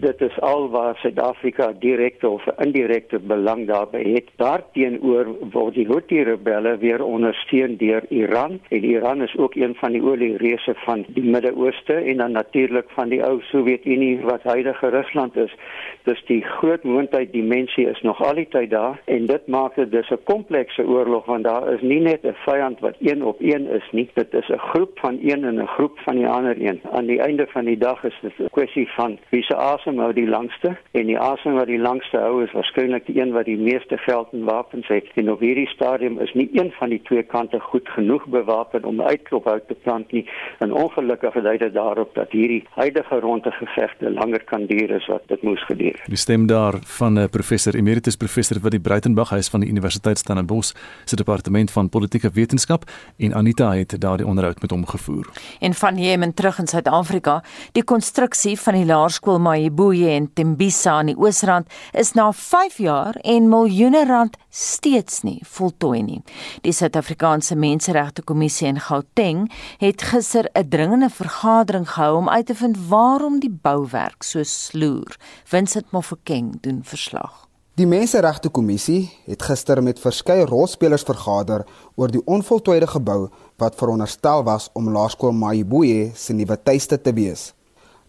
dit 0.02 0.20
is 0.20 0.40
al 0.40 0.68
waar 0.70 0.96
Suid-Afrika 0.96 1.72
direkte 1.78 2.28
of 2.28 2.46
indirekte 2.58 3.18
belang 3.18 3.66
daarbey 3.66 4.02
het. 4.16 4.30
Daarteenoor 4.36 5.28
word 5.54 5.76
die 5.78 5.86
Houthi-rebelle 5.86 6.76
weer 6.82 7.04
ondersteun 7.04 7.76
deur 7.78 8.02
Iran 8.10 8.58
en 8.68 8.84
Iran 8.84 9.22
is 9.22 9.36
ook 9.36 9.54
een 9.54 9.74
van 9.78 9.94
die 9.94 10.02
oliereuse 10.02 10.74
van 10.84 11.04
die 11.08 11.22
Midde-Ooste 11.22 11.94
en 11.94 12.16
dan 12.16 12.32
natuurlik 12.32 12.90
van 12.96 13.12
die 13.14 13.20
ou 13.24 13.38
Sowjetunie 13.50 14.18
wat 14.26 14.42
huidige 14.42 14.88
Rusland 14.88 15.36
is. 15.36 15.54
Dus 16.02 16.24
die 16.26 16.42
groot 16.42 16.82
moontlikheid 16.82 17.32
die 17.32 17.46
mensie 17.46 17.86
is 17.86 18.02
nog 18.02 18.22
al 18.26 18.34
die 18.34 18.48
tyd 18.50 18.70
daar 18.70 18.98
en 19.04 19.26
dit 19.26 19.46
maak 19.46 19.78
dit 19.78 19.90
dis 19.92 20.10
'n 20.10 20.24
komplekse 20.24 20.86
oorlog 20.86 21.24
want 21.26 21.44
daar 21.44 21.72
is 21.72 21.80
nie 21.80 22.00
net 22.00 22.26
'n 22.26 22.34
vyand 22.46 22.80
wat 22.80 22.96
een 22.98 23.24
op 23.24 23.40
een 23.40 23.68
is 23.70 23.88
nie. 23.92 24.10
Dit 24.14 24.34
is 24.34 24.48
'n 24.48 24.58
groep 24.58 24.98
van 24.98 25.18
een 25.22 25.44
en 25.44 25.62
'n 25.62 25.66
groep 25.66 25.98
van 25.98 26.16
die 26.16 26.26
ander 26.26 26.56
een. 26.58 26.80
Aan 26.90 27.06
die 27.06 27.20
einde 27.20 27.46
van 27.46 27.64
die 27.64 27.78
dag 27.78 28.04
is 28.04 28.18
dit 28.22 28.32
'n 28.38 28.50
kwessie 28.50 28.88
van 28.90 29.18
wie 29.30 29.42
se 29.42 29.56
asem 29.56 29.91
hou 29.98 30.12
die 30.12 30.28
langste 30.28 30.76
en 30.92 31.06
die 31.06 31.18
asem 31.18 31.54
wat 31.58 31.66
die 31.66 31.80
langste 31.80 32.18
hou 32.18 32.42
is 32.44 32.52
waarskynlik 32.52 33.06
die 33.06 33.20
een 33.20 33.32
wat 33.32 33.44
die 33.44 33.58
meeste 33.58 33.98
geld 33.98 34.32
en 34.32 34.44
wapens 34.44 34.88
het. 34.88 35.08
En 35.14 35.30
op 35.32 35.40
hierdie 35.40 35.68
stadium 35.68 36.18
is 36.20 36.32
nie 36.34 36.48
een 36.52 36.72
van 36.78 36.88
die 36.94 37.00
twee 37.02 37.22
kante 37.22 37.60
goed 37.60 37.88
genoeg 37.88 38.26
bewapen 38.26 38.84
om 38.84 39.02
uitklophout 39.02 39.68
te 39.68 39.74
plant 39.74 40.12
nie. 40.12 40.24
En 40.58 40.72
ongelukkig 40.72 41.34
dui 41.42 41.56
dit 41.58 41.74
daarop 41.74 42.14
dat 42.14 42.30
hierdie 42.30 42.62
huidige 42.70 43.20
ronde 43.20 43.50
gevegte 43.50 44.10
langer 44.10 44.44
kan 44.44 44.66
duur 44.66 44.94
as 44.94 45.06
wat 45.06 45.22
dit 45.26 45.42
moes 45.42 45.64
geduur. 45.66 46.02
Die 46.06 46.16
stem 46.16 46.46
daar 46.46 46.78
van 46.98 47.12
'n 47.12 47.18
uh, 47.18 47.24
professor 47.30 47.74
emeritus 47.74 48.16
professor 48.16 48.60
van 48.60 48.70
die 48.70 48.80
Breitenberg 48.80 49.30
huis 49.30 49.48
van 49.48 49.60
die 49.60 49.68
Universiteit 49.68 50.18
Stellenbosch 50.18 50.72
se 51.04 51.16
departement 51.16 51.70
van 51.70 51.88
politieke 51.88 52.30
wetenskap 52.32 52.84
en 53.18 53.34
Anita 53.34 53.74
het 53.74 54.00
daardie 54.00 54.26
onderhoud 54.26 54.60
met 54.60 54.70
hom 54.70 54.86
gevoer. 54.86 55.28
En 55.60 55.74
van 55.74 55.96
Jemen 55.96 56.34
terug 56.34 56.58
in 56.58 56.66
Suid-Afrika, 56.66 57.42
die 57.72 57.84
konstruksie 57.84 58.60
van 58.60 58.74
die 58.74 58.84
laerskool 58.84 59.38
Mayibuye 59.82 60.14
en 60.14 60.28
Tembisa 60.32 60.98
aan 61.00 61.08
die 61.10 61.16
Oosrand 61.18 61.66
is 61.92 62.12
na 62.14 62.28
5 62.32 62.76
jaar 62.78 63.16
en 63.24 63.48
miljoene 63.50 64.04
rand 64.06 64.36
steeds 64.50 65.22
nie 65.26 65.40
voltooi 65.42 66.02
nie. 66.02 66.20
Die 66.62 66.72
Suid-Afrikaanse 66.72 67.56
Menseregte 67.56 68.22
Kommissie 68.22 68.68
in 68.68 68.78
Gauteng 68.78 69.50
het 69.78 70.02
gister 70.02 70.48
'n 70.54 70.68
dringende 70.68 71.10
vergadering 71.10 71.88
gehou 71.88 72.16
om 72.16 72.28
uit 72.28 72.46
te 72.46 72.54
vind 72.54 72.76
waarom 72.88 73.40
die 73.40 73.50
bouwerk 73.50 74.22
so 74.22 74.42
sloer. 74.42 75.16
Vincent 75.44 75.90
Mofokeng 75.90 76.60
doen 76.60 76.84
verslag. 76.84 77.48
Die 77.74 77.86
Menseregte 77.86 78.50
Kommissie 78.50 79.10
het 79.24 79.42
gister 79.42 79.82
met 79.82 79.98
verskeie 79.98 80.44
rolspelers 80.44 81.02
vergader 81.02 81.66
oor 81.96 82.10
die 82.10 82.22
onvoltooide 82.24 82.86
gebou 82.86 83.30
wat 83.56 83.74
veronderstel 83.74 84.44
was 84.44 84.70
om 84.74 84.90
Laerskool 84.90 85.32
Mayibuye 85.32 86.12
se 86.14 86.32
nuwe 86.32 86.62
tuiste 86.62 87.00
te 87.00 87.12
wees. 87.12 87.54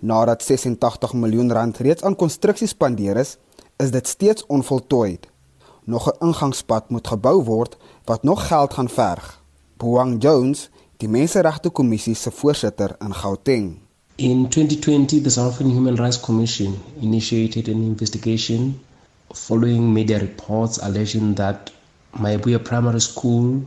Nadat 0.03 0.43
86 0.43 1.13
miljoen 1.13 1.51
rand 1.51 1.77
reeds 1.77 2.03
aan 2.03 2.15
konstruksie 2.19 2.67
spandeer 2.67 3.17
is, 3.17 3.37
is 3.79 3.91
dit 3.91 4.07
steeds 4.07 4.45
onvoltooid. 4.45 5.27
Nog 5.83 6.09
'n 6.11 6.25
ingangspad 6.25 6.89
moet 6.89 7.07
gebou 7.07 7.43
word 7.43 7.77
wat 8.05 8.23
nog 8.23 8.47
geld 8.47 8.73
gaan 8.73 8.89
verg. 8.89 9.41
Boang 9.77 10.21
Jones, 10.23 10.69
die 10.97 11.09
Menseregte 11.09 11.69
Kommissie 11.69 12.15
se 12.15 12.31
voorsitter 12.31 12.95
in 12.99 13.13
Gauteng. 13.13 13.79
In 14.15 14.49
2020, 14.49 15.21
the 15.21 15.29
South 15.29 15.51
African 15.51 15.73
Human 15.73 15.95
Rights 15.95 16.19
Commission 16.19 16.75
initiated 16.99 17.67
an 17.67 17.81
investigation 17.81 18.79
following 19.33 19.93
media 19.93 20.17
reports 20.17 20.79
alleging 20.79 21.35
that 21.35 21.71
Mayabuya 22.19 22.59
Primary 22.59 23.01
School, 23.01 23.61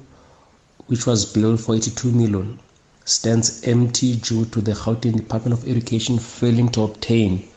which 0.87 1.07
was 1.07 1.33
built 1.33 1.61
for 1.61 1.75
82 1.75 2.11
million, 2.11 2.59
stands 3.07 3.62
empty 3.64 4.16
due 4.16 4.45
to 4.45 4.61
the 4.61 4.73
Gauteng 4.73 5.16
Department 5.16 5.59
of 5.59 5.66
Education 5.66 6.19
failing 6.19 6.69
to 6.73 6.83
obtain 6.83 7.49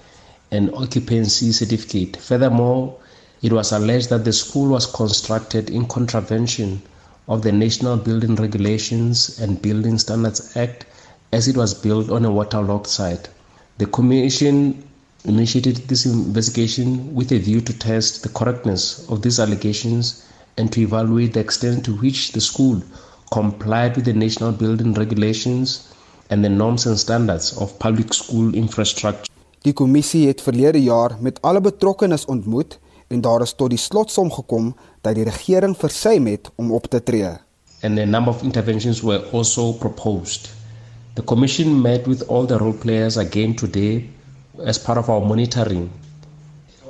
an 0.51 0.73
occupancy 0.73 1.51
certificate. 1.51 2.15
Furthermore, 2.17 2.97
It 3.41 3.53
was 3.53 3.71
alleged 3.71 4.09
that 4.09 4.25
the 4.25 4.33
school 4.33 4.67
was 4.67 4.85
constructed 4.85 5.69
in 5.69 5.85
contravention 5.87 6.81
of 7.25 7.41
the 7.41 7.53
National 7.53 7.95
Building 7.95 8.35
Regulations 8.35 9.39
and 9.39 9.61
Building 9.61 9.97
Standards 9.97 10.57
Act 10.57 10.85
as 11.31 11.47
it 11.47 11.55
was 11.55 11.73
built 11.73 12.09
on 12.09 12.25
a 12.25 12.31
waterlogged 12.31 12.87
site. 12.87 13.29
The 13.77 13.85
Commission 13.85 14.83
initiated 15.23 15.87
this 15.87 16.05
investigation 16.05 17.15
with 17.15 17.31
a 17.31 17.37
view 17.37 17.61
to 17.61 17.71
test 17.71 18.23
the 18.23 18.29
correctness 18.29 19.07
of 19.07 19.21
these 19.21 19.39
allegations 19.39 20.25
and 20.57 20.69
to 20.73 20.81
evaluate 20.81 21.31
the 21.31 21.39
extent 21.39 21.85
to 21.85 21.95
which 21.95 22.33
the 22.33 22.41
school 22.41 22.83
complied 23.29 23.95
with 23.95 24.05
the 24.05 24.13
national 24.13 24.51
building 24.51 24.93
regulations 24.93 25.87
and 26.29 26.43
the 26.43 26.49
norms 26.49 26.85
and 26.85 26.99
standards 26.99 27.57
of 27.57 27.77
public 27.77 28.13
school 28.13 28.53
infrastructure. 28.53 29.27
Die 29.61 29.73
kommissie 29.73 30.27
het 30.27 30.41
verlede 30.41 30.81
jaar 30.81 31.17
met 31.19 31.41
alle 31.41 31.61
betrokkenes 31.61 32.25
ontmoet 32.25 32.79
en 33.07 33.21
daar 33.21 33.41
is 33.41 33.53
tot 33.53 33.69
die 33.69 33.81
slotsom 33.81 34.31
gekom 34.31 34.75
dat 35.01 35.15
die 35.15 35.25
regering 35.27 35.75
versuim 35.77 36.27
het 36.27 36.51
om 36.55 36.71
op 36.71 36.87
te 36.87 37.03
tree. 37.03 37.37
And 37.81 37.99
a 37.99 38.05
number 38.05 38.33
of 38.33 38.43
interventions 38.43 39.01
were 39.01 39.23
also 39.31 39.71
proposed. 39.73 40.49
The 41.13 41.23
commission 41.23 41.81
met 41.81 42.07
with 42.07 42.27
all 42.27 42.45
the 42.45 42.57
role 42.57 42.73
players 42.73 43.17
again 43.17 43.55
today 43.55 44.09
as 44.65 44.79
part 44.79 44.97
of 44.97 45.09
our 45.09 45.25
monitoring 45.25 45.89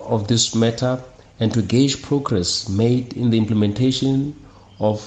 of 0.09 0.27
this 0.27 0.53
matter 0.53 0.99
and 1.39 1.53
to 1.53 1.61
gauge 1.61 2.01
progress 2.01 2.67
made 2.67 3.15
in 3.15 3.29
the 3.29 3.37
implementation 3.37 4.35
of 4.79 5.03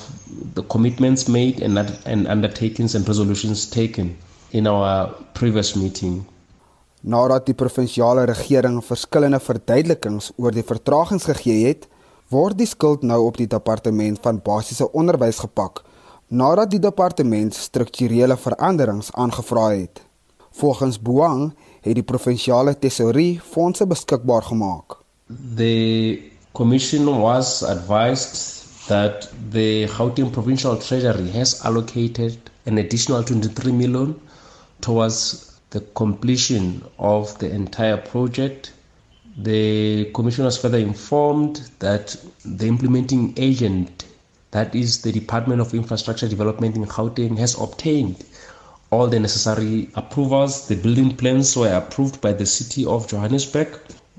the 0.55 0.63
commitments 0.63 1.29
made 1.29 1.63
and, 1.65 1.79
and 2.07 2.29
undertakings 2.29 2.95
and 2.95 3.09
resolutions 3.09 3.67
taken 3.69 4.17
in 4.53 4.67
our 4.67 5.09
previous 5.35 5.75
meeting. 5.77 6.25
Nadat 7.03 7.49
die 7.49 7.57
provinsiale 7.59 8.27
regering 8.29 8.79
verskillende 8.85 9.41
verduidelikings 9.43 10.31
oor 10.37 10.55
die 10.55 10.63
vertragings 10.63 11.27
gegee 11.27 11.65
het, 11.67 11.89
word 12.31 12.61
die 12.61 12.69
skuld 12.69 13.03
nou 13.03 13.25
op 13.27 13.41
die 13.41 13.49
departement 13.51 14.21
van 14.23 14.39
basiese 14.45 14.87
onderwys 14.93 15.43
gepak 15.43 15.83
nadat 16.33 16.71
die 16.73 16.81
departement 16.81 17.55
strukturele 17.55 18.37
veranderings 18.41 19.11
aangevra 19.13 19.69
het. 19.75 20.01
Volgens 20.57 20.97
Boang 21.01 21.53
het 21.85 21.95
die 21.99 22.05
provinsiale 22.05 22.73
tesourie 22.79 23.41
fondse 23.41 23.87
beskikbaar 23.87 24.43
gemaak. 24.49 24.97
The 25.57 26.23
commission 26.53 27.05
was 27.21 27.63
advised 27.63 28.62
that 28.93 29.27
the 29.51 29.87
Gauteng 29.87 30.31
provincial 30.31 30.77
treasury 30.77 31.31
has 31.31 31.65
allocated 31.65 32.37
an 32.67 32.77
additional 32.77 33.25
23 33.25 33.73
million 33.73 34.21
towards 34.83 35.59
the 35.71 35.81
completion 35.95 36.85
of 36.99 37.39
the 37.39 37.51
entire 37.51 37.97
project. 37.97 38.73
The 39.39 40.11
commission 40.13 40.45
was 40.45 40.59
further 40.59 40.77
informed 40.77 41.71
that 41.79 42.15
the 42.45 42.67
implementing 42.67 43.33
agent 43.39 44.05
that 44.51 44.75
is 44.75 45.01
the 45.01 45.11
Department 45.11 45.63
of 45.63 45.73
Infrastructure 45.73 46.29
Development 46.29 46.77
in 46.77 46.85
Gauteng 46.85 47.39
has 47.39 47.59
obtained 47.59 48.23
all 48.91 49.07
the 49.07 49.19
necessary 49.19 49.89
approvals. 49.95 50.69
The 50.69 50.77
building 50.77 51.17
plans 51.17 51.57
were 51.57 51.73
approved 51.73 52.21
by 52.21 52.35
the 52.35 52.45
City 52.45 52.85
of 52.85 53.09
Johannesburg. 53.09 53.69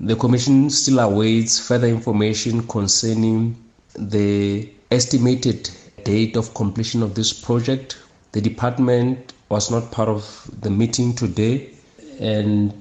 The 0.00 0.16
Commission 0.16 0.68
still 0.70 0.98
awaits 0.98 1.60
further 1.60 1.86
information 1.86 2.66
concerning 2.66 3.63
the 3.98 4.68
estimated 4.90 5.70
date 6.04 6.36
of 6.36 6.54
completion 6.54 7.02
of 7.02 7.14
this 7.14 7.32
project. 7.32 7.98
The 8.32 8.40
department 8.40 9.32
was 9.48 9.70
not 9.70 9.90
part 9.90 10.08
of 10.08 10.50
the 10.60 10.70
meeting 10.70 11.14
today, 11.14 11.70
and 12.20 12.72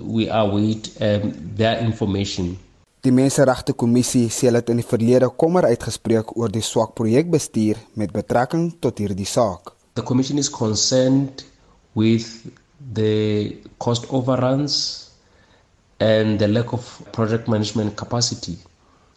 we 0.00 0.28
await 0.28 0.90
um, 1.00 1.32
their 1.56 1.78
information. 1.78 2.58
Die 3.02 3.12
Menseregte 3.12 3.70
Kommissie 3.78 4.26
sê 4.34 4.48
hulle 4.48 4.58
het 4.58 4.70
in 4.72 4.80
die 4.80 4.86
verlede 4.86 5.28
kommer 5.38 5.68
uitgespreek 5.68 6.32
oor 6.34 6.50
die 6.50 6.64
swak 6.64 6.96
projekbestuur 6.98 7.78
met 7.94 8.10
betrekking 8.10 8.72
tot 8.82 8.98
hierdie 8.98 9.28
saak. 9.30 9.70
The 9.94 10.02
Commission 10.02 10.42
is 10.42 10.50
concerned 10.50 11.44
with 11.94 12.26
the 12.98 13.54
cost 13.78 14.10
overruns 14.10 15.06
and 16.02 16.40
the 16.42 16.48
lack 16.50 16.74
of 16.74 16.82
project 17.12 17.46
management 17.46 17.94
capacity 17.94 18.58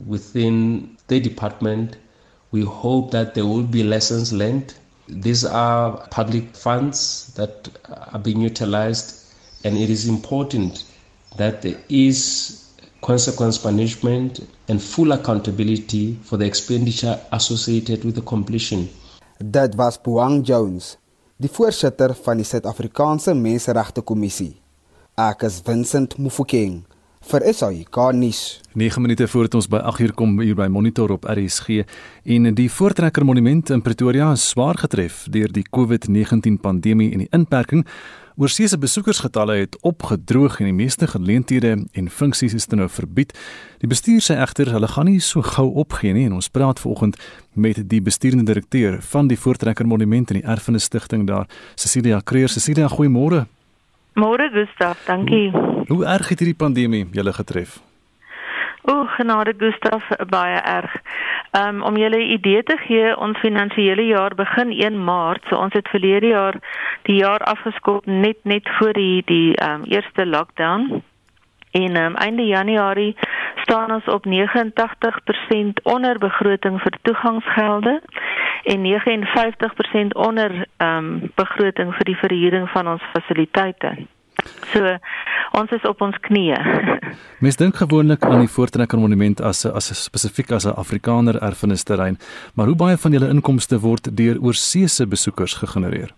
within 0.05 0.97
the 1.07 1.19
department. 1.19 1.97
We 2.51 2.63
hope 2.63 3.11
that 3.11 3.35
there 3.35 3.45
will 3.45 3.63
be 3.63 3.83
lessons 3.83 4.33
learned. 4.33 4.73
These 5.07 5.45
are 5.45 6.07
public 6.09 6.55
funds 6.55 7.33
that 7.35 7.69
are 8.11 8.19
being 8.19 8.41
utilized, 8.41 9.33
and 9.63 9.77
it 9.77 9.89
is 9.89 10.07
important 10.07 10.83
that 11.37 11.61
there 11.61 11.79
is 11.89 12.65
consequence 13.01 13.63
management 13.63 14.47
and 14.67 14.81
full 14.81 15.11
accountability 15.11 16.17
for 16.23 16.37
the 16.37 16.45
expenditure 16.45 17.19
associated 17.31 18.03
with 18.03 18.15
the 18.15 18.21
completion. 18.21 18.89
Dit 19.39 19.75
was 19.75 19.97
Puang 19.97 20.43
Jones, 20.43 20.97
die 21.37 21.47
voorsitter 21.47 22.13
van 22.13 22.37
die 22.37 22.45
Suid-Afrikaanse 22.45 23.33
Menseregte 23.33 24.01
Kommissie. 24.01 24.57
Ek 25.17 25.43
is 25.47 25.61
Vincent 25.63 26.17
Mufokeng 26.19 26.83
vir 27.27 27.43
SAK 27.53 27.97
nuus. 28.13 28.61
9 28.73 29.01
minute 29.01 29.27
voor 29.27 29.47
dit 29.47 29.55
ons 29.59 29.67
by 29.67 29.81
8uur 29.91 30.13
kom 30.15 30.39
hier 30.39 30.55
by 30.55 30.69
Monitor 30.71 31.11
op 31.11 31.27
RSG 31.29 31.83
en 32.23 32.53
die 32.55 32.69
Voortrekker 32.71 33.25
Monument 33.25 33.69
in 33.69 33.83
Pretoria 33.83 34.31
is 34.31 34.47
swaar 34.49 34.79
getref 34.79 35.25
deur 35.29 35.51
die 35.51 35.65
COVID-19 35.67 36.61
pandemie 36.63 37.11
en 37.11 37.25
die 37.25 37.29
inperking 37.35 37.85
Oorseese 38.39 38.77
besoekersgetalle 38.79 39.57
het 39.59 39.75
opgedroog 39.83 40.61
en 40.61 40.69
die 40.69 40.73
meeste 40.77 41.07
geleenthede 41.11 41.73
en 41.91 42.07
funksies 42.09 42.53
is 42.55 42.69
nou 42.71 42.87
verbied. 42.87 43.33
Die 43.83 43.89
bestuur 43.91 44.23
sê 44.23 44.37
egter 44.39 44.71
hulle 44.71 44.87
gaan 44.87 45.09
nie 45.11 45.19
so 45.19 45.43
gou 45.43 45.67
opgee 45.83 46.15
nie 46.15 46.23
en 46.29 46.37
ons 46.39 46.47
praat 46.47 46.79
vanoggend 46.79 47.19
met 47.51 47.83
die 47.91 47.99
bestuurende 47.99 48.47
direkteur 48.47 49.01
van 49.11 49.27
die 49.27 49.35
Voortrekker 49.35 49.87
Monument 49.87 50.31
en 50.31 50.39
die 50.39 50.47
Erfenis 50.47 50.87
Stichting 50.87 51.27
daar, 51.27 51.51
Cecilia 51.75 52.21
Creer. 52.23 52.47
Cecilia, 52.47 52.87
goeiemôre. 52.87 53.43
Môre 54.19 54.49
Gustaf, 54.51 55.05
dankie. 55.05 55.51
Hoe, 55.51 55.85
hoe 55.87 56.05
erg 56.05 56.29
het 56.29 56.41
hierdie 56.41 56.57
pandemie 56.57 57.05
julle 57.15 57.33
getref? 57.33 57.77
O, 58.83 59.05
genade 59.15 59.53
Gustaf, 59.57 60.03
baie 60.27 60.59
erg. 60.59 60.95
Um, 61.57 61.81
om 61.81 61.97
julle 61.97 62.17
'n 62.17 62.31
idee 62.35 62.63
te 62.63 62.77
gee, 62.87 63.17
ons 63.17 63.39
finansiële 63.39 64.05
jaar 64.05 64.35
begin 64.35 64.71
1 64.71 65.03
Maart, 65.03 65.45
so 65.49 65.55
ons 65.55 65.73
het 65.73 65.87
verlede 65.87 66.27
jaar 66.27 66.55
die 67.07 67.15
jaar 67.15 67.39
afgeskop 67.39 68.05
net 68.05 68.37
net 68.43 68.69
voor 68.77 68.93
die 68.93 69.21
die 69.25 69.63
um, 69.63 69.83
eerste 69.83 70.25
lockdown. 70.25 71.03
En 71.71 71.95
um, 71.95 72.15
einde 72.15 72.45
Januarie 72.45 73.15
staan 73.55 73.91
ons 73.91 74.05
op 74.05 74.25
89% 74.25 74.31
onder 75.83 76.17
begroting 76.17 76.81
vir 76.81 76.97
toegangsgelde 77.01 78.01
en 78.63 78.79
59% 78.85 80.07
onder 80.13 80.65
um, 80.77 81.31
begroting 81.35 81.93
vir 81.93 82.05
die 82.05 82.17
verhuuring 82.17 82.69
van 82.69 82.87
ons 82.87 83.03
fasiliteite. 83.13 83.97
So 84.71 84.97
ons 85.59 85.71
is 85.75 85.85
op 85.89 86.01
ons 86.01 86.17
knieë. 86.27 86.59
Mens 87.43 87.57
dink 87.59 87.75
gewoonlik 87.81 88.23
aan 88.25 88.43
die 88.45 88.51
Voortrekker 88.51 88.99
Monument 88.99 89.41
as 89.41 89.65
'n 89.65 89.73
as 89.75 89.91
'n 89.91 89.95
spesifiek 89.95 90.51
as 90.51 90.65
'n 90.65 90.77
Afrikaner 90.83 91.41
erfenisterrein, 91.41 92.17
maar 92.55 92.65
hoe 92.65 92.75
baie 92.75 92.97
van 92.97 93.11
julle 93.11 93.29
inkomste 93.29 93.79
word 93.79 94.17
deur 94.17 94.37
oorseese 94.41 95.07
besoekers 95.07 95.53
gegenereer? 95.53 96.13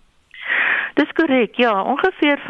Dis 0.94 1.12
korrek. 1.14 1.56
Ja, 1.56 1.84
ongeveer 1.84 2.40
50% 2.40 2.44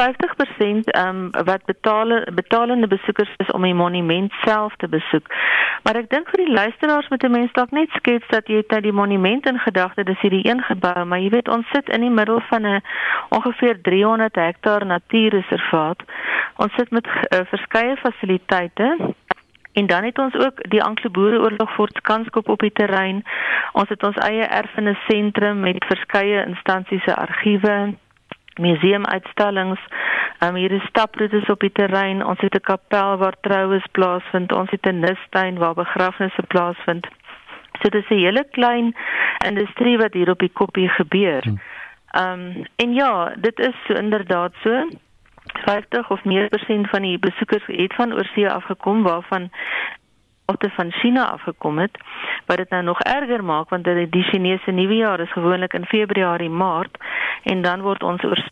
ehm 0.84 1.08
um, 1.08 1.46
wat 1.46 1.66
betale 1.66 2.28
betalende 2.34 2.88
besoekers 2.88 3.34
is 3.38 3.52
om 3.52 3.62
die 3.62 3.74
monument 3.74 4.32
self 4.44 4.76
te 4.76 4.88
besoek. 4.88 5.28
Maar 5.84 5.96
ek 5.96 6.10
dink 6.10 6.30
vir 6.30 6.46
die 6.46 6.54
luisteraars 6.54 7.08
moet 7.10 7.24
'n 7.24 7.32
mens 7.32 7.54
dalk 7.54 7.72
net 7.72 7.90
skets 7.90 8.28
dat 8.28 8.48
jy 8.48 8.64
dit 8.68 8.84
die 8.84 8.92
monument 8.92 9.46
in 9.46 9.60
gedagte, 9.60 10.04
dis 10.04 10.22
hierdie 10.22 10.48
een 10.50 10.62
gebou, 10.62 11.06
maar 11.06 11.20
jy 11.20 11.30
weet 11.30 11.48
ons 11.48 11.66
sit 11.72 11.90
in 11.90 12.02
die 12.02 12.16
middel 12.20 12.42
van 12.50 12.66
'n 12.66 12.82
ongeveer 13.30 13.82
300 13.82 14.36
hektaar 14.36 14.86
natuurreservaat. 14.86 16.04
Ons 16.56 16.74
sit 16.76 16.92
met 16.92 17.08
uh, 17.08 17.40
verskeie 17.46 17.98
fasiliteite 17.98 19.16
En 19.74 19.86
dan 19.88 20.04
het 20.04 20.20
ons 20.20 20.36
ook 20.36 20.70
die 20.70 20.84
Anglo-Boereoorlog 20.84 21.74
voortskanskop 21.74 22.50
op 22.50 22.60
die 22.60 22.72
terrein. 22.72 23.24
Ons 23.72 23.90
het 23.90 24.04
ons 24.04 24.16
eie 24.16 24.44
erfenissentrum 24.44 25.60
met 25.60 25.86
verskeie 25.88 26.46
instansies 26.46 27.04
se 27.04 27.16
argiewe, 27.16 27.94
museumuitstallings. 28.60 29.80
Um, 30.40 30.56
hier 30.56 30.72
is 30.72 30.88
staproetes 30.90 31.50
op 31.50 31.60
die 31.60 31.72
terrein. 31.72 32.26
Ons 32.26 32.40
het 32.40 32.56
'n 32.56 32.62
kapel 32.62 33.18
waar 33.18 33.36
troues 33.42 33.86
plaasvind. 33.92 34.52
Ons 34.52 34.70
het 34.70 34.86
'n 34.86 35.00
nistuin 35.00 35.58
waar 35.58 35.74
begrafnisse 35.74 36.44
plaasvind. 36.48 37.08
So 37.80 37.90
dit 37.90 38.04
is 38.04 38.10
'n 38.10 38.24
hele 38.26 38.46
klein 38.52 38.96
industrie 39.46 39.98
wat 39.98 40.14
hier 40.14 40.30
op 40.30 40.40
die 40.40 40.54
koppie 40.54 40.90
gebeur. 40.90 41.44
Ehm 42.12 42.40
um, 42.40 42.66
en 42.76 42.94
ja, 42.94 43.34
dit 43.36 43.60
is 43.60 43.76
so 43.88 43.94
inderdaad 43.94 44.54
so. 44.64 44.88
50 45.44 46.10
of 46.10 46.24
meer 46.24 46.50
persent 46.50 46.90
van 46.90 47.02
die 47.02 47.20
besoekers 47.20 47.66
het 47.66 47.94
van 47.94 48.14
oorsee 48.14 48.50
afgekom 48.50 49.04
waarvan 49.04 49.50
ofte 50.52 50.70
van 50.78 50.92
China 51.02 51.28
afgekom 51.32 51.80
het 51.80 51.98
wat 52.46 52.58
dit 52.58 52.70
nou 52.70 52.84
nog 52.84 53.02
erger 53.02 53.44
maak 53.44 53.70
want 53.70 53.84
dit 53.84 54.12
die 54.12 54.24
Chinese 54.30 54.72
nuwe 54.72 54.96
jaar 54.96 55.20
is 55.20 55.32
gewoonlik 55.32 55.74
in 55.74 55.86
Februarie 55.86 56.50
Maart 56.50 56.98
en 57.44 57.62
dan 57.62 57.82
word 57.82 58.04
ons 58.04 58.24
oor 58.24 58.44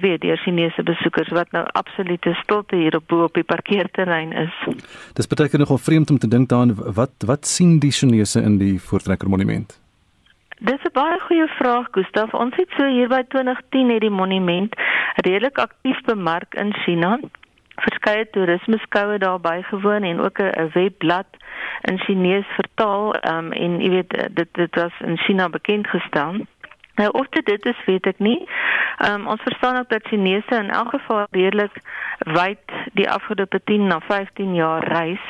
weet 0.00 0.20
deur 0.20 0.38
Chinese 0.38 0.82
besoekers 0.82 1.28
wat 1.34 1.50
nou 1.50 1.64
absolute 1.72 2.34
stilte 2.42 2.76
hier 2.76 2.96
op 2.96 3.06
bo 3.06 3.22
op 3.26 3.34
die 3.34 3.44
parkeerterrein 3.44 4.32
is. 4.32 4.54
Dis 5.18 5.26
beteken 5.26 5.58
nogal 5.58 5.78
vreemd 5.78 6.10
om 6.10 6.18
te 6.18 6.28
dink 6.28 6.48
daaraan 6.48 6.74
wat 7.00 7.26
wat 7.26 7.46
sien 7.46 7.78
die 7.78 7.92
Chinese 7.92 8.42
in 8.42 8.58
die 8.58 8.78
Voortrekker 8.80 9.28
Monument? 9.28 9.80
Dis 10.58 10.82
'n 10.82 10.92
baie 10.92 11.18
goeie 11.20 11.46
vraag, 11.46 11.86
Gustaf. 11.90 12.34
Ons 12.34 12.56
het 12.56 12.70
so 12.76 12.86
hier 12.86 13.08
by 13.08 13.22
2010 13.28 13.90
het 13.90 14.00
die 14.00 14.10
monument 14.10 14.74
redelik 15.14 15.58
aktief 15.58 16.00
bemark 16.04 16.54
in 16.54 16.74
China. 16.74 17.18
Verskeie 17.78 18.30
toerismeskoue 18.30 19.18
daar 19.18 19.40
bygewoon 19.40 20.02
en 20.02 20.20
ook 20.20 20.38
'n 20.38 20.70
webblad 20.74 21.26
in 21.80 21.98
Chinees 21.98 22.46
vertaal 22.46 23.14
um, 23.14 23.52
en 23.52 23.80
jy 23.80 23.90
weet 23.90 24.34
dit 24.34 24.48
dit 24.52 24.74
was 24.74 24.92
in 25.00 25.18
China 25.18 25.48
bekend 25.48 25.86
gestel. 25.86 26.46
Nou 26.94 27.10
of 27.10 27.28
dit 27.28 27.46
dit 27.46 27.66
is, 27.66 27.84
weet 27.86 28.06
ek 28.06 28.18
nie. 28.18 28.48
Um, 29.08 29.26
ons 29.26 29.42
verstaan 29.42 29.78
ook 29.78 29.88
dat 29.88 30.06
Chinese 30.06 30.54
in 30.54 30.70
elk 30.70 30.90
geval 30.90 31.26
redelik 31.30 31.76
wyd 32.18 32.72
die 32.92 33.10
afgelope 33.10 33.60
10 33.64 33.86
na 33.86 34.00
15 34.00 34.54
jaar 34.54 34.84
reis 34.84 35.22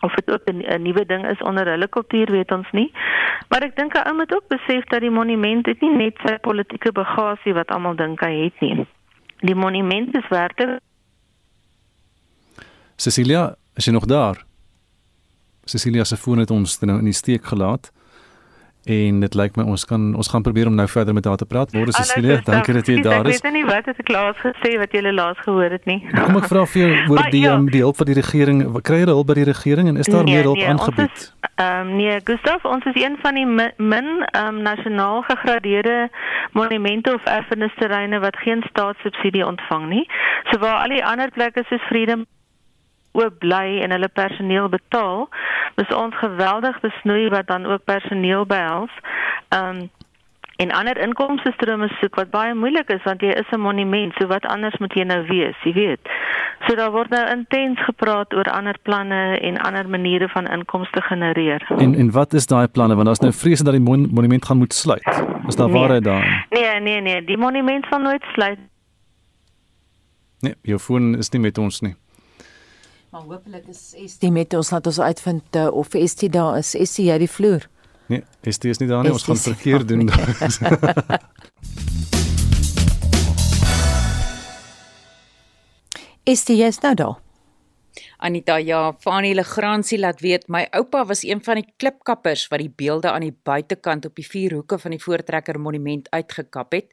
of 0.00 0.14
dit 0.14 0.30
ook 0.30 0.44
'n 0.44 0.82
nuwe 0.82 1.06
ding 1.06 1.26
is 1.30 1.42
onder 1.42 1.66
hulle 1.66 1.88
kultuur 1.88 2.30
weet 2.30 2.52
ons 2.52 2.70
nie. 2.70 2.92
Maar 3.48 3.62
ek 3.62 3.76
dink 3.76 3.94
'n 3.94 4.06
ou 4.08 4.14
moet 4.14 4.34
ook 4.34 4.46
besef 4.48 4.84
dat 4.84 5.00
die 5.00 5.10
monument 5.10 5.64
dit 5.64 5.80
nie 5.80 5.96
net 5.96 6.16
sy 6.24 6.38
politieke 6.38 6.92
bagasie 6.92 7.54
wat 7.54 7.70
almal 7.70 7.94
dink 7.94 8.20
hy 8.20 8.34
het 8.44 8.60
nie. 8.60 8.86
Die 9.38 9.54
monument 9.54 10.16
is 10.16 10.28
werklik 10.28 10.78
Cecilia, 12.96 13.54
is 13.74 13.84
jy 13.84 13.92
nog 13.92 14.06
daar? 14.06 14.44
Cecilia 15.64 16.04
se 16.04 16.16
foon 16.16 16.38
het 16.38 16.50
ons 16.50 16.80
nou 16.80 16.98
in 16.98 17.04
die 17.04 17.16
steek 17.16 17.44
gelaat 17.44 17.92
en 18.84 19.20
dit 19.22 19.34
lyk 19.38 19.54
my 19.56 19.62
ons 19.70 19.84
kan 19.86 20.08
ons 20.18 20.28
gaan 20.28 20.42
probeer 20.42 20.66
om 20.66 20.74
nou 20.74 20.88
verder 20.90 21.14
met 21.14 21.24
haar 21.24 21.38
te 21.38 21.46
praat. 21.46 21.70
Môre 21.72 21.92
Cecilia, 21.94 22.40
dankie 22.42 22.74
dat 22.74 22.88
jy 22.90 22.96
daar 23.02 23.28
is. 23.30 23.38
Ek 23.38 23.46
weet 23.46 23.54
nie 23.54 23.64
wat 23.68 23.86
het 23.86 24.00
ek 24.02 24.10
laas 24.10 24.40
gesê 24.42 24.72
wat 24.80 24.96
jy 24.96 25.12
laas 25.12 25.38
gehoor 25.44 25.70
het 25.70 25.86
nie. 25.86 26.00
Kom 26.16 26.40
ek 26.40 26.48
vra 26.50 26.64
vir 26.66 26.82
jou 26.82 26.90
oor 27.14 27.22
die 27.30 27.44
ja. 27.44 27.54
um, 27.54 27.68
die 27.70 27.84
hulp 27.84 28.00
van 28.00 28.10
die 28.10 28.18
regering. 28.18 28.64
Kry 28.82 29.04
jy 29.04 29.08
hulp 29.12 29.30
by 29.30 29.38
die 29.38 29.46
regering 29.46 29.92
en 29.92 30.02
is 30.02 30.10
daar 30.10 30.26
nee, 30.26 30.34
meer 30.34 30.50
hulp 30.50 30.58
nee, 30.58 30.68
aangebied? 30.74 31.28
Ehm 31.52 31.92
um, 31.92 31.94
nee, 32.00 32.18
Gustaf, 32.26 32.66
ons 32.66 32.84
is 32.90 32.98
een 32.98 33.18
van 33.22 33.38
die 33.38 33.46
min 33.46 33.72
ehm 33.78 34.50
um, 34.50 34.62
nasionaal 34.66 35.22
gegradeerde 35.30 36.10
monumente 36.58 37.14
of 37.14 37.24
erfenisterreine 37.30 38.18
wat 38.18 38.36
geen 38.42 38.66
staatssubsidie 38.70 39.46
ontvang 39.46 39.88
nie. 39.94 40.04
So 40.50 40.58
waar 40.58 40.82
al 40.82 40.96
die 40.98 41.04
ander 41.06 41.30
plekke 41.30 41.62
soos 41.70 41.86
Freedom 41.86 42.26
oop 43.12 43.38
bly 43.38 43.80
en 43.84 43.90
hulle 43.90 44.08
personeel 44.08 44.68
betaal, 44.68 45.28
is 45.80 45.96
ons 45.96 46.14
geweldig 46.20 46.80
besnoei 46.80 47.28
wat 47.28 47.46
dan 47.46 47.66
ook 47.66 47.84
personeel 47.84 48.46
behels. 48.46 48.94
Um 49.56 49.90
en 50.62 50.70
ander 50.70 50.98
inkomste 51.02 51.50
strome 51.56 51.88
soek 51.98 52.16
wat 52.20 52.30
baie 52.30 52.54
moeilik 52.54 52.90
is 52.94 53.02
want 53.08 53.22
jy 53.24 53.32
is 53.34 53.50
'n 53.50 53.60
monument, 53.60 54.14
so 54.18 54.26
wat 54.26 54.46
anders 54.46 54.76
moet 54.78 54.94
jy 54.94 55.04
nou 55.04 55.26
wees, 55.26 55.56
jy 55.64 55.72
weet. 55.72 56.00
So 56.66 56.74
daar 56.74 56.92
word 56.92 57.10
nou 57.10 57.24
intens 57.30 57.80
gepraat 57.84 58.34
oor 58.34 58.44
ander 58.44 58.78
planne 58.82 59.38
en 59.40 59.58
ander 59.58 59.88
maniere 59.88 60.28
van 60.28 60.46
inkomste 60.46 61.00
genereer. 61.00 61.66
En 61.78 61.94
en 61.94 62.10
wat 62.10 62.32
is 62.32 62.46
daai 62.46 62.68
planne 62.68 62.94
want 62.94 63.06
daar's 63.06 63.20
nou 63.20 63.32
vrese 63.32 63.64
dat 63.64 63.72
die 63.72 63.82
mon 63.82 64.08
monument 64.12 64.44
gaan 64.44 64.58
moet 64.58 64.74
sluit. 64.74 65.24
Is 65.46 65.56
daar 65.56 65.68
nee, 65.68 65.78
waarheid 65.78 66.04
daar? 66.04 66.46
Nee, 66.50 66.80
nee, 66.80 67.00
nee, 67.00 67.24
die 67.24 67.38
monument 67.38 67.86
sal 67.90 67.98
nooit 67.98 68.24
sluit. 68.32 68.58
Nee, 70.40 70.54
jou 70.62 70.78
foon 70.78 71.16
is 71.16 71.30
nie 71.30 71.40
met 71.40 71.58
ons 71.58 71.80
nie. 71.80 71.94
Maar 73.12 73.20
hopelik 73.20 73.66
is 73.68 73.94
ST 74.06 74.22
met 74.32 74.54
ons 74.54 74.70
laat 74.70 74.86
ons 74.88 74.98
uitvind 75.00 75.56
uh, 75.56 75.66
of 75.68 75.88
ST 75.92 76.32
daar 76.32 76.56
is. 76.56 76.70
ST 76.72 77.02
jy 77.04 77.18
die 77.20 77.28
vloer? 77.28 77.66
Nee, 78.08 78.22
ST 78.48 78.64
is 78.70 78.80
nie 78.80 78.88
daar 78.88 79.04
nie. 79.04 79.12
Ons 79.12 79.26
gaan 79.28 79.36
verkeer 79.36 79.84
doen. 79.90 80.08
ST 86.24 86.56
jy 86.56 86.72
is 86.72 86.80
nou 86.80 86.94
daar. 87.02 87.21
Anita 88.22 88.54
ja, 88.62 88.92
Fanie 89.02 89.34
Legrandsie 89.34 89.96
laat 89.98 90.20
weet 90.22 90.44
my 90.46 90.60
oupa 90.78 91.00
was 91.10 91.24
een 91.26 91.40
van 91.42 91.58
die 91.58 91.64
klipkappers 91.82 92.44
wat 92.52 92.60
die 92.62 92.70
beelde 92.70 93.10
aan 93.10 93.24
die 93.24 93.34
buitekant 93.34 94.04
op 94.06 94.14
die 94.14 94.26
vier 94.26 94.52
hoeke 94.54 94.76
van 94.78 94.94
die 94.94 95.00
Voortrekker 95.02 95.58
Monument 95.58 96.06
uitgekap 96.14 96.76
het. 96.76 96.92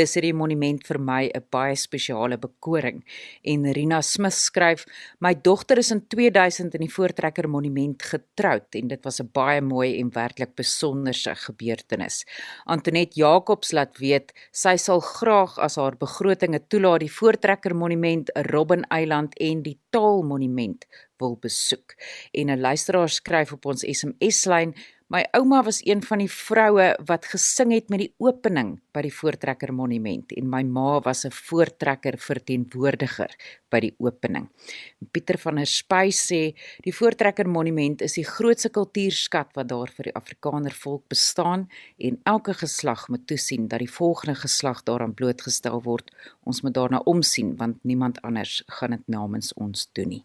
Dis 0.00 0.16
hierdie 0.16 0.32
monument 0.32 0.80
vir 0.88 0.98
my 0.98 1.28
'n 1.28 1.44
baie 1.52 1.74
spesiale 1.76 2.38
bekoring. 2.38 3.04
En 3.44 3.72
Rina 3.72 4.00
Smith 4.00 4.32
skryf: 4.32 4.86
"My 5.20 5.34
dogter 5.34 5.76
is 5.78 5.90
in 5.90 6.06
2000 6.08 6.74
in 6.74 6.80
die 6.80 6.94
Voortrekker 6.94 7.48
Monument 7.48 8.02
getroud 8.02 8.74
en 8.74 8.88
dit 8.88 9.04
was 9.04 9.20
'n 9.20 9.28
baie 9.32 9.60
mooi 9.60 10.00
en 10.00 10.08
werklik 10.10 10.54
besonderse 10.54 11.34
gebeurtenis." 11.34 12.24
Antoinette 12.64 13.20
Jacobs 13.20 13.72
laat 13.72 13.98
weet 13.98 14.32
sy 14.50 14.76
sal 14.76 15.00
graag 15.00 15.58
as 15.58 15.76
haar 15.76 15.96
begrotinge 15.96 16.66
toelaat 16.68 17.00
die 17.00 17.12
Voortrekker 17.12 17.76
Monument, 17.76 18.30
Robben 18.34 18.88
Eiland 18.88 19.38
en 19.38 19.62
die 19.62 19.78
Taalmonument 19.90 20.86
wil 21.20 21.36
besoek. 21.40 21.94
En 22.32 22.46
'n 22.50 22.60
luisteraar 22.60 23.08
skryf 23.08 23.52
op 23.52 23.64
ons 23.64 23.84
SMS-lyn: 23.98 24.74
"My 25.10 25.26
ouma 25.30 25.62
was 25.62 25.80
een 25.84 26.02
van 26.02 26.18
die 26.18 26.30
vroue 26.30 26.98
wat 27.04 27.24
gesing 27.26 27.72
het 27.72 27.88
met 27.88 27.98
die 27.98 28.14
opening 28.18 28.80
by 28.92 29.02
die 29.02 29.14
Voortrekker 29.14 29.72
Monument 29.74 30.32
en 30.32 30.48
my 30.48 30.62
ma 30.62 31.00
was 31.00 31.24
'n 31.26 31.30
voortrekker 31.30 32.18
verteenwoordiger 32.18 33.30
by 33.68 33.80
die 33.80 33.94
opening." 33.98 34.48
Pieter 35.10 35.38
van 35.38 35.54
der 35.54 35.66
Spy 35.66 36.10
sê: 36.12 36.54
"Die 36.82 36.94
Voortrekker 36.94 37.48
Monument 37.48 38.02
is 38.02 38.12
die 38.12 38.24
grootste 38.24 38.68
kultuurskat 38.68 39.48
wat 39.54 39.68
daar 39.68 39.90
vir 39.96 40.04
die 40.04 40.14
Afrikaner 40.14 40.72
volk 40.72 41.08
bestaan 41.08 41.68
en 41.98 42.20
elke 42.22 42.54
geslag 42.54 43.08
moet 43.08 43.26
toesien 43.26 43.68
dat 43.68 43.78
die 43.78 43.92
volgende 43.92 44.34
geslag 44.34 44.82
daaraan 44.82 45.14
blootgestel 45.14 45.82
word. 45.82 46.10
Ons 46.50 46.62
moet 46.66 46.74
daarna 46.74 47.00
omsien 47.06 47.54
want 47.60 47.78
niemand 47.86 48.20
anders 48.26 48.60
gaan 48.78 48.96
dit 48.96 49.06
namens 49.06 49.52
ons 49.54 49.88
doen 49.94 50.08
nie." 50.16 50.24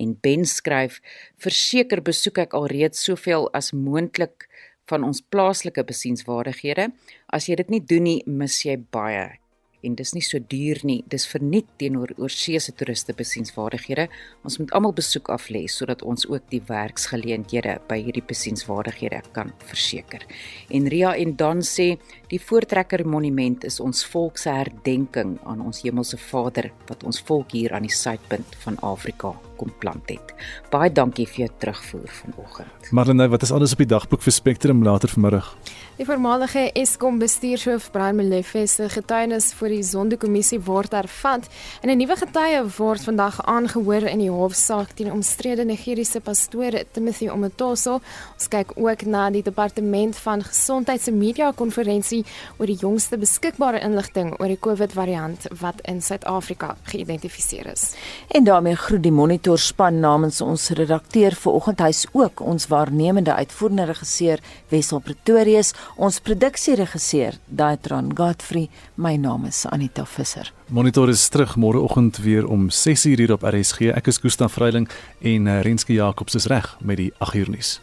En 0.00 0.16
Ben 0.20 0.44
skryf: 0.48 1.00
"Verseker 1.36 2.02
besoek 2.02 2.38
ek 2.38 2.56
alreeds 2.56 3.04
soveel 3.04 3.50
as 3.52 3.72
moontlik 3.72 4.48
van 4.88 5.04
ons 5.04 5.20
plaaslike 5.20 5.84
besienswaardighede. 5.84 6.92
As 7.26 7.46
jy 7.46 7.56
dit 7.56 7.68
nie 7.68 7.84
doen 7.84 8.02
nie, 8.02 8.22
mis 8.26 8.62
jy 8.64 8.78
baie." 8.90 9.45
En 9.86 9.94
dis 9.98 10.12
nie 10.16 10.24
so 10.24 10.40
duur 10.42 10.82
nie. 10.86 10.98
Dis 11.12 11.26
verniet 11.30 11.68
teenoor 11.80 12.12
oorseese 12.18 12.74
toeriste 12.76 13.14
besienswaardighede. 13.16 14.08
Ons 14.46 14.58
moet 14.60 14.74
almal 14.76 14.94
besoek 14.96 15.30
af 15.32 15.48
lê 15.54 15.64
sodat 15.70 16.02
ons 16.02 16.26
ook 16.28 16.44
die 16.52 16.62
werksgeleenthede 16.66 17.78
by 17.88 18.00
hierdie 18.02 18.24
besienswaardighede 18.26 19.22
kan 19.36 19.52
verseker. 19.70 20.26
En 20.74 20.90
Ria 20.92 21.14
en 21.16 21.36
Dan 21.36 21.62
sê 21.62 21.94
die 22.30 22.40
Voortrekker 22.42 23.06
Monument 23.06 23.64
is 23.64 23.80
ons 23.80 24.04
volk 24.12 24.40
se 24.42 24.50
herdenking 24.50 25.36
aan 25.46 25.62
ons 25.64 25.82
hemelse 25.86 26.18
Vader 26.18 26.72
wat 26.88 27.04
ons 27.06 27.20
volk 27.28 27.54
hier 27.54 27.74
aan 27.76 27.86
die 27.86 27.94
suidpunt 27.94 28.56
van 28.64 28.78
Afrika 28.82 29.34
kom 29.56 29.72
plant 29.80 30.10
het. 30.12 30.34
Baie 30.72 30.92
dankie 30.92 31.26
vir 31.28 31.46
jou 31.46 31.50
terugvoer 31.62 32.08
vanoggend. 32.20 32.90
Marlene, 32.92 33.28
wat 33.32 33.46
is 33.46 33.52
alles 33.54 33.72
op 33.76 33.82
die 33.84 33.90
dagboek 33.94 34.24
vir 34.24 34.34
Spectrum 34.34 34.84
later 34.84 35.12
vanmiddag? 35.12 35.54
Die 35.96 36.04
voormalige 36.04 36.60
Eskom 36.76 37.16
bestuurshoof 37.16 37.86
Brian 37.88 38.18
Molefe 38.18 38.66
se 38.68 38.84
getuienis 38.92 39.46
voor 39.56 39.72
die 39.72 39.82
Zondo-kommissie 39.82 40.58
word 40.60 40.92
hervat 40.92 41.46
en 41.80 41.88
'n 41.88 41.96
nuwe 41.96 42.16
getuie 42.16 42.60
word 42.76 43.00
vandag 43.00 43.40
aangehoor 43.40 44.04
in 44.04 44.18
die 44.18 44.30
hofsaak 44.30 44.90
teen 44.92 45.12
omstrede 45.12 45.64
Nigeriese 45.64 46.20
pastoor 46.20 46.84
Timothy 46.92 47.28
Omotoso. 47.28 48.00
Ons 48.34 48.48
kyk 48.48 48.72
ook 48.76 49.06
na 49.06 49.30
die 49.30 49.42
departement 49.42 50.16
van 50.16 50.42
gesondheid 50.42 51.00
se 51.00 51.12
media 51.12 51.52
konferensie 51.52 52.24
oor 52.58 52.66
die 52.66 52.76
jongste 52.80 53.16
beskikbare 53.16 53.80
inligting 53.80 54.40
oor 54.40 54.48
die 54.48 54.60
COVID-variant 54.60 55.46
wat 55.60 55.80
in 55.82 56.02
Suid-Afrika 56.02 56.76
geïdentifiseer 56.82 57.66
is. 57.72 57.94
En 58.28 58.44
daarmee 58.44 58.76
groet 58.76 59.02
die 59.02 59.12
monitor 59.12 59.58
span 59.58 60.00
namens 60.00 60.40
ons 60.40 60.68
redakteur 60.68 61.32
vanoggend 61.34 61.78
hy's 61.78 62.06
ook 62.12 62.40
ons 62.40 62.66
waarnemende 62.66 63.34
uitvoerende 63.34 63.84
regisseur 63.84 64.40
Wessel 64.68 64.98
Pretorius 64.98 65.72
Ons 65.94 66.20
produksieregisseur, 66.20 67.38
Daitron 67.46 68.12
Godfrey, 68.14 68.68
my 68.94 69.16
naam 69.16 69.46
is 69.46 69.64
Anita 69.70 70.04
Visser. 70.16 70.52
Monitor 70.68 71.08
is 71.08 71.28
terug 71.28 71.56
môreoggend 71.56 72.16
weer 72.16 72.46
om 72.46 72.70
6:00 72.70 73.18
hier 73.18 73.32
op 73.32 73.42
RSG. 73.42 73.80
Ek 73.94 74.06
is 74.06 74.18
Gustaf 74.18 74.52
Vreiling 74.52 74.88
en 75.20 75.46
eh, 75.46 75.60
Renske 75.60 75.92
Jacobs 75.92 76.34
is 76.34 76.46
reg 76.46 76.76
met 76.80 76.96
die 76.96 77.12
8:00 77.18 77.48
nuus. 77.48 77.80